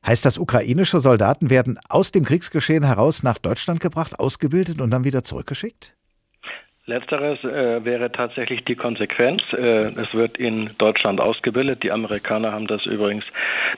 Heißt 0.06 0.24
das, 0.24 0.38
ukrainische 0.38 1.00
Soldaten 1.00 1.50
werden 1.50 1.80
aus 1.88 2.12
dem 2.12 2.24
Kriegsgeschehen 2.24 2.84
heraus 2.84 3.24
nach 3.24 3.38
Deutschland 3.38 3.80
gebracht, 3.80 4.20
ausgebildet 4.20 4.80
und 4.80 4.90
dann 4.92 5.02
wieder 5.02 5.24
zurückgeschickt? 5.24 5.95
Letzteres 6.88 7.42
äh, 7.42 7.84
wäre 7.84 8.12
tatsächlich 8.12 8.64
die 8.64 8.76
Konsequenz. 8.76 9.42
Äh, 9.52 9.86
es 9.86 10.14
wird 10.14 10.38
in 10.38 10.70
Deutschland 10.78 11.20
ausgebildet. 11.20 11.82
Die 11.82 11.90
Amerikaner 11.90 12.52
haben 12.52 12.68
das 12.68 12.86
übrigens 12.86 13.24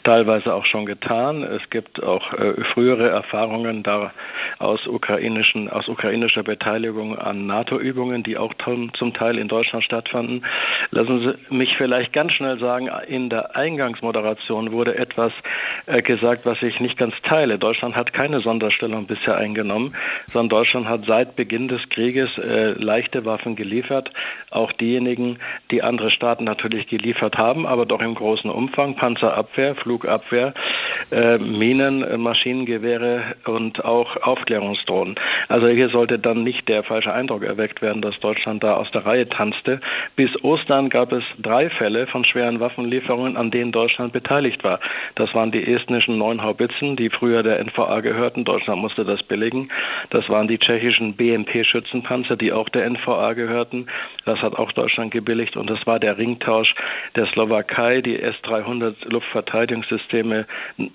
teilweise 0.05 0.53
auch 0.53 0.67
schon 0.67 0.85
getan. 0.85 1.43
Es 1.43 1.63
gibt 1.71 2.03
auch 2.03 2.35
äh, 2.35 2.63
frühere 2.75 3.09
Erfahrungen 3.09 3.83
da 3.83 4.13
aus 4.59 4.87
ukrainischen, 4.87 5.71
aus 5.71 5.89
ukrainischer 5.89 6.43
Beteiligung 6.43 7.17
an 7.17 7.47
NATO-Übungen, 7.47 8.25
die 8.25 8.37
auch 8.37 8.53
zum 8.65 9.15
Teil 9.15 9.39
in 9.39 9.49
Deutschland 9.49 9.85
stattfanden. 9.85 10.45
Lassen 10.91 11.21
Sie 11.49 11.55
mich 11.55 11.77
vielleicht 11.79 12.13
ganz 12.13 12.33
schnell 12.33 12.59
sagen, 12.59 12.91
in 13.07 13.31
der 13.31 13.57
Eingangsmoderation 13.57 14.71
wurde 14.71 14.99
etwas 14.99 15.33
äh, 15.87 16.03
gesagt, 16.03 16.45
was 16.45 16.61
ich 16.63 16.79
nicht 16.81 16.99
ganz 16.99 17.15
teile. 17.23 17.59
Deutschland 17.59 17.97
hat 17.97 18.13
keine 18.13 18.41
Sonderstellung 18.41 19.07
bisher 19.07 19.39
eingenommen, 19.39 19.95
sondern 20.27 20.59
Deutschland 20.59 20.89
hat 20.89 21.07
seit 21.07 21.37
Beginn 21.37 21.69
des 21.69 21.81
Krieges 21.89 22.37
äh, 22.37 22.75
leichte 22.99 23.25
Waffen 23.25 23.55
geliefert, 23.55 24.11
auch 24.51 24.73
diejenigen, 24.73 25.39
die 25.71 25.83
andere 25.83 26.11
Staaten 26.11 26.45
natürlich 26.45 26.89
geliefert 26.89 27.39
haben, 27.39 27.65
aber 27.65 27.87
doch 27.87 28.01
im 28.01 28.15
großen 28.15 28.51
Umfang 28.51 28.97
Panzerabwehr, 28.97 29.77
Flugabwehr, 29.77 30.53
äh, 31.13 31.39
Minen, 31.39 32.03
äh, 32.03 32.17
Maschinengewehre 32.17 33.37
und 33.47 33.85
auch 33.85 34.17
Aufklärungsdrohnen. 34.17 35.15
Also 35.49 35.69
hier 35.69 35.91
sollte 35.91 36.19
dann 36.19 36.43
nicht 36.43 36.69
der 36.69 36.83
falsche 36.83 37.13
Eindruck 37.13 37.45
erweckt 37.45 37.83
werden, 37.83 38.03
dass 38.03 38.19
Deutschland 38.19 38.65
da 38.65 38.75
aus 38.75 38.91
der 38.91 39.07
Reihe 39.07 39.29
tanzte. 39.29 39.81
Bis 40.17 40.31
Ostern 40.43 40.89
gab 40.89 41.13
es 41.13 41.23
drei 41.39 41.71
Fälle 41.71 42.09
von 42.09 42.25
schweren 42.25 42.59
Waffenlieferungen, 42.59 43.37
an 43.37 43.53
denen 43.53 43.71
Deutschland 43.71 44.13
beteiligt 44.13 44.65
war. 44.65 44.81
Das 45.15 45.33
waren 45.35 45.53
die 45.53 45.73
estnischen 45.73 46.19
neun 46.19 46.43
Haubitzen, 46.43 46.97
die 46.97 47.11
früher 47.11 47.45
der 47.45 47.61
NVA 47.61 48.01
gehörten. 48.01 48.45
Deutschland 48.45 48.81
musste 48.81 49.05
das 49.05 49.23
billigen. 49.23 49.71
Das 50.11 50.29
waren 50.29 50.49
die 50.49 50.59
tschechischen 50.59 51.15
BMP-Schützenpanzer, 51.15 52.37
die 52.37 52.53
auch 52.53 52.69
der 52.69 52.88
NVA 52.89 53.33
gehörten. 53.35 53.87
Das 54.25 54.41
hat 54.41 54.55
auch 54.55 54.73
Deutschland 54.73 55.11
gebilligt 55.11 55.57
und 55.57 55.69
das 55.71 55.87
war 55.87 55.99
der 55.99 56.19
Ringtausch 56.19 56.75
der 57.17 57.27
Slowakei, 57.27 58.01
die 58.01 58.21
S-300 58.21 59.09
Luftverteidigungssysteme 59.09 60.47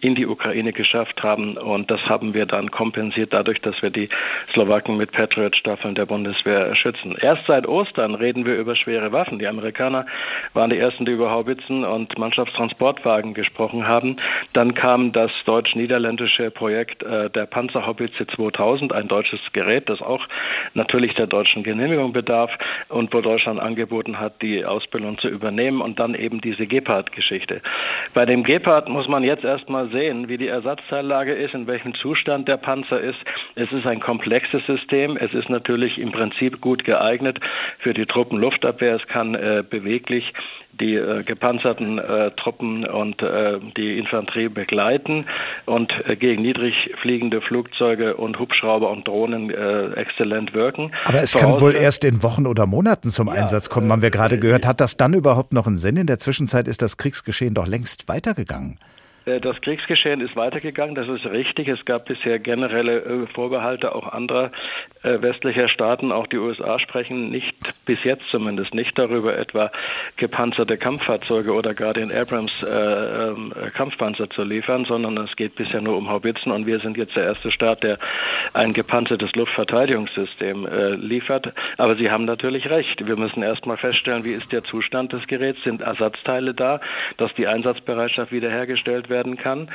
in 0.02 0.16
die 0.16 0.26
Ukraine 0.26 0.74
geschafft 0.74 1.24
haben 1.24 1.58
und 1.58 1.90
das 1.90 2.02
haben 2.08 2.34
wir 2.34 2.46
dann 2.46 2.72
kompensiert 2.72 3.34
dadurch, 3.34 3.60
dass 3.62 3.82
wir 3.82 3.90
die 3.90 4.10
Slowaken 4.54 4.98
mit 4.98 5.12
Patriot-Staffeln 5.12 5.96
der 5.96 6.06
Bundeswehr 6.06 6.76
schützen. 6.76 7.16
Erst 7.20 7.46
seit 7.48 7.68
Ostern 7.68 8.16
reden 8.16 8.46
wir 8.46 8.56
über 8.56 8.76
schwere 8.76 9.12
Waffen. 9.12 9.40
Die 9.40 9.48
Amerikaner 9.48 10.06
waren 10.54 10.70
die 10.70 10.78
ersten, 10.78 11.06
die 11.06 11.12
über 11.12 11.32
Haubitzen 11.32 11.84
und 11.84 12.18
Mannschaftstransportwagen 12.18 13.34
gesprochen 13.34 13.88
haben. 13.88 14.18
Dann 14.54 14.74
kam 14.74 15.12
das 15.12 15.32
deutsch-niederländische 15.46 16.52
Projekt 16.52 17.04
äh, 17.04 17.30
der 17.30 17.46
Panzerhaubitze 17.46 18.28
2000, 18.28 18.94
ein 18.94 19.08
deutsches 19.08 19.40
Gerät, 19.54 19.90
das 19.90 20.02
auch 20.02 20.28
natürlich 20.74 21.14
der 21.16 21.28
deutschen 21.28 21.64
Genehmigung 21.84 22.14
bedarf 22.14 22.50
und 22.88 23.14
wo 23.14 23.20
Deutschland 23.20 23.60
angeboten 23.60 24.20
hat, 24.20 24.42
die 24.42 24.64
Ausbildung 24.64 25.18
zu 25.18 25.28
übernehmen 25.28 25.82
und 25.82 26.00
dann 26.00 26.16
eben 26.16 26.40
diese 26.40 26.66
Gepard-Geschichte. 26.66 27.62
Bei 28.14 28.26
dem 28.26 28.44
Gepard 28.44 28.88
muss 28.88 29.08
man 29.10 29.24
jetzt 29.24 29.44
erstmal 29.44 29.90
sehen, 29.90 30.30
wie 30.30 30.38
die 30.38 30.48
Ersatzteillage 30.48 31.34
ist, 31.34 31.54
in 31.54 31.68
welchem 31.68 31.94
Zustand 31.96 32.48
der 32.48 32.58
Panzer 32.58 33.02
ist. 33.02 33.20
Es 33.56 33.70
ist 33.72 33.86
ein 33.86 34.00
komplexes 34.00 34.66
System. 34.66 35.18
Es 35.18 35.34
ist 35.34 35.50
natürlich 35.50 35.98
im 35.98 36.12
Prinzip 36.14 36.62
gut 36.62 36.86
geeignet 36.86 37.40
für 37.80 37.94
die 37.94 38.06
Truppenluftabwehr. 38.06 38.96
Es 38.96 39.08
kann 39.08 39.36
äh, 39.36 39.64
beweglich 39.70 40.32
die 40.80 40.96
äh, 40.96 41.24
gepanzerten 41.24 42.00
äh, 42.00 42.32
Truppen 42.32 42.86
und 42.86 43.22
äh, 43.22 43.60
die 43.78 43.98
Infanterie 43.98 44.50
begleiten 44.50 45.26
und 45.66 45.92
äh, 46.06 46.16
gegen 46.16 46.42
niedrig 46.42 46.74
fliegende 47.02 47.42
Flugzeuge 47.42 48.16
und 48.16 48.40
Hubschrauber 48.40 48.90
und 48.90 49.08
Drohnen 49.08 49.50
äh, 49.50 49.94
exzellent 49.94 50.54
wirken. 50.54 50.92
Aber 51.06 51.22
es 51.22 51.34
kann 51.34 51.62
wohl 51.62 51.76
erst 51.76 52.04
in 52.04 52.24
Wochen 52.24 52.48
oder 52.48 52.66
Monaten 52.66 53.10
zum 53.10 53.28
ja, 53.28 53.34
Einsatz 53.34 53.70
kommen, 53.70 53.92
haben 53.92 54.02
wir 54.02 54.12
gerade 54.12 54.40
gehört. 54.40 54.66
Hat 54.66 54.82
das 54.82 54.98
dann 54.98 55.14
überhaupt 55.14 55.54
noch 55.54 55.68
einen 55.68 55.78
Sinn? 55.78 55.98
In 55.98 56.08
der 56.08 56.20
Zwischenzeit 56.20 56.68
ist 56.68 56.82
das 56.82 56.98
Kriegsgeschehen 56.98 57.54
doch 57.54 57.68
längst 57.68 58.08
weitergegangen. 58.08 58.80
Äh, 59.26 59.40
das 59.40 59.60
Kriegsgeschehen 59.62 60.22
ist 60.22 60.36
weitergegangen, 60.36 60.96
das 60.96 61.08
ist 61.08 61.26
richtig. 61.26 61.68
Es 61.68 61.86
gab 61.86 62.06
bisher 62.06 62.40
generelle 62.40 63.00
äh, 63.00 63.28
Vorbehalte 63.28 63.96
auch 63.96 64.12
anderer 64.12 64.50
äh, 65.04 65.22
westlicher 65.22 65.70
Staaten. 65.70 66.12
Auch 66.12 66.28
die 66.28 66.38
USA 66.38 66.80
sprechen 66.80 67.30
nicht, 67.30 67.54
bis 67.86 68.04
jetzt 68.04 68.24
zumindest 68.32 68.74
nicht 68.74 68.98
darüber, 68.98 69.38
etwa 69.38 69.72
gepanzerte 70.18 70.78
Kampffahrzeuge 70.78 71.54
oder 71.54 71.74
gar 71.74 71.94
den 71.94 72.12
Abrams 72.12 72.64
äh, 72.64 73.30
äh, 73.30 73.36
Kampfpanzer 73.74 74.30
zu 74.30 74.44
liefern, 74.44 74.86
sondern 74.86 75.18
es 75.18 75.36
geht 75.36 75.56
bisher 75.56 75.82
nur 75.82 75.98
um 75.98 76.10
Haubitzen 76.10 76.52
und 76.52 76.66
wir 76.66 76.80
sind 76.80 76.98
jetzt 76.98 77.16
der 77.16 77.26
erste 77.26 77.52
Staat, 77.52 77.84
der 77.84 78.00
ein 78.54 78.74
gepanzertes 78.74 79.32
Luftverteidigungssystem 79.34 80.66
äh, 80.66 80.90
liefert. 80.96 81.54
Aber 81.78 81.96
Sie 81.96 82.10
haben 82.10 82.26
natürlich 82.26 82.70
recht. 82.70 83.06
Wir 83.06 83.18
müssen 83.18 83.44
erstmal 83.44 83.78
feststellen, 83.78 84.26
wie 84.26 84.32
ist 84.32 84.52
der 84.52 84.64
Zustand 84.64 85.14
des 85.14 85.26
Geräts? 85.28 85.64
Sind 85.64 85.82
Ersatzteile 85.82 86.54
da, 86.54 86.80
dass 87.18 87.34
die 87.36 87.48
Einsatzbereitschaft 87.48 88.32
wiederhergestellt 88.32 89.10
wird? 89.10 89.13
Werden 89.14 89.38
kann. 89.38 89.70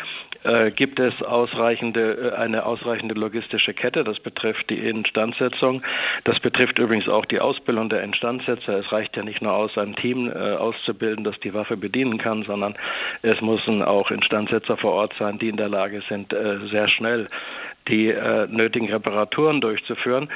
Äh, 0.45 0.71
gibt 0.71 1.01
es 1.01 1.23
ausreichende, 1.23 2.33
äh, 2.33 2.37
eine 2.37 2.67
ausreichende 2.67 3.15
logistische 3.15 3.73
Kette? 3.73 4.05
Das 4.05 4.21
betrifft 4.21 4.69
die 4.69 4.79
Instandsetzung. 4.79 5.83
Das 6.25 6.39
betrifft 6.41 6.79
übrigens 6.79 7.09
auch 7.09 7.25
die 7.25 7.41
Ausbildung 7.41 7.89
der 7.89 8.03
Instandsetzer. 8.03 8.79
Es 8.79 8.93
reicht 8.93 9.17
ja 9.17 9.23
nicht 9.23 9.41
nur 9.43 9.53
aus, 9.53 9.77
ein 9.79 9.97
Team 9.97 10.29
äh, 10.29 10.33
auszubilden, 10.55 11.25
das 11.25 11.39
die 11.41 11.55
Waffe 11.55 11.77
bedienen 11.77 12.19
kann, 12.19 12.43
sondern 12.43 12.75
es 13.23 13.41
müssen 13.41 13.83
auch 13.83 14.11
Instandsetzer 14.11 14.77
vor 14.77 14.93
Ort 14.93 15.15
sein, 15.19 15.39
die 15.39 15.49
in 15.49 15.57
der 15.57 15.69
Lage 15.69 16.03
sind, 16.09 16.33
äh, 16.33 16.59
sehr 16.71 16.89
schnell 16.89 17.25
die 17.89 18.09
äh, 18.09 18.47
nötigen 18.49 18.89
Reparaturen 18.91 19.61
durchzuführen. 19.61 20.29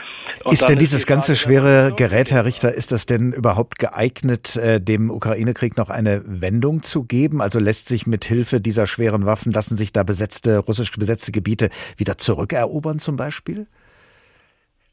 Und 0.45 0.53
ist 0.53 0.69
denn 0.69 0.79
dieses 0.79 1.07
ganze 1.07 1.37
schwere 1.37 1.93
Gerät, 1.97 2.31
Herr 2.33 2.45
Richter, 2.45 2.73
ist 2.73 2.93
das 2.93 3.07
denn 3.07 3.33
überhaupt 3.33 3.79
geeignet, 3.79 4.57
äh, 4.57 4.81
dem 4.81 5.11
Ukraine-Krieg 5.11 5.77
noch 5.77 5.91
eine 5.91 6.23
Wendung 6.25 6.83
zu 6.83 7.05
geben? 7.05 7.41
Also 7.41 7.59
lässt 7.59 7.89
sich 7.89 8.07
mit 8.07 8.25
Hilfe 8.25 8.61
dieser 8.61 8.87
schweren 8.87 9.27
Waffen, 9.27 9.53
lassen 9.53 9.77
sich 9.77 9.93
da 9.93 10.03
besetzte, 10.03 10.59
russisch 10.59 10.91
besetzte 10.93 11.33
Gebiete 11.33 11.69
wieder 11.97 12.19
zurückerobern 12.19 12.99
zum 12.99 13.17
Beispiel? 13.17 13.67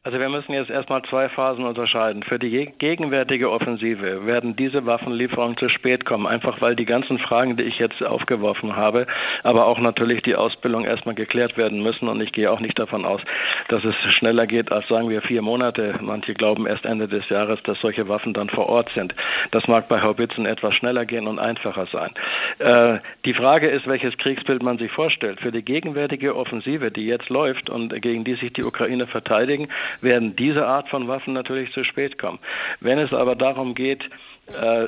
Also 0.02 0.18
wir 0.18 0.30
müssen 0.30 0.54
jetzt 0.54 0.70
erstmal 0.70 1.02
zwei 1.04 1.28
Phasen 1.28 1.66
unterscheiden. 1.66 2.24
Für 2.24 2.40
die 2.40 2.72
gegenwärtige 2.78 3.52
Offensive 3.52 4.26
werden 4.26 4.56
diese 4.56 4.86
Waffenlieferungen 4.86 5.58
zu 5.58 5.68
spät 5.68 6.06
kommen, 6.06 6.26
einfach 6.26 6.62
weil 6.62 6.78
die 6.78 6.86
ganzen 6.86 7.20
Fragen, 7.20 7.58
die 7.58 7.64
ich 7.64 7.80
jetzt 7.80 8.02
aufgeworfen 8.02 8.78
habe, 8.78 9.08
aber 9.44 9.66
auch 9.66 9.82
natürlich 9.82 10.22
die 10.22 10.38
Ausbildung 10.38 10.86
erstmal 10.86 11.16
geklärt 11.16 11.58
werden 11.58 11.84
müssen. 11.84 12.08
Und 12.08 12.22
ich 12.22 12.32
gehe 12.32 12.50
auch 12.50 12.62
nicht 12.62 12.80
davon 12.80 13.04
aus, 13.04 13.20
dass 13.68 13.84
es 13.84 13.94
schneller 14.18 14.48
geht 14.48 14.72
als 14.72 14.88
sagen 14.88 15.10
wir 15.10 15.22
vier 15.22 15.42
Monate. 15.42 16.00
Manche 16.02 16.34
glauben 16.34 16.66
erst 16.66 16.86
Ende 16.86 17.10
des 17.10 17.28
Jahres, 17.28 17.62
dass 17.64 17.78
solche 17.82 18.08
Waffen 18.08 18.34
dann 18.34 18.50
vor 18.50 18.70
Ort 18.70 18.90
sind. 18.96 19.14
Das 19.52 19.68
mag 19.68 19.90
bei 19.90 20.02
Haubitzen 20.02 20.46
etwas 20.46 20.76
schneller 20.76 21.06
gehen 21.06 21.28
und 21.28 21.40
einfacher 21.40 21.88
sein. 21.92 22.12
Äh, 22.60 23.00
die 23.26 23.34
Frage 23.34 23.68
ist, 23.68 23.86
welches 23.86 24.18
Kriegsbild 24.18 24.64
man 24.64 24.78
sich 24.78 24.94
vorstellt. 24.94 25.42
Für 25.42 25.52
die 25.52 25.62
gegenwärtige 25.62 26.38
Offensive, 26.38 26.90
die 26.90 27.06
jetzt 27.06 27.28
läuft 27.28 27.70
und 27.70 28.02
gegen 28.02 28.24
die 28.24 28.36
sich 28.36 28.54
die 28.54 28.64
Ukraine 28.64 29.06
verteidigen, 29.06 29.68
werden 30.02 30.36
diese 30.36 30.66
Art 30.66 30.90
von 30.90 31.08
Waffen 31.08 31.34
natürlich 31.34 31.72
zu 31.74 31.84
spät 31.84 32.18
kommen. 32.18 32.40
Wenn 32.80 33.00
es 33.00 33.14
aber 33.14 33.36
darum 33.36 33.74
geht, 33.74 34.04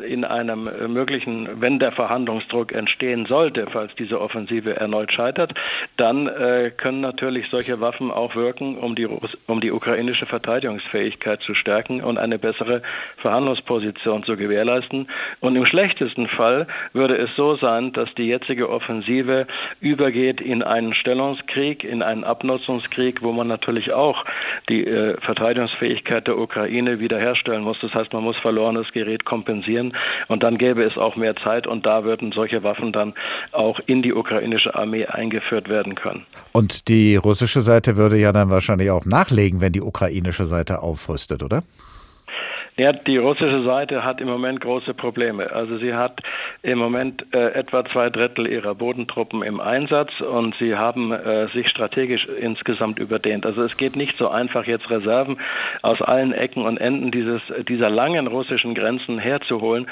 in 0.07 0.26
einem 0.26 0.70
möglichen, 0.88 1.62
wenn 1.62 1.80
der 1.80 1.91
Verhandlungsdruck 1.91 2.72
entstehen 2.72 3.26
sollte, 3.26 3.68
falls 3.72 3.93
diese 3.95 4.20
Offensive 4.20 4.76
erneut 4.76 5.14
scheitert, 5.14 5.53
dann 5.97 6.28
äh, 6.28 6.72
können 6.76 7.01
natürlich 7.01 7.47
solche 7.49 7.80
Waffen 7.80 8.12
auch 8.12 8.36
wirken, 8.36 8.78
um 8.78 8.95
die, 8.95 9.07
um 9.47 9.62
die 9.62 9.72
ukrainische 9.72 10.26
Verteidigungsfähigkeit 10.26 11.41
zu 11.41 11.53
stärken 11.53 12.01
und 12.01 12.18
eine 12.18 12.39
bessere 12.39 12.82
Verhandlungsposition 13.18 14.24
zu 14.24 14.36
gewährleisten. 14.36 15.07
Und 15.39 15.55
im 15.55 15.66
schlechtesten 15.66 16.28
Fall 16.28 16.68
würde 16.93 17.18
es 17.18 17.30
so 17.36 17.55
sein, 17.55 17.93
dass 17.93 18.14
die 18.16 18.28
jetzige 18.28 18.70
Offensive 18.70 19.47
übergeht 19.80 20.41
in 20.41 20.64
einen 20.64 20.93
Stellungskrieg, 20.93 21.84
in 21.84 22.01
einen 22.01 22.24
Abnutzungskrieg, 22.24 23.22
wo 23.22 23.32
man 23.32 23.47
natürlich 23.47 23.93
auch 23.93 24.26
die 24.70 24.82
äh, 24.82 25.20
Verteidigungsfähigkeit 25.22 26.28
der 26.28 26.38
Ukraine 26.38 26.99
wiederherstellen 26.99 27.64
muss. 27.64 27.80
Das 27.82 27.93
heißt, 27.93 28.12
man 28.14 28.24
muss 28.24 28.38
verlorenes 28.38 28.91
Gerät 28.91 29.26
kompensieren 29.26 29.51
kompensieren. 29.52 29.93
Und 30.28 30.43
dann 30.43 30.58
gäbe 30.58 30.84
es 30.84 30.97
auch 30.97 31.16
mehr 31.16 31.36
Zeit 31.36 31.68
und 31.68 31.86
da 31.86 32.04
würden 32.04 32.32
solche 32.32 32.64
Waffen 32.64 32.91
dann 32.91 33.14
auch 33.52 33.80
in 33.86 34.02
die 34.02 34.14
ukrainische 34.14 34.76
Armee 34.76 35.06
eingeführt 35.06 35.70
werden 35.70 35.95
können. 35.95 36.26
Und 36.52 36.88
die 36.88 37.16
russische 37.16 37.62
Seite 37.62 37.97
würde 37.97 38.18
ja 38.18 38.32
dann 38.32 38.49
wahrscheinlich 38.49 38.89
auch 38.91 39.06
nachlegen, 39.06 39.62
wenn 39.62 39.74
die 39.74 39.82
ukrainische 39.82 40.45
Seite 40.45 40.82
aufrüstet, 40.82 41.43
oder? 41.43 41.64
Ja, 42.78 42.94
die 42.94 43.18
russische 43.18 43.64
Seite 43.64 44.06
hat 44.06 44.22
im 44.22 44.30
Moment 44.30 44.62
große 44.62 44.94
Probleme. 44.94 45.52
Also 45.52 45.78
sie 45.78 45.94
hat 45.94 46.22
im 46.62 46.80
Moment 46.80 47.26
äh, 47.34 47.50
etwa 47.50 47.84
zwei 47.86 48.10
Drittel 48.10 48.48
ihrer 48.48 48.76
Bodentruppen 48.76 49.44
im 49.44 49.60
Einsatz 49.60 50.10
und 50.22 50.56
sie 50.58 50.76
haben 50.76 51.12
äh, 51.12 51.48
sich 51.50 51.68
strategisch 51.68 52.26
insgesamt 52.28 52.98
überdehnt. 52.98 53.46
Also 53.46 53.62
es 53.64 53.76
geht 53.76 53.98
nicht 53.98 54.18
so 54.18 54.30
einfach, 54.30 54.66
jetzt 54.66 54.90
Reserven 54.90 55.38
aus 55.82 56.02
allen 56.02 56.32
Ecken 56.32 56.64
und 56.64 56.78
Enden 56.78 57.12
dieses, 57.12 57.42
dieser 57.68 57.90
langen 57.90 58.28
russischen 58.28 58.74
Grenzen 58.74 59.20
herzuholen, 59.20 59.88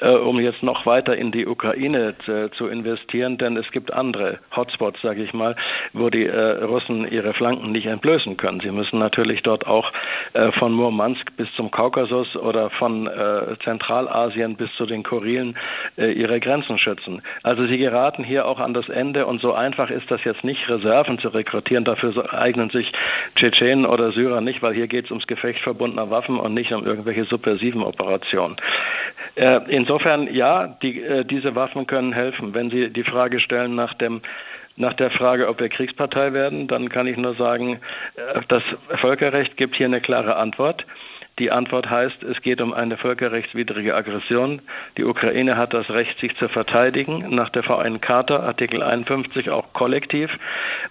äh, 0.00 0.08
um 0.08 0.40
jetzt 0.40 0.62
noch 0.62 0.86
weiter 0.86 1.14
in 1.16 1.32
die 1.32 1.46
Ukraine 1.46 2.14
zu, 2.24 2.50
zu 2.52 2.66
investieren, 2.66 3.36
denn 3.36 3.58
es 3.58 3.70
gibt 3.72 3.92
andere 3.92 4.38
Hotspots, 4.56 5.02
sage 5.02 5.22
ich 5.22 5.34
mal, 5.34 5.54
wo 5.92 6.08
die 6.08 6.26
äh, 6.26 6.64
Russen 6.64 7.06
ihre 7.06 7.34
Flanken 7.34 7.72
nicht 7.72 7.86
entblößen 7.86 8.38
können. 8.38 8.60
Sie 8.60 8.70
müssen 8.70 8.98
natürlich 8.98 9.42
dort 9.42 9.66
auch 9.66 9.92
äh, 10.32 10.50
von 10.52 10.72
Murmansk 10.72 11.36
bis 11.36 11.52
zum 11.56 11.70
Kaukasus 11.70 12.21
oder 12.36 12.70
von 12.70 13.06
äh, 13.06 13.56
Zentralasien 13.64 14.56
bis 14.56 14.72
zu 14.76 14.86
den 14.86 15.02
Kurilen 15.02 15.56
äh, 15.96 16.12
ihre 16.12 16.40
Grenzen 16.40 16.78
schützen. 16.78 17.22
Also 17.42 17.66
sie 17.66 17.78
geraten 17.78 18.24
hier 18.24 18.46
auch 18.46 18.60
an 18.60 18.74
das 18.74 18.88
Ende 18.88 19.26
und 19.26 19.40
so 19.40 19.52
einfach 19.52 19.90
ist 19.90 20.10
das 20.10 20.22
jetzt 20.24 20.44
nicht, 20.44 20.68
Reserven 20.68 21.18
zu 21.18 21.28
rekrutieren. 21.28 21.84
Dafür 21.84 22.32
eignen 22.32 22.70
sich 22.70 22.90
Tschetschenen 23.36 23.86
oder 23.86 24.12
Syrer 24.12 24.40
nicht, 24.40 24.62
weil 24.62 24.74
hier 24.74 24.88
geht 24.88 25.06
es 25.06 25.10
ums 25.10 25.26
Gefecht 25.26 25.60
verbundener 25.60 26.10
Waffen 26.10 26.38
und 26.38 26.54
nicht 26.54 26.72
um 26.72 26.84
irgendwelche 26.84 27.24
subversiven 27.24 27.82
Operationen. 27.82 28.56
Äh, 29.34 29.60
insofern 29.68 30.32
ja, 30.32 30.76
die, 30.82 31.02
äh, 31.02 31.24
diese 31.24 31.54
Waffen 31.54 31.86
können 31.86 32.12
helfen. 32.12 32.54
Wenn 32.54 32.70
Sie 32.70 32.90
die 32.90 33.04
Frage 33.04 33.40
stellen 33.40 33.74
nach 33.74 33.94
dem 33.94 34.20
nach 34.76 34.94
der 34.94 35.10
Frage, 35.10 35.48
ob 35.48 35.60
wir 35.60 35.68
Kriegspartei 35.68 36.32
werden, 36.32 36.66
dann 36.66 36.88
kann 36.88 37.06
ich 37.06 37.16
nur 37.16 37.34
sagen, 37.34 37.80
äh, 38.16 38.40
das 38.48 38.62
Völkerrecht 39.00 39.56
gibt 39.56 39.76
hier 39.76 39.86
eine 39.86 40.00
klare 40.00 40.36
Antwort. 40.36 40.86
Die 41.38 41.50
Antwort 41.50 41.88
heißt, 41.88 42.22
es 42.24 42.42
geht 42.42 42.60
um 42.60 42.74
eine 42.74 42.98
völkerrechtswidrige 42.98 43.94
Aggression. 43.94 44.60
Die 44.98 45.04
Ukraine 45.04 45.56
hat 45.56 45.72
das 45.72 45.88
Recht, 45.90 46.18
sich 46.20 46.36
zu 46.36 46.48
verteidigen, 46.48 47.34
nach 47.34 47.48
der 47.48 47.62
VN-Charta, 47.62 48.40
Artikel 48.40 48.82
51 48.82 49.48
auch 49.48 49.72
kollektiv. 49.72 50.30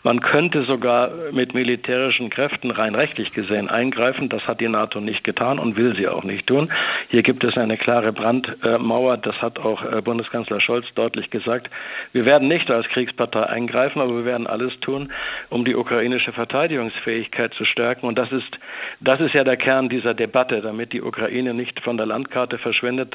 Man 0.01 0.21
könnte 0.21 0.63
sogar 0.63 1.11
mit 1.31 1.53
militärischen 1.53 2.31
Kräften 2.31 2.71
rein 2.71 2.95
rechtlich 2.95 3.33
gesehen 3.33 3.69
eingreifen. 3.69 4.29
Das 4.29 4.47
hat 4.47 4.61
die 4.61 4.67
NATO 4.67 4.99
nicht 4.99 5.23
getan 5.23 5.59
und 5.59 5.77
will 5.77 5.95
sie 5.95 6.07
auch 6.07 6.23
nicht 6.23 6.47
tun. 6.47 6.71
Hier 7.09 7.21
gibt 7.21 7.43
es 7.43 7.55
eine 7.55 7.77
klare 7.77 8.11
Brandmauer. 8.11 9.17
Das 9.17 9.39
hat 9.43 9.59
auch 9.59 9.83
äh, 9.83 10.01
Bundeskanzler 10.01 10.59
Scholz 10.59 10.87
deutlich 10.95 11.29
gesagt. 11.29 11.69
Wir 12.13 12.25
werden 12.25 12.47
nicht 12.47 12.71
als 12.71 12.87
Kriegspartei 12.87 13.43
eingreifen, 13.43 14.01
aber 14.01 14.15
wir 14.15 14.25
werden 14.25 14.47
alles 14.47 14.73
tun, 14.79 15.13
um 15.49 15.65
die 15.65 15.75
ukrainische 15.75 16.33
Verteidigungsfähigkeit 16.33 17.53
zu 17.53 17.63
stärken. 17.65 18.07
Und 18.07 18.17
das 18.17 18.31
ist, 18.31 18.57
das 19.01 19.19
ist 19.19 19.35
ja 19.35 19.43
der 19.43 19.57
Kern 19.57 19.87
dieser 19.87 20.15
Debatte. 20.15 20.30
Debatte, 20.31 20.61
damit 20.61 20.93
die 20.93 21.01
Ukraine 21.01 21.53
nicht 21.53 21.81
von 21.81 21.97
der 21.97 22.05
Landkarte 22.05 22.57
verschwindet, 22.57 23.13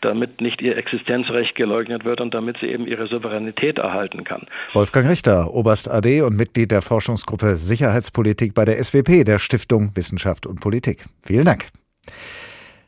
damit 0.00 0.40
nicht 0.40 0.62
ihr 0.62 0.76
Existenzrecht 0.76 1.56
geleugnet 1.56 2.04
wird 2.04 2.20
und 2.20 2.34
damit 2.34 2.56
sie 2.60 2.66
eben 2.66 2.86
ihre 2.86 3.08
Souveränität 3.08 3.78
erhalten 3.78 4.22
kann. 4.22 4.46
Wolfgang 4.72 5.08
Richter, 5.08 5.52
Oberst 5.52 5.90
AD 5.90 6.22
und 6.22 6.36
Mitglied 6.36 6.70
der 6.70 6.82
Forschungsgruppe 6.82 7.56
Sicherheitspolitik 7.56 8.54
bei 8.54 8.64
der 8.64 8.82
SWP, 8.82 9.24
der 9.24 9.40
Stiftung 9.40 9.90
Wissenschaft 9.96 10.46
und 10.46 10.60
Politik. 10.60 11.06
Vielen 11.24 11.46
Dank. 11.46 11.66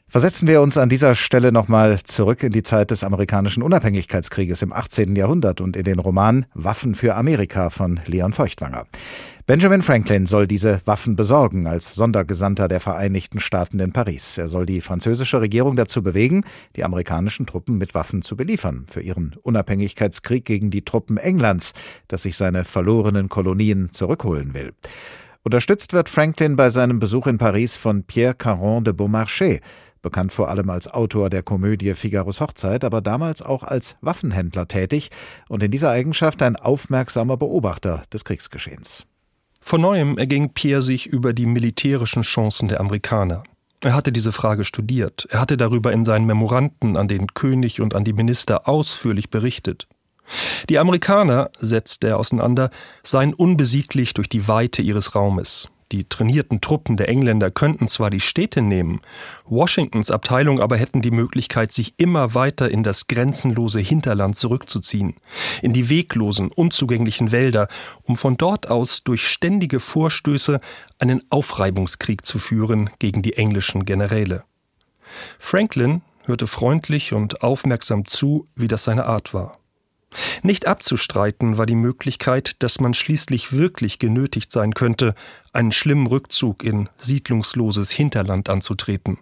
Versetzen 0.06 0.46
wir 0.48 0.62
uns 0.62 0.78
an 0.78 0.88
dieser 0.88 1.14
Stelle 1.14 1.52
nochmal 1.52 1.98
zurück 2.02 2.42
in 2.42 2.52
die 2.52 2.62
Zeit 2.62 2.92
des 2.92 3.04
amerikanischen 3.04 3.62
Unabhängigkeitskrieges 3.62 4.62
im 4.62 4.72
18. 4.72 5.16
Jahrhundert 5.16 5.60
und 5.60 5.76
in 5.76 5.84
den 5.84 5.98
Roman 5.98 6.46
Waffen 6.54 6.94
für 6.94 7.16
Amerika 7.16 7.70
von 7.70 8.00
Leon 8.06 8.32
Feuchtwanger. 8.32 8.86
Benjamin 9.48 9.80
Franklin 9.80 10.26
soll 10.26 10.46
diese 10.46 10.82
Waffen 10.84 11.16
besorgen 11.16 11.66
als 11.66 11.94
Sondergesandter 11.94 12.68
der 12.68 12.80
Vereinigten 12.80 13.40
Staaten 13.40 13.80
in 13.80 13.94
Paris. 13.94 14.36
Er 14.36 14.46
soll 14.46 14.66
die 14.66 14.82
französische 14.82 15.40
Regierung 15.40 15.74
dazu 15.74 16.02
bewegen, 16.02 16.44
die 16.76 16.84
amerikanischen 16.84 17.46
Truppen 17.46 17.78
mit 17.78 17.94
Waffen 17.94 18.20
zu 18.20 18.36
beliefern 18.36 18.84
für 18.90 19.00
ihren 19.00 19.36
Unabhängigkeitskrieg 19.42 20.44
gegen 20.44 20.70
die 20.70 20.84
Truppen 20.84 21.16
Englands, 21.16 21.72
das 22.08 22.24
sich 22.24 22.36
seine 22.36 22.64
verlorenen 22.64 23.30
Kolonien 23.30 23.90
zurückholen 23.90 24.52
will. 24.52 24.74
Unterstützt 25.44 25.94
wird 25.94 26.10
Franklin 26.10 26.56
bei 26.56 26.68
seinem 26.68 26.98
Besuch 26.98 27.26
in 27.26 27.38
Paris 27.38 27.74
von 27.74 28.02
Pierre 28.02 28.34
Caron 28.34 28.84
de 28.84 28.92
Beaumarchais, 28.92 29.60
bekannt 30.02 30.30
vor 30.30 30.50
allem 30.50 30.68
als 30.68 30.88
Autor 30.88 31.30
der 31.30 31.42
Komödie 31.42 31.94
Figaros 31.94 32.42
Hochzeit, 32.42 32.84
aber 32.84 33.00
damals 33.00 33.40
auch 33.40 33.62
als 33.62 33.96
Waffenhändler 34.02 34.68
tätig 34.68 35.08
und 35.48 35.62
in 35.62 35.70
dieser 35.70 35.88
Eigenschaft 35.88 36.42
ein 36.42 36.56
aufmerksamer 36.56 37.38
Beobachter 37.38 38.02
des 38.12 38.26
Kriegsgeschehens. 38.26 39.06
Von 39.68 39.82
neuem 39.82 40.16
erging 40.16 40.54
Pierre 40.54 40.80
sich 40.80 41.08
über 41.08 41.34
die 41.34 41.44
militärischen 41.44 42.22
Chancen 42.22 42.68
der 42.68 42.80
Amerikaner. 42.80 43.42
Er 43.82 43.92
hatte 43.92 44.12
diese 44.12 44.32
Frage 44.32 44.64
studiert, 44.64 45.26
er 45.28 45.42
hatte 45.42 45.58
darüber 45.58 45.92
in 45.92 46.06
seinen 46.06 46.24
Memoranden 46.24 46.96
an 46.96 47.06
den 47.06 47.26
König 47.34 47.82
und 47.82 47.94
an 47.94 48.02
die 48.02 48.14
Minister 48.14 48.66
ausführlich 48.66 49.28
berichtet. 49.28 49.86
Die 50.70 50.78
Amerikaner, 50.78 51.50
setzte 51.58 52.08
er 52.08 52.18
auseinander, 52.18 52.70
seien 53.02 53.34
unbesieglich 53.34 54.14
durch 54.14 54.30
die 54.30 54.48
Weite 54.48 54.80
ihres 54.80 55.14
Raumes. 55.14 55.68
Die 55.90 56.04
trainierten 56.04 56.60
Truppen 56.60 56.98
der 56.98 57.08
Engländer 57.08 57.50
könnten 57.50 57.88
zwar 57.88 58.10
die 58.10 58.20
Städte 58.20 58.60
nehmen, 58.60 59.00
Washingtons 59.46 60.10
Abteilung 60.10 60.60
aber 60.60 60.76
hätten 60.76 61.00
die 61.00 61.10
Möglichkeit, 61.10 61.72
sich 61.72 61.94
immer 61.96 62.34
weiter 62.34 62.70
in 62.70 62.82
das 62.82 63.06
grenzenlose 63.06 63.80
Hinterland 63.80 64.36
zurückzuziehen, 64.36 65.16
in 65.62 65.72
die 65.72 65.88
weglosen, 65.88 66.50
unzugänglichen 66.52 67.32
Wälder, 67.32 67.68
um 68.02 68.16
von 68.16 68.36
dort 68.36 68.68
aus 68.68 69.02
durch 69.02 69.26
ständige 69.26 69.80
Vorstöße 69.80 70.60
einen 70.98 71.22
Aufreibungskrieg 71.30 72.26
zu 72.26 72.38
führen 72.38 72.90
gegen 72.98 73.22
die 73.22 73.38
englischen 73.38 73.84
Generäle. 73.84 74.44
Franklin 75.38 76.02
hörte 76.24 76.46
freundlich 76.46 77.14
und 77.14 77.42
aufmerksam 77.42 78.04
zu, 78.04 78.46
wie 78.54 78.68
das 78.68 78.84
seine 78.84 79.06
Art 79.06 79.32
war. 79.32 79.58
Nicht 80.42 80.66
abzustreiten 80.66 81.58
war 81.58 81.66
die 81.66 81.74
Möglichkeit, 81.74 82.56
dass 82.62 82.80
man 82.80 82.94
schließlich 82.94 83.52
wirklich 83.52 83.98
genötigt 83.98 84.50
sein 84.50 84.72
könnte, 84.72 85.14
einen 85.52 85.72
schlimmen 85.72 86.06
Rückzug 86.06 86.62
in 86.64 86.88
siedlungsloses 86.98 87.90
Hinterland 87.90 88.48
anzutreten. 88.48 89.18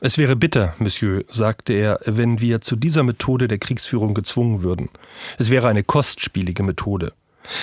Es 0.00 0.18
wäre 0.18 0.36
bitter, 0.36 0.74
Monsieur, 0.78 1.24
sagte 1.28 1.72
er, 1.72 1.98
wenn 2.04 2.40
wir 2.40 2.60
zu 2.60 2.76
dieser 2.76 3.02
Methode 3.02 3.48
der 3.48 3.58
Kriegsführung 3.58 4.12
gezwungen 4.12 4.62
würden. 4.62 4.90
Es 5.38 5.50
wäre 5.50 5.68
eine 5.68 5.82
kostspielige 5.82 6.62
Methode. 6.62 7.12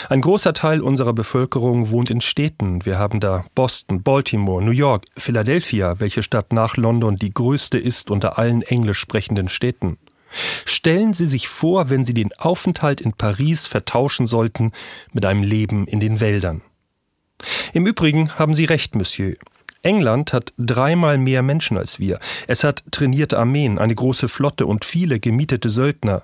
Ein 0.10 0.22
großer 0.22 0.54
Teil 0.54 0.82
unserer 0.82 1.14
Bevölkerung 1.14 1.90
wohnt 1.90 2.10
in 2.10 2.22
Städten. 2.22 2.86
Wir 2.86 3.00
haben 3.00 3.20
da 3.20 3.44
Boston, 3.56 4.04
Baltimore, 4.04 4.64
New 4.64 4.72
York, 4.72 5.06
Philadelphia, 5.18 6.00
welche 6.00 6.24
Stadt 6.24 6.54
nach 6.54 6.78
London 6.78 7.18
die 7.18 7.34
größte 7.34 7.78
ist 7.78 8.12
unter 8.12 8.38
allen 8.38 8.62
englisch 8.62 9.00
sprechenden 9.00 9.50
Städten. 9.50 9.98
Stellen 10.66 11.14
Sie 11.14 11.26
sich 11.26 11.48
vor, 11.48 11.90
wenn 11.90 12.06
Sie 12.06 12.14
den 12.14 12.34
Aufenthalt 12.34 13.02
in 13.02 13.14
Paris 13.14 13.68
vertauschen 13.68 14.26
sollten 14.26 14.72
mit 15.12 15.26
einem 15.26 15.44
Leben 15.44 15.88
in 15.88 16.00
den 16.00 16.20
Wäldern. 16.20 16.62
Im 17.74 17.88
Übrigen 17.88 18.38
haben 18.38 18.54
Sie 18.54 18.66
recht, 18.66 18.96
Monsieur. 18.96 19.34
England 19.84 20.32
hat 20.32 20.54
dreimal 20.58 21.18
mehr 21.18 21.42
Menschen 21.42 21.78
als 21.78 22.00
wir. 22.00 22.20
Es 22.48 22.64
hat 22.64 22.84
trainierte 22.92 23.40
Armeen, 23.40 23.80
eine 23.80 23.96
große 23.96 24.28
Flotte 24.28 24.68
und 24.68 24.86
viele 24.86 25.20
gemietete 25.20 25.70
Söldner. 25.70 26.24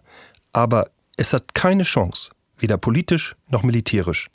Aber 0.54 0.92
es 1.16 1.34
hat 1.34 1.56
keine 1.56 1.84
Chance, 1.84 2.32
weder 2.60 2.78
politisch 2.78 3.36
noch 3.50 3.64
militärisch. 3.64 4.30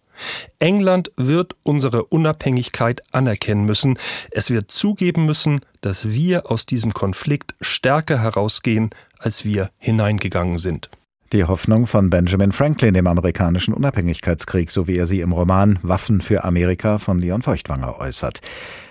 England 0.58 1.10
wird 1.16 1.56
unsere 1.62 2.04
Unabhängigkeit 2.04 3.02
anerkennen 3.12 3.64
müssen. 3.64 3.98
Es 4.30 4.50
wird 4.50 4.70
zugeben 4.70 5.24
müssen, 5.24 5.60
dass 5.80 6.10
wir 6.10 6.50
aus 6.50 6.66
diesem 6.66 6.92
Konflikt 6.92 7.54
stärker 7.60 8.20
herausgehen, 8.20 8.90
als 9.22 9.44
wir 9.44 9.70
hineingegangen 9.78 10.58
sind. 10.58 10.90
Die 11.32 11.44
Hoffnung 11.44 11.86
von 11.86 12.10
Benjamin 12.10 12.52
Franklin 12.52 12.94
im 12.94 13.06
amerikanischen 13.06 13.72
Unabhängigkeitskrieg, 13.72 14.70
so 14.70 14.86
wie 14.86 14.98
er 14.98 15.06
sie 15.06 15.22
im 15.22 15.32
Roman 15.32 15.78
Waffen 15.82 16.20
für 16.20 16.44
Amerika 16.44 16.98
von 16.98 17.18
Leon 17.18 17.40
Feuchtwanger 17.40 17.98
äußert. 17.98 18.40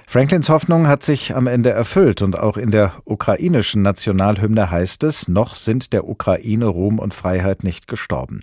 Franklins 0.07 0.49
Hoffnung 0.49 0.87
hat 0.87 1.03
sich 1.03 1.35
am 1.35 1.47
Ende 1.47 1.69
erfüllt 1.69 2.21
und 2.21 2.37
auch 2.37 2.57
in 2.57 2.71
der 2.71 2.93
ukrainischen 3.05 3.81
Nationalhymne 3.83 4.71
heißt 4.71 5.03
es, 5.03 5.27
noch 5.27 5.55
sind 5.55 5.93
der 5.93 6.07
Ukraine 6.07 6.65
Ruhm 6.65 6.99
und 6.99 7.13
Freiheit 7.13 7.63
nicht 7.63 7.87
gestorben. 7.87 8.39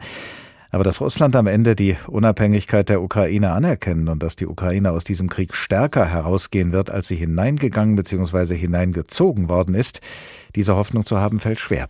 Aber 0.70 0.84
dass 0.84 1.00
Russland 1.00 1.34
am 1.34 1.46
Ende 1.46 1.74
die 1.74 1.96
Unabhängigkeit 2.06 2.88
der 2.88 3.02
Ukraine 3.02 3.52
anerkennen 3.52 4.08
und 4.08 4.22
dass 4.22 4.36
die 4.36 4.46
Ukraine 4.46 4.92
aus 4.92 5.04
diesem 5.04 5.28
Krieg 5.28 5.54
stärker 5.54 6.04
herausgehen 6.04 6.72
wird, 6.72 6.90
als 6.90 7.08
sie 7.08 7.16
hineingegangen 7.16 7.96
bzw. 7.96 8.54
hineingezogen 8.54 9.48
worden 9.48 9.74
ist, 9.74 10.00
diese 10.54 10.76
Hoffnung 10.76 11.06
zu 11.06 11.18
haben, 11.18 11.40
fällt 11.40 11.60
schwer. 11.60 11.88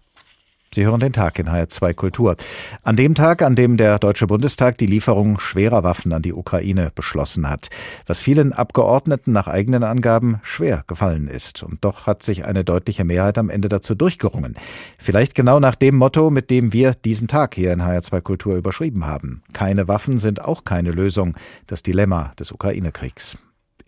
Sie 0.75 0.85
hören 0.85 1.01
den 1.01 1.15
Tag 1.15 1.39
in 1.39 1.49
HR2 1.49 1.95
Kultur. 1.95 2.37
An 2.83 2.97
dem 2.97 3.15
Tag, 3.15 3.41
an 3.41 3.57
dem 3.57 3.79
der 3.79 3.99
Deutsche 3.99 4.27
Bundestag 4.27 4.77
die 4.77 4.87
Lieferung 4.87 5.41
schwerer 5.41 5.83
Waffen 5.83 6.13
an 6.13 6.21
die 6.21 6.35
Ukraine 6.35 6.93
beschlossen 6.95 7.49
hat, 7.49 7.69
was 8.07 8.21
vielen 8.21 8.53
Abgeordneten 8.53 9.33
nach 9.33 9.49
eigenen 9.49 9.83
Angaben 9.83 10.41
schwer 10.43 10.85
gefallen 10.87 11.27
ist. 11.27 11.63
Und 11.63 11.85
doch 11.85 12.07
hat 12.07 12.23
sich 12.23 12.45
eine 12.45 12.65
deutliche 12.65 13.05
Mehrheit 13.05 13.39
am 13.39 13.49
Ende 13.49 13.71
dazu 13.71 13.95
durchgerungen. 13.95 14.57
Vielleicht 14.99 15.35
genau 15.35 15.59
nach 15.59 15.75
dem 15.75 15.97
Motto, 15.97 16.29
mit 16.29 16.51
dem 16.51 16.75
wir 16.75 16.93
diesen 16.93 17.29
Tag 17.29 17.55
hier 17.55 17.73
in 17.73 17.81
HR2 17.81 18.21
Kultur 18.21 18.57
überschrieben 18.57 19.07
haben. 19.07 19.43
Keine 19.55 19.89
Waffen 19.89 20.19
sind 20.19 20.43
auch 20.43 20.65
keine 20.65 20.91
Lösung. 20.91 21.35
Das 21.67 21.83
Dilemma 21.83 22.33
des 22.39 22.53
Ukraine-Kriegs. 22.53 23.39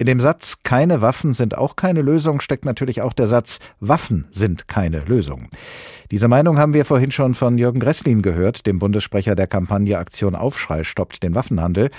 In 0.01 0.07
dem 0.07 0.19
Satz 0.19 0.63
keine 0.63 1.03
Waffen 1.03 1.35
sind 1.35 1.59
auch 1.59 1.77
keine 1.77 2.01
Lösung 2.01 2.41
steckt 2.41 2.65
natürlich 2.65 3.03
auch 3.03 3.13
der 3.13 3.27
Satz 3.27 3.59
Waffen 3.81 4.27
sind 4.31 4.67
keine 4.67 5.01
Lösung. 5.01 5.49
Diese 6.11 6.27
Meinung 6.27 6.57
haben 6.57 6.73
wir 6.73 6.87
vorhin 6.87 7.11
schon 7.11 7.35
von 7.35 7.59
Jürgen 7.59 7.81
Gresslin 7.81 8.23
gehört, 8.23 8.67
dem 8.67 8.79
Bundessprecher 8.79 9.35
der 9.35 9.47
Kampagne 9.47 9.99
Aktion 9.99 10.35
Aufschrei 10.35 10.85
stoppt 10.85 11.23
den 11.23 11.35
Waffenhandel. 11.35 11.91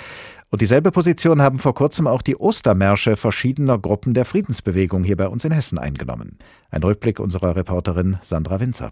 Und 0.50 0.62
dieselbe 0.62 0.90
Position 0.90 1.40
haben 1.40 1.60
vor 1.60 1.76
kurzem 1.76 2.08
auch 2.08 2.22
die 2.22 2.34
Ostermärsche 2.34 3.14
verschiedener 3.14 3.78
Gruppen 3.78 4.14
der 4.14 4.24
Friedensbewegung 4.24 5.04
hier 5.04 5.16
bei 5.16 5.28
uns 5.28 5.44
in 5.44 5.52
Hessen 5.52 5.78
eingenommen. 5.78 6.38
Ein 6.72 6.82
Rückblick 6.82 7.20
unserer 7.20 7.54
Reporterin 7.54 8.18
Sandra 8.20 8.58
Winzer. 8.58 8.90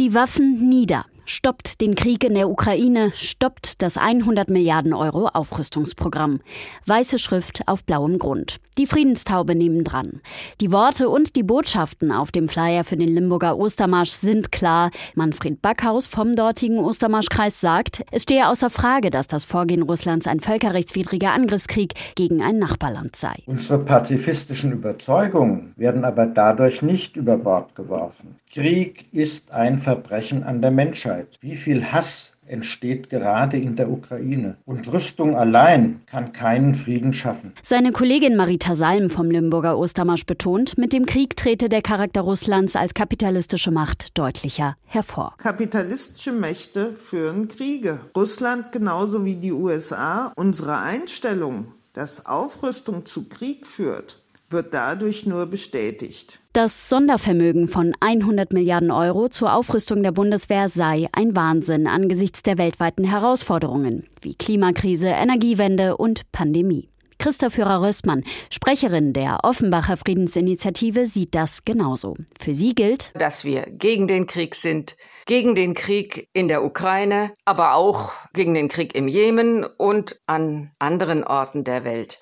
Die 0.00 0.12
Waffen 0.12 0.68
nieder 0.68 1.04
stoppt 1.30 1.80
den 1.80 1.94
Krieg 1.94 2.24
in 2.24 2.34
der 2.34 2.50
Ukraine, 2.50 3.12
stoppt 3.14 3.82
das 3.82 3.96
100 3.96 4.50
Milliarden 4.50 4.92
Euro 4.92 5.28
Aufrüstungsprogramm. 5.28 6.40
Weiße 6.86 7.18
Schrift 7.18 7.60
auf 7.66 7.84
blauem 7.84 8.18
Grund. 8.18 8.56
Die 8.78 8.86
Friedenstaube 8.86 9.54
nebendran. 9.54 10.20
Die 10.60 10.72
Worte 10.72 11.08
und 11.08 11.36
die 11.36 11.42
Botschaften 11.42 12.10
auf 12.10 12.32
dem 12.32 12.48
Flyer 12.48 12.82
für 12.82 12.96
den 12.96 13.14
Limburger 13.14 13.58
Ostermarsch 13.58 14.10
sind 14.10 14.50
klar. 14.50 14.90
Manfred 15.14 15.62
Backhaus 15.62 16.06
vom 16.06 16.34
dortigen 16.34 16.78
Ostermarschkreis 16.78 17.60
sagt, 17.60 18.02
es 18.10 18.24
stehe 18.24 18.48
außer 18.48 18.70
Frage, 18.70 19.10
dass 19.10 19.26
das 19.26 19.44
Vorgehen 19.44 19.82
Russlands 19.82 20.26
ein 20.26 20.40
völkerrechtswidriger 20.40 21.32
Angriffskrieg 21.32 21.94
gegen 22.16 22.42
ein 22.42 22.58
Nachbarland 22.58 23.14
sei. 23.14 23.34
Unsere 23.46 23.78
pazifistischen 23.78 24.72
Überzeugungen 24.72 25.74
werden 25.76 26.04
aber 26.04 26.26
dadurch 26.26 26.82
nicht 26.82 27.16
über 27.16 27.36
Bord 27.36 27.74
geworfen. 27.76 28.36
Krieg 28.52 29.04
ist 29.12 29.52
ein 29.52 29.78
Verbrechen 29.78 30.42
an 30.42 30.60
der 30.60 30.72
Menschheit. 30.72 31.19
Menschheit. 31.20 31.38
Wie 31.40 31.56
viel 31.56 31.92
Hass 31.92 32.34
entsteht 32.46 33.10
gerade 33.10 33.56
in 33.56 33.76
der 33.76 33.90
Ukraine. 33.90 34.56
Und 34.64 34.92
Rüstung 34.92 35.36
allein 35.36 36.00
kann 36.06 36.32
keinen 36.32 36.74
Frieden 36.74 37.14
schaffen. 37.14 37.52
Seine 37.62 37.92
Kollegin 37.92 38.36
Marita 38.36 38.74
Salm 38.74 39.08
vom 39.08 39.30
Limburger 39.30 39.78
Ostermarsch 39.78 40.26
betont, 40.26 40.76
mit 40.76 40.92
dem 40.92 41.06
Krieg 41.06 41.36
trete 41.36 41.68
der 41.68 41.82
Charakter 41.82 42.22
Russlands 42.22 42.74
als 42.74 42.94
kapitalistische 42.94 43.70
Macht 43.70 44.18
deutlicher 44.18 44.76
hervor. 44.84 45.34
Kapitalistische 45.38 46.32
Mächte 46.32 46.92
führen 46.94 47.48
Kriege. 47.48 48.00
Russland 48.16 48.72
genauso 48.72 49.24
wie 49.24 49.36
die 49.36 49.52
USA. 49.52 50.32
Unsere 50.36 50.78
Einstellung, 50.80 51.66
dass 51.92 52.26
Aufrüstung 52.26 53.06
zu 53.06 53.28
Krieg 53.28 53.66
führt, 53.66 54.19
wird 54.50 54.74
dadurch 54.74 55.26
nur 55.26 55.46
bestätigt. 55.46 56.40
Das 56.52 56.88
Sondervermögen 56.88 57.68
von 57.68 57.94
100 58.00 58.52
Milliarden 58.52 58.90
Euro 58.90 59.28
zur 59.28 59.54
Aufrüstung 59.54 60.02
der 60.02 60.12
Bundeswehr 60.12 60.68
sei 60.68 61.08
ein 61.12 61.36
Wahnsinn 61.36 61.86
angesichts 61.86 62.42
der 62.42 62.58
weltweiten 62.58 63.04
Herausforderungen 63.04 64.06
wie 64.20 64.34
Klimakrise, 64.34 65.08
Energiewende 65.08 65.96
und 65.96 66.30
Pandemie. 66.32 66.90
Christa 67.20 67.50
Führer-Röstmann, 67.50 68.24
Sprecherin 68.48 69.12
der 69.12 69.40
Offenbacher 69.42 69.98
Friedensinitiative, 69.98 71.06
sieht 71.06 71.34
das 71.34 71.66
genauso. 71.66 72.16
Für 72.40 72.54
sie 72.54 72.74
gilt, 72.74 73.12
dass 73.14 73.44
wir 73.44 73.66
gegen 73.68 74.08
den 74.08 74.26
Krieg 74.26 74.54
sind, 74.54 74.96
gegen 75.26 75.54
den 75.54 75.74
Krieg 75.74 76.28
in 76.32 76.48
der 76.48 76.64
Ukraine, 76.64 77.34
aber 77.44 77.74
auch 77.74 78.12
gegen 78.32 78.54
den 78.54 78.68
Krieg 78.68 78.94
im 78.94 79.06
Jemen 79.06 79.64
und 79.64 80.18
an 80.26 80.70
anderen 80.78 81.22
Orten 81.22 81.62
der 81.62 81.84
Welt. 81.84 82.18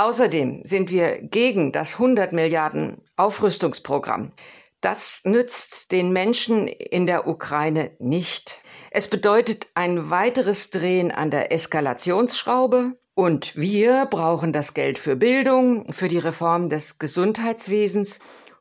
Außerdem 0.00 0.62
sind 0.64 0.90
wir 0.90 1.18
gegen 1.20 1.72
das 1.72 1.96
100 1.96 2.32
Milliarden 2.32 3.02
Aufrüstungsprogramm. 3.18 4.32
Das 4.80 5.26
nützt 5.26 5.92
den 5.92 6.10
Menschen 6.10 6.68
in 6.68 7.04
der 7.04 7.26
Ukraine 7.26 7.90
nicht. 7.98 8.62
Es 8.90 9.08
bedeutet 9.08 9.66
ein 9.74 10.08
weiteres 10.08 10.70
Drehen 10.70 11.10
an 11.12 11.30
der 11.30 11.52
Eskalationsschraube. 11.52 12.98
Und 13.12 13.56
wir 13.56 14.06
brauchen 14.06 14.54
das 14.54 14.72
Geld 14.72 14.98
für 14.98 15.16
Bildung, 15.16 15.92
für 15.92 16.08
die 16.08 16.16
Reform 16.16 16.70
des 16.70 16.98
Gesundheitswesens 16.98 18.20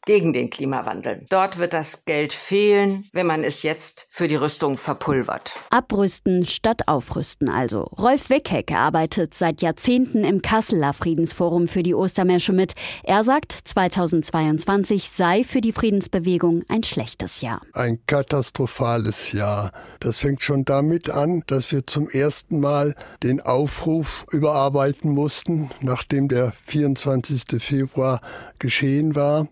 gegen 0.09 0.33
den 0.33 0.49
Klimawandel. 0.49 1.23
Dort 1.29 1.59
wird 1.59 1.71
das 1.71 2.03
Geld 2.03 2.33
fehlen, 2.33 3.07
wenn 3.13 3.27
man 3.27 3.43
es 3.43 3.61
jetzt 3.61 4.07
für 4.09 4.27
die 4.27 4.37
Rüstung 4.37 4.75
verpulvert. 4.75 5.53
Abrüsten 5.69 6.47
statt 6.47 6.87
aufrüsten 6.87 7.47
also. 7.47 7.81
Rolf 7.81 8.31
Weckeck 8.31 8.71
arbeitet 8.71 9.35
seit 9.35 9.61
Jahrzehnten 9.61 10.23
im 10.23 10.41
Kasseler 10.41 10.93
Friedensforum 10.93 11.67
für 11.67 11.83
die 11.83 11.93
Ostermärsche 11.93 12.53
mit. 12.53 12.73
Er 13.03 13.23
sagt, 13.23 13.51
2022 13.51 15.11
sei 15.11 15.43
für 15.43 15.61
die 15.61 15.71
Friedensbewegung 15.71 16.63
ein 16.69 16.81
schlechtes 16.81 17.41
Jahr. 17.41 17.61
Ein 17.73 17.99
katastrophales 18.07 19.31
Jahr. 19.33 19.69
Das 19.99 20.17
fängt 20.17 20.41
schon 20.41 20.65
damit 20.65 21.11
an, 21.11 21.43
dass 21.45 21.71
wir 21.71 21.85
zum 21.85 22.09
ersten 22.09 22.59
Mal 22.59 22.95
den 23.21 23.41
Aufruf 23.41 24.25
überarbeiten 24.31 25.11
mussten, 25.11 25.69
nachdem 25.81 26.29
der 26.29 26.53
24. 26.65 27.61
Februar 27.61 28.21
geschehen 28.59 29.15
war 29.15 29.47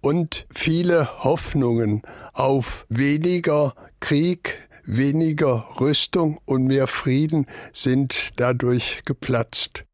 und 0.00 0.46
viele 0.54 1.24
Hoffnungen 1.24 2.02
auf 2.32 2.86
weniger 2.88 3.74
Krieg, 4.00 4.68
weniger 4.84 5.66
Rüstung 5.80 6.38
und 6.44 6.64
mehr 6.64 6.86
Frieden 6.86 7.46
sind 7.72 8.30
dadurch 8.36 9.02
geplatzt. 9.04 9.84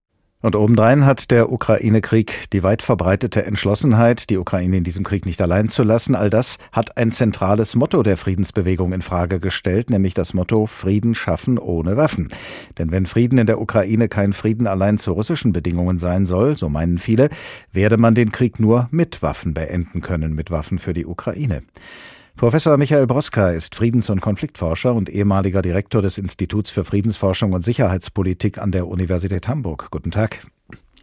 Und 0.43 0.57
obendrein 0.57 1.07
hat 1.07 1.31
der 1.31 1.53
Ukraine-Krieg 1.53 2.51
die 2.53 2.65
weit 2.65 2.83
verbreitete 2.83 3.47
Entschlossenheit, 3.47 4.29
die 4.29 4.39
Ukraine 4.39 4.79
in 4.79 4.85
diesem 4.85 5.05
Krieg 5.05 5.25
nicht 5.25 5.41
allein 5.41 5.69
zu 5.69 5.85
lassen. 5.85 6.17
All 6.17 6.31
das 6.31 6.59
hat 6.73 6.97
ein 6.97 7.13
zentrales 7.13 7.77
Motto 7.77 8.03
der 8.03 8.17
Friedensbewegung 8.17 8.93
in 8.93 9.03
Frage 9.03 9.39
gestellt, 9.39 9.89
nämlich 9.89 10.15
das 10.15 10.35
Motto 10.35 10.67
Frieden 10.67 11.15
schaffen 11.15 11.61
ohne 11.61 11.97
Waffen. 11.97 12.29
Denn 12.77 12.91
wenn 12.91 13.07
Frieden 13.07 13.39
in 13.39 13.47
der 13.47 13.61
Ukraine 13.61 14.09
kein 14.09 14.33
Frieden 14.33 14.67
allein 14.67 14.99
zu 14.99 15.13
russischen 15.13 15.53
Bedingungen 15.53 15.99
sein 15.99 16.27
soll, 16.27 16.57
so 16.57 16.69
meinen 16.69 16.99
viele, 16.99 17.29
werde 17.73 17.97
man 17.97 18.17
den 18.17 18.33
Krieg 18.33 18.59
nur 18.59 18.89
mit 18.91 19.23
Waffen 19.23 19.55
beenden 19.55 20.01
können, 20.01 20.35
mit 20.35 20.51
Waffen 20.51 20.81
für 20.81 20.93
die 20.93 21.07
Ukraine. 21.07 21.63
Professor 22.37 22.77
Michael 22.77 23.07
Broska 23.07 23.51
ist 23.51 23.75
Friedens- 23.75 24.11
und 24.11 24.21
Konfliktforscher 24.21 24.95
und 24.95 25.09
ehemaliger 25.09 25.63
Direktor 25.63 26.03
des 26.03 26.19
Instituts 26.19 26.71
für 26.71 26.85
Friedensforschung 26.85 27.53
und 27.53 27.63
Sicherheitspolitik 27.63 28.59
an 28.59 28.73
der 28.73 28.89
Universität 28.89 29.47
Hamburg. 29.49 29.89
Guten 29.91 30.11
Tag. 30.11 30.39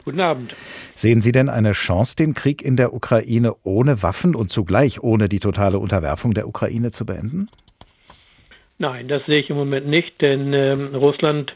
Guten 0.03 0.19
Abend. 0.21 0.55
Sehen 0.95 1.21
Sie 1.21 1.31
denn 1.31 1.49
eine 1.49 1.73
Chance, 1.73 2.15
den 2.15 2.33
Krieg 2.33 2.61
in 2.61 2.75
der 2.75 2.93
Ukraine 2.93 3.53
ohne 3.63 4.01
Waffen 4.01 4.35
und 4.35 4.49
zugleich 4.49 5.01
ohne 5.03 5.29
die 5.29 5.39
totale 5.39 5.77
Unterwerfung 5.79 6.33
der 6.33 6.47
Ukraine 6.47 6.91
zu 6.91 7.05
beenden? 7.05 7.47
Nein, 8.77 9.07
das 9.07 9.25
sehe 9.25 9.39
ich 9.39 9.49
im 9.49 9.57
Moment 9.57 9.87
nicht, 9.87 10.19
denn 10.21 10.53
ähm, 10.53 10.95
Russland, 10.95 11.53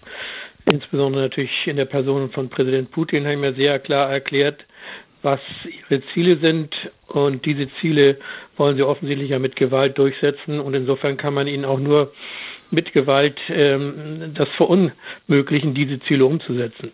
insbesondere 0.71 1.23
natürlich 1.23 1.51
in 1.65 1.77
der 1.77 1.85
Person 1.85 2.29
von 2.31 2.49
Präsident 2.49 2.91
Putin, 2.91 3.25
hat 3.25 3.37
mir 3.37 3.53
sehr 3.53 3.79
klar 3.79 4.11
erklärt, 4.11 4.65
was 5.23 5.39
ihre 5.89 6.01
Ziele 6.13 6.37
sind. 6.37 6.73
Und 7.07 7.45
diese 7.45 7.67
Ziele 7.81 8.17
wollen 8.57 8.77
sie 8.77 8.83
offensichtlich 8.83 9.29
ja 9.29 9.39
mit 9.39 9.55
Gewalt 9.55 9.97
durchsetzen. 9.97 10.59
Und 10.59 10.73
insofern 10.73 11.17
kann 11.17 11.33
man 11.33 11.47
ihnen 11.47 11.65
auch 11.65 11.79
nur 11.79 12.13
mit 12.71 12.93
Gewalt 12.93 13.37
ähm, 13.49 14.33
das 14.35 14.49
verunmöglichen, 14.57 15.73
diese 15.73 15.99
Ziele 16.01 16.25
umzusetzen. 16.25 16.91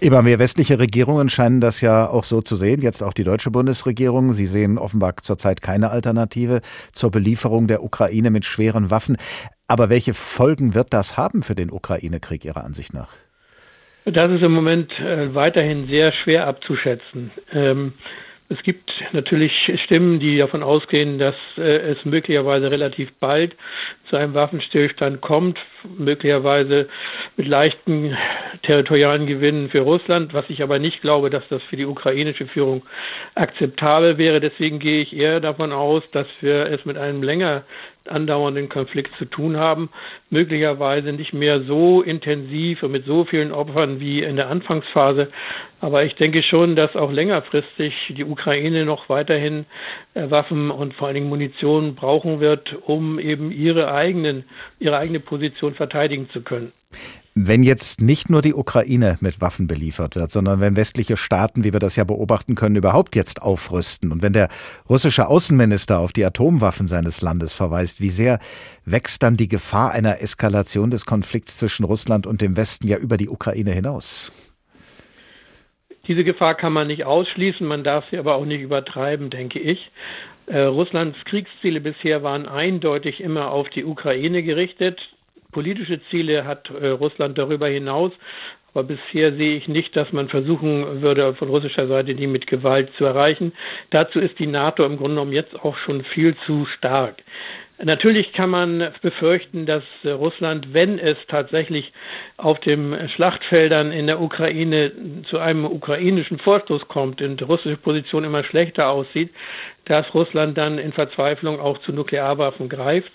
Immer 0.00 0.22
mehr 0.22 0.38
westliche 0.38 0.78
Regierungen 0.78 1.28
scheinen 1.28 1.60
das 1.60 1.80
ja 1.80 2.08
auch 2.08 2.24
so 2.24 2.40
zu 2.40 2.56
sehen, 2.56 2.80
jetzt 2.80 3.02
auch 3.02 3.12
die 3.12 3.24
deutsche 3.24 3.50
Bundesregierung. 3.50 4.32
Sie 4.32 4.46
sehen 4.46 4.78
offenbar 4.78 5.16
zurzeit 5.18 5.60
keine 5.60 5.90
Alternative 5.90 6.60
zur 6.92 7.10
Belieferung 7.10 7.68
der 7.68 7.82
Ukraine 7.82 8.30
mit 8.30 8.44
schweren 8.44 8.90
Waffen. 8.90 9.16
Aber 9.68 9.90
welche 9.90 10.14
Folgen 10.14 10.74
wird 10.74 10.92
das 10.92 11.16
haben 11.16 11.42
für 11.42 11.54
den 11.54 11.70
Ukraine-Krieg 11.70 12.44
Ihrer 12.44 12.64
Ansicht 12.64 12.94
nach? 12.94 13.10
Das 14.12 14.30
ist 14.30 14.42
im 14.42 14.52
Moment 14.52 14.90
äh, 15.00 15.34
weiterhin 15.34 15.84
sehr 15.84 16.12
schwer 16.12 16.46
abzuschätzen. 16.46 17.30
Ähm, 17.52 17.92
es 18.48 18.62
gibt 18.62 18.90
natürlich 19.12 19.52
Stimmen, 19.84 20.20
die 20.20 20.38
davon 20.38 20.62
ausgehen, 20.62 21.18
dass 21.18 21.34
äh, 21.58 21.92
es 21.92 22.02
möglicherweise 22.04 22.70
relativ 22.70 23.12
bald 23.20 23.54
zu 24.08 24.16
einem 24.16 24.34
Waffenstillstand 24.34 25.20
kommt, 25.20 25.58
möglicherweise 25.96 26.88
mit 27.36 27.46
leichten 27.46 28.16
territorialen 28.62 29.26
Gewinnen 29.26 29.70
für 29.70 29.80
Russland, 29.80 30.34
was 30.34 30.44
ich 30.48 30.62
aber 30.62 30.78
nicht 30.78 31.00
glaube, 31.00 31.30
dass 31.30 31.46
das 31.48 31.62
für 31.64 31.76
die 31.76 31.86
ukrainische 31.86 32.46
Führung 32.46 32.82
akzeptabel 33.34 34.18
wäre. 34.18 34.40
Deswegen 34.40 34.78
gehe 34.78 35.02
ich 35.02 35.14
eher 35.14 35.40
davon 35.40 35.72
aus, 35.72 36.02
dass 36.10 36.26
wir 36.40 36.66
es 36.66 36.84
mit 36.84 36.96
einem 36.96 37.22
länger 37.22 37.64
andauernden 38.10 38.68
Konflikt 38.68 39.14
zu 39.18 39.24
tun 39.24 39.56
haben, 39.56 39.90
möglicherweise 40.30 41.12
nicht 41.12 41.32
mehr 41.32 41.60
so 41.62 42.02
intensiv 42.02 42.82
und 42.82 42.92
mit 42.92 43.04
so 43.04 43.24
vielen 43.24 43.52
Opfern 43.52 44.00
wie 44.00 44.22
in 44.22 44.36
der 44.36 44.48
Anfangsphase. 44.48 45.28
Aber 45.80 46.04
ich 46.04 46.14
denke 46.16 46.42
schon, 46.42 46.74
dass 46.74 46.96
auch 46.96 47.12
längerfristig 47.12 47.94
die 48.08 48.24
Ukraine 48.24 48.84
noch 48.84 49.08
weiterhin 49.08 49.64
äh, 50.14 50.28
Waffen 50.28 50.70
und 50.70 50.94
vor 50.94 51.06
allen 51.06 51.14
Dingen 51.14 51.28
Munition 51.28 51.94
brauchen 51.94 52.40
wird, 52.40 52.74
um 52.86 53.20
eben 53.20 53.52
ihre 53.52 53.92
eigenen, 53.98 54.44
ihre 54.78 54.96
eigene 54.96 55.20
Position 55.20 55.74
verteidigen 55.74 56.28
zu 56.32 56.42
können. 56.42 56.72
Wenn 57.34 57.62
jetzt 57.62 58.00
nicht 58.00 58.30
nur 58.30 58.42
die 58.42 58.54
Ukraine 58.54 59.16
mit 59.20 59.40
Waffen 59.40 59.68
beliefert 59.68 60.16
wird, 60.16 60.30
sondern 60.30 60.60
wenn 60.60 60.74
westliche 60.74 61.16
Staaten, 61.16 61.62
wie 61.62 61.72
wir 61.72 61.78
das 61.78 61.94
ja 61.94 62.02
beobachten 62.02 62.56
können, 62.56 62.74
überhaupt 62.74 63.14
jetzt 63.14 63.42
aufrüsten 63.42 64.10
und 64.10 64.22
wenn 64.22 64.32
der 64.32 64.48
russische 64.88 65.28
Außenminister 65.28 65.98
auf 66.00 66.12
die 66.12 66.24
Atomwaffen 66.24 66.88
seines 66.88 67.22
Landes 67.22 67.52
verweist, 67.52 68.00
wie 68.00 68.10
sehr 68.10 68.40
wächst 68.84 69.22
dann 69.22 69.36
die 69.36 69.46
Gefahr 69.46 69.92
einer 69.92 70.20
Eskalation 70.20 70.90
des 70.90 71.06
Konflikts 71.06 71.58
zwischen 71.58 71.84
Russland 71.84 72.26
und 72.26 72.40
dem 72.40 72.56
Westen 72.56 72.88
ja 72.88 72.96
über 72.96 73.16
die 73.16 73.28
Ukraine 73.28 73.70
hinaus? 73.70 74.32
Diese 76.08 76.24
Gefahr 76.24 76.54
kann 76.54 76.72
man 76.72 76.86
nicht 76.86 77.04
ausschließen, 77.04 77.66
man 77.66 77.84
darf 77.84 78.02
sie 78.10 78.16
aber 78.18 78.34
auch 78.34 78.46
nicht 78.46 78.62
übertreiben, 78.62 79.28
denke 79.28 79.58
ich. 79.58 79.78
Äh, 80.48 80.60
Russlands 80.60 81.18
Kriegsziele 81.26 81.80
bisher 81.80 82.22
waren 82.22 82.48
eindeutig 82.48 83.20
immer 83.20 83.50
auf 83.50 83.68
die 83.68 83.84
Ukraine 83.84 84.42
gerichtet. 84.42 84.98
Politische 85.52 86.00
Ziele 86.10 86.44
hat 86.46 86.70
äh, 86.70 86.88
Russland 86.88 87.36
darüber 87.36 87.68
hinaus, 87.68 88.12
aber 88.72 88.84
bisher 88.84 89.32
sehe 89.34 89.56
ich 89.56 89.68
nicht, 89.68 89.94
dass 89.94 90.10
man 90.12 90.28
versuchen 90.28 91.02
würde, 91.02 91.34
von 91.34 91.48
russischer 91.48 91.86
Seite 91.86 92.14
die 92.14 92.26
mit 92.26 92.46
Gewalt 92.46 92.90
zu 92.96 93.04
erreichen. 93.04 93.52
Dazu 93.90 94.20
ist 94.20 94.38
die 94.38 94.46
NATO 94.46 94.84
im 94.84 94.96
Grunde 94.96 95.16
genommen 95.16 95.32
jetzt 95.32 95.54
auch 95.64 95.76
schon 95.78 96.02
viel 96.04 96.34
zu 96.46 96.66
stark. 96.76 97.16
Natürlich 97.82 98.32
kann 98.32 98.50
man 98.50 98.92
befürchten, 99.02 99.64
dass 99.64 99.84
Russland, 100.04 100.74
wenn 100.74 100.98
es 100.98 101.16
tatsächlich 101.28 101.92
auf 102.36 102.58
den 102.60 103.08
Schlachtfeldern 103.10 103.92
in 103.92 104.08
der 104.08 104.20
Ukraine 104.20 104.90
zu 105.30 105.38
einem 105.38 105.64
ukrainischen 105.64 106.38
Vorstoß 106.38 106.88
kommt 106.88 107.22
und 107.22 107.38
die 107.38 107.44
russische 107.44 107.76
Position 107.76 108.24
immer 108.24 108.42
schlechter 108.42 108.88
aussieht, 108.88 109.30
dass 109.84 110.12
Russland 110.12 110.58
dann 110.58 110.78
in 110.78 110.92
Verzweiflung 110.92 111.60
auch 111.60 111.78
zu 111.78 111.92
Nuklearwaffen 111.92 112.68
greift. 112.68 113.12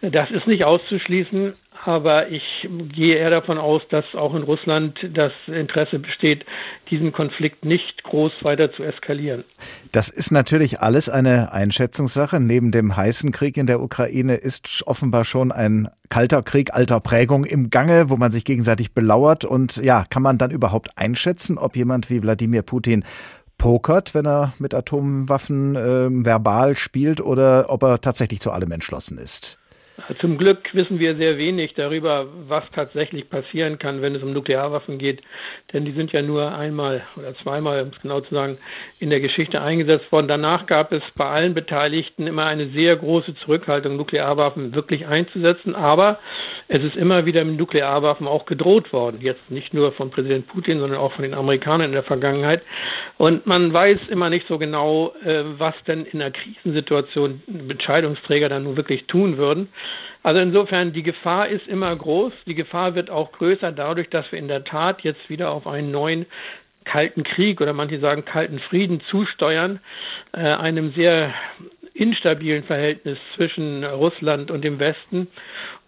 Das 0.00 0.30
ist 0.30 0.46
nicht 0.46 0.64
auszuschließen, 0.64 1.52
aber 1.84 2.28
ich 2.28 2.42
gehe 2.94 3.16
eher 3.16 3.30
davon 3.30 3.58
aus, 3.58 3.82
dass 3.90 4.04
auch 4.14 4.34
in 4.34 4.42
Russland 4.42 4.98
das 5.14 5.32
Interesse 5.46 5.98
besteht, 5.98 6.44
diesen 6.90 7.12
Konflikt 7.12 7.64
nicht 7.64 8.02
groß 8.04 8.32
weiter 8.42 8.72
zu 8.72 8.82
eskalieren. 8.82 9.44
Das 9.92 10.08
ist 10.08 10.30
natürlich 10.30 10.80
alles 10.80 11.08
eine 11.08 11.52
Einschätzungssache. 11.52 12.40
Neben 12.40 12.70
dem 12.70 12.96
heißen 12.96 13.32
Krieg 13.32 13.56
in 13.56 13.66
der 13.66 13.80
Ukraine 13.80 14.34
ist 14.34 14.82
offenbar 14.86 15.24
schon 15.24 15.52
ein 15.52 15.88
kalter 16.10 16.42
Krieg 16.42 16.74
alter 16.74 17.00
Prägung 17.00 17.44
im 17.44 17.70
Gange, 17.70 18.10
wo 18.10 18.16
man 18.16 18.30
sich 18.30 18.44
gegenseitig 18.44 18.92
belauert. 18.92 19.44
Und 19.44 19.76
ja, 19.76 20.04
kann 20.10 20.22
man 20.22 20.38
dann 20.38 20.50
überhaupt 20.50 20.90
einschätzen, 20.96 21.56
ob 21.56 21.76
jemand 21.76 22.10
wie 22.10 22.22
Wladimir 22.22 22.62
Putin 22.62 23.04
pokert, 23.56 24.14
wenn 24.14 24.26
er 24.26 24.54
mit 24.58 24.74
Atomwaffen 24.74 25.76
äh, 25.76 26.08
verbal 26.24 26.76
spielt 26.76 27.20
oder 27.20 27.66
ob 27.68 27.82
er 27.82 28.00
tatsächlich 28.00 28.40
zu 28.40 28.50
allem 28.50 28.72
entschlossen 28.72 29.18
ist? 29.18 29.59
Zum 30.18 30.38
Glück 30.38 30.74
wissen 30.74 30.98
wir 30.98 31.16
sehr 31.16 31.38
wenig 31.38 31.74
darüber, 31.74 32.26
was 32.48 32.64
tatsächlich 32.70 33.28
passieren 33.28 33.78
kann, 33.78 34.02
wenn 34.02 34.14
es 34.14 34.22
um 34.22 34.32
Nuklearwaffen 34.32 34.98
geht. 34.98 35.22
Denn 35.72 35.84
die 35.84 35.92
sind 35.92 36.12
ja 36.12 36.22
nur 36.22 36.54
einmal 36.54 37.02
oder 37.16 37.34
zweimal, 37.36 37.82
um 37.82 37.88
es 37.88 38.00
genau 38.00 38.20
zu 38.20 38.34
sagen, 38.34 38.58
in 38.98 39.10
der 39.10 39.20
Geschichte 39.20 39.60
eingesetzt 39.60 40.10
worden. 40.12 40.28
Danach 40.28 40.66
gab 40.66 40.92
es 40.92 41.02
bei 41.16 41.26
allen 41.26 41.54
Beteiligten 41.54 42.26
immer 42.26 42.46
eine 42.46 42.68
sehr 42.68 42.96
große 42.96 43.34
Zurückhaltung, 43.36 43.96
Nuklearwaffen 43.96 44.74
wirklich 44.74 45.06
einzusetzen. 45.06 45.74
Aber 45.74 46.18
es 46.68 46.84
ist 46.84 46.96
immer 46.96 47.26
wieder 47.26 47.44
mit 47.44 47.58
Nuklearwaffen 47.58 48.26
auch 48.26 48.46
gedroht 48.46 48.92
worden. 48.92 49.18
Jetzt 49.20 49.50
nicht 49.50 49.74
nur 49.74 49.92
von 49.92 50.10
Präsident 50.10 50.46
Putin, 50.46 50.80
sondern 50.80 51.00
auch 51.00 51.12
von 51.12 51.22
den 51.22 51.34
Amerikanern 51.34 51.86
in 51.88 51.92
der 51.92 52.02
Vergangenheit. 52.02 52.62
Und 53.18 53.46
man 53.46 53.72
weiß 53.72 54.08
immer 54.08 54.30
nicht 54.30 54.46
so 54.46 54.58
genau, 54.58 55.12
äh, 55.24 55.42
was 55.58 55.74
denn 55.86 56.04
in 56.06 56.22
einer 56.22 56.30
Krisensituation 56.30 57.42
Entscheidungsträger 57.68 58.48
dann 58.48 58.64
nun 58.64 58.76
wirklich 58.76 59.06
tun 59.06 59.36
würden. 59.36 59.68
Also 60.22 60.40
insofern, 60.40 60.92
die 60.92 61.02
Gefahr 61.02 61.48
ist 61.48 61.66
immer 61.66 61.94
groß. 61.96 62.32
Die 62.46 62.54
Gefahr 62.54 62.94
wird 62.94 63.10
auch 63.10 63.32
größer 63.32 63.72
dadurch, 63.72 64.10
dass 64.10 64.30
wir 64.30 64.38
in 64.38 64.48
der 64.48 64.64
Tat 64.64 65.02
jetzt 65.02 65.30
wieder 65.30 65.50
auf 65.50 65.66
einen 65.66 65.90
neuen 65.90 66.26
kalten 66.84 67.22
Krieg 67.22 67.60
oder 67.60 67.72
manche 67.72 68.00
sagen 68.00 68.24
kalten 68.24 68.58
Frieden 68.58 69.00
zusteuern, 69.10 69.80
äh, 70.32 70.40
einem 70.40 70.92
sehr 70.92 71.32
instabilen 71.94 72.64
Verhältnis 72.64 73.18
zwischen 73.36 73.84
Russland 73.84 74.50
und 74.50 74.62
dem 74.62 74.78
Westen 74.78 75.28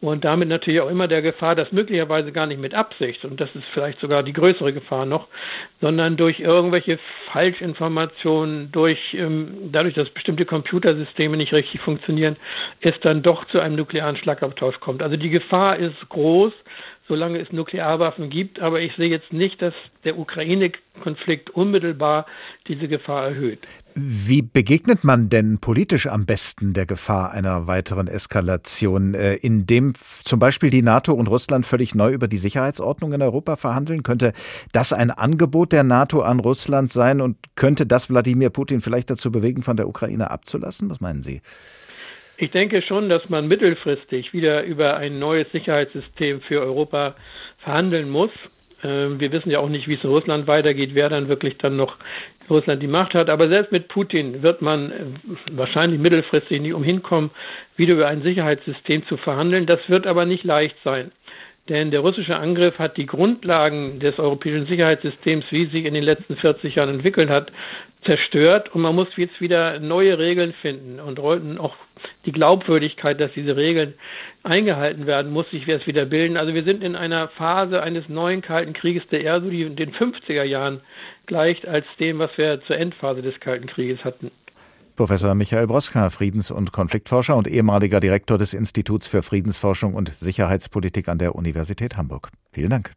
und 0.03 0.25
damit 0.25 0.49
natürlich 0.49 0.81
auch 0.81 0.91
immer 0.91 1.07
der 1.07 1.23
Gefahr, 1.23 1.55
dass 1.55 1.71
möglicherweise 1.71 2.33
gar 2.33 2.47
nicht 2.47 2.61
mit 2.61 2.75
Absicht, 2.75 3.25
und 3.25 3.41
das 3.41 3.49
ist 3.55 3.65
vielleicht 3.73 4.01
sogar 4.01 4.25
die 4.25 4.33
größere 4.33 4.73
Gefahr 4.73 5.07
noch, 5.07 5.29
sondern 5.81 6.17
durch 6.17 6.41
irgendwelche 6.41 6.99
Falschinformationen, 7.33 8.73
durch 8.73 8.99
ähm, 9.15 9.71
dadurch, 9.71 9.95
dass 9.95 10.11
bestimmte 10.11 10.45
Computersysteme 10.45 11.37
nicht 11.37 11.53
richtig 11.53 11.81
funktionieren, 11.81 12.37
es 12.81 12.99
dann 13.01 13.23
doch 13.23 13.47
zu 13.47 13.61
einem 13.61 13.77
nuklearen 13.77 14.17
Schlagabtausch 14.17 14.81
kommt. 14.81 15.03
Also 15.03 15.17
die 15.17 15.31
Gefahr 15.31 15.77
ist 15.77 16.09
groß, 16.09 16.53
solange 17.09 17.39
es 17.39 17.53
Nuklearwaffen 17.53 18.31
gibt. 18.31 18.61
Aber 18.61 18.81
ich 18.81 18.95
sehe 18.97 19.09
jetzt 19.09 19.33
nicht, 19.33 19.61
dass 19.63 19.75
der 20.05 20.19
Ukraine-Konflikt 20.19 21.51
unmittelbar 21.51 22.27
diese 22.69 22.89
Gefahr 22.89 23.27
erhöht. 23.27 23.61
Wie 23.95 24.43
begegnet 24.43 25.05
man 25.05 25.29
denn 25.29 25.59
politisch 25.59 26.07
am 26.07 26.25
besten 26.25 26.73
der 26.73 26.87
Gefahr 26.87 27.33
einer 27.33 27.67
weiteren 27.67 28.07
Eskalation, 28.07 29.15
äh, 29.15 29.35
indem 29.35 29.93
zum 30.25 30.39
Beispiel 30.39 30.71
die 30.71 30.83
NATO 30.83 31.13
und 31.13 31.29
Russland 31.29 31.67
völlig 31.67 31.95
neu 31.95 32.13
über 32.13 32.29
die 32.29 32.39
Sicherheitsordnung 32.39 33.13
in 33.13 33.23
Europa 33.23 33.57
verhandeln? 33.57 34.03
Könnte 34.03 34.33
das 34.73 34.93
ein 34.93 35.11
Angebot 35.11 35.73
der 35.73 35.85
NATO 35.85 36.23
an 36.23 36.41
Russland 36.41 36.91
sein 36.91 37.21
und 37.21 37.37
könnte 37.55 37.87
das 37.87 38.09
Wladimir 38.09 38.51
Putin 38.51 38.81
vielleicht 38.81 39.11
dazu 39.11 39.31
bewegen, 39.31 39.63
von 39.63 39.77
der 39.77 39.89
Ukraine 39.89 40.31
abzulassen? 40.31 40.89
Was 40.91 41.01
meinen 41.01 41.23
Sie? 41.23 41.43
Ich 42.39 42.51
denke 42.51 42.83
schon, 42.83 43.09
dass 43.09 43.31
man 43.31 43.47
mittelfristig 43.47 44.33
wieder 44.33 44.65
über 44.65 44.97
ein 44.97 45.19
neues 45.19 45.51
Sicherheitssystem 45.53 46.41
für 46.41 46.61
Europa 46.61 47.15
verhandeln 47.59 48.11
muss. 48.11 48.31
Ähm, 48.83 49.21
wir 49.21 49.31
wissen 49.31 49.51
ja 49.51 49.61
auch 49.61 49.69
nicht, 49.69 49.87
wie 49.87 49.95
es 49.95 50.03
in 50.03 50.11
Russland 50.11 50.47
weitergeht, 50.47 50.91
wer 50.95 51.09
dann 51.09 51.29
wirklich 51.29 51.57
dann 51.59 51.77
noch 51.77 51.97
Russland 52.51 52.83
die 52.83 52.89
Macht 52.89 53.15
hat. 53.15 53.29
Aber 53.29 53.49
selbst 53.49 53.73
mit 53.73 53.89
Putin 53.89 54.43
wird 54.43 54.63
man 54.63 54.91
äh, 54.91 54.95
wahrscheinlich 55.53 56.01
mittelfristig 56.01 56.61
nicht 56.61 56.75
umhinkommen, 56.75 57.31
wieder 57.77 57.95
über 57.95 58.09
ein 58.09 58.23
Sicherheitssystem 58.23 59.07
zu 59.07 59.17
verhandeln. 59.17 59.67
Das 59.67 59.81
wird 59.89 60.07
aber 60.07 60.25
nicht 60.25 60.45
leicht 60.45 60.77
sein. 60.85 61.13
Denn 61.69 61.93
der 61.93 62.01
russische 62.01 62.37
Angriff 62.37 62.79
hat 62.79 62.97
die 62.97 63.07
Grundlagen 63.07 64.01
des 64.01 64.19
europäischen 64.19 64.67
Sicherheitssystems, 64.67 65.45
wie 65.51 65.67
sich 65.67 65.85
in 65.85 65.95
den 65.95 66.03
letzten 66.03 66.37
40 66.37 66.75
Jahren 66.75 66.91
entwickelt 66.91 67.31
hat, 67.31 67.53
zerstört. 68.05 68.75
Und 68.75 68.83
man 68.83 68.97
muss 68.97 69.07
jetzt 69.17 69.41
wieder 69.41 69.79
neue 69.79 70.19
Regeln 70.19 70.55
finden 70.61 70.99
und 70.99 71.21
auch 71.21 71.77
die 72.27 72.33
Glaubwürdigkeit, 72.33 73.21
dass 73.21 73.33
diese 73.35 73.57
Regeln 73.57 73.95
eingehalten 74.43 75.07
werden, 75.07 75.31
muss 75.33 75.49
sich 75.51 75.69
erst 75.69 75.87
wieder 75.87 76.05
bilden. 76.05 76.37
Also 76.37 76.53
wir 76.53 76.65
sind 76.65 76.83
in 76.83 76.97
einer 76.97 77.29
Phase 77.29 77.81
eines 77.81 78.09
neuen 78.09 78.43
Kalten 78.43 78.73
Krieges, 78.73 79.07
der 79.13 79.23
eher 79.23 79.41
so 79.41 79.49
die, 79.49 79.69
den 79.71 79.93
50er 79.93 80.43
Jahren 80.43 80.81
gleicht 81.27 81.67
als 81.67 81.87
dem, 81.99 82.19
was 82.19 82.31
wir 82.37 82.61
zur 82.67 82.77
Endphase 82.77 83.23
des 83.23 83.39
Kalten 83.41 83.67
Krieges 83.67 84.03
hatten. 84.05 84.31
Professor 84.97 85.35
Michael 85.35 85.67
Broska, 85.67 86.11
Friedens- 86.11 86.51
und 86.51 86.73
Konfliktforscher 86.73 87.35
und 87.35 87.49
ehemaliger 87.49 87.99
Direktor 87.99 88.37
des 88.37 88.53
Instituts 88.53 89.07
für 89.07 89.23
Friedensforschung 89.23 89.95
und 89.95 90.15
Sicherheitspolitik 90.15 91.09
an 91.09 91.19
der 91.19 91.35
Universität 91.35 91.97
Hamburg. 91.97 92.29
Vielen 92.53 92.71
Dank. 92.71 92.91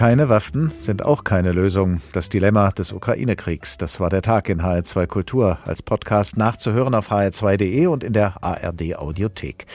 Keine 0.00 0.30
Waffen 0.30 0.70
sind 0.70 1.04
auch 1.04 1.24
keine 1.24 1.52
Lösung. 1.52 2.00
Das 2.14 2.30
Dilemma 2.30 2.70
des 2.70 2.90
Ukraine-Kriegs. 2.90 3.76
Das 3.76 4.00
war 4.00 4.08
der 4.08 4.22
Tag 4.22 4.48
in 4.48 4.62
HR2 4.62 5.06
Kultur 5.06 5.58
als 5.66 5.82
Podcast 5.82 6.38
nachzuhören 6.38 6.94
auf 6.94 7.10
hr2.de 7.12 7.86
und 7.86 8.02
in 8.02 8.14
der 8.14 8.42
ARD 8.42 8.96
Audiothek. 8.96 9.66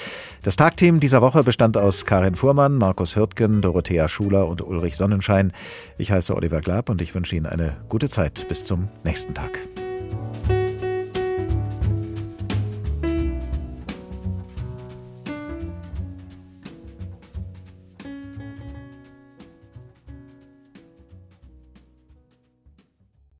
Das 0.41 0.55
Tagteam 0.55 0.99
dieser 0.99 1.21
Woche 1.21 1.43
bestand 1.43 1.77
aus 1.77 2.07
Karin 2.07 2.33
Fuhrmann, 2.33 2.73
Markus 2.73 3.13
Hirtgen, 3.13 3.61
Dorothea 3.61 4.07
Schuler 4.07 4.47
und 4.47 4.63
Ulrich 4.63 4.97
Sonnenschein. 4.97 5.53
Ich 5.99 6.11
heiße 6.11 6.35
Oliver 6.35 6.59
Glab 6.61 6.89
und 6.89 7.03
ich 7.03 7.13
wünsche 7.13 7.35
Ihnen 7.35 7.45
eine 7.45 7.77
gute 7.87 8.09
Zeit. 8.09 8.47
Bis 8.47 8.65
zum 8.65 8.89
nächsten 9.03 9.35
Tag. 9.35 9.59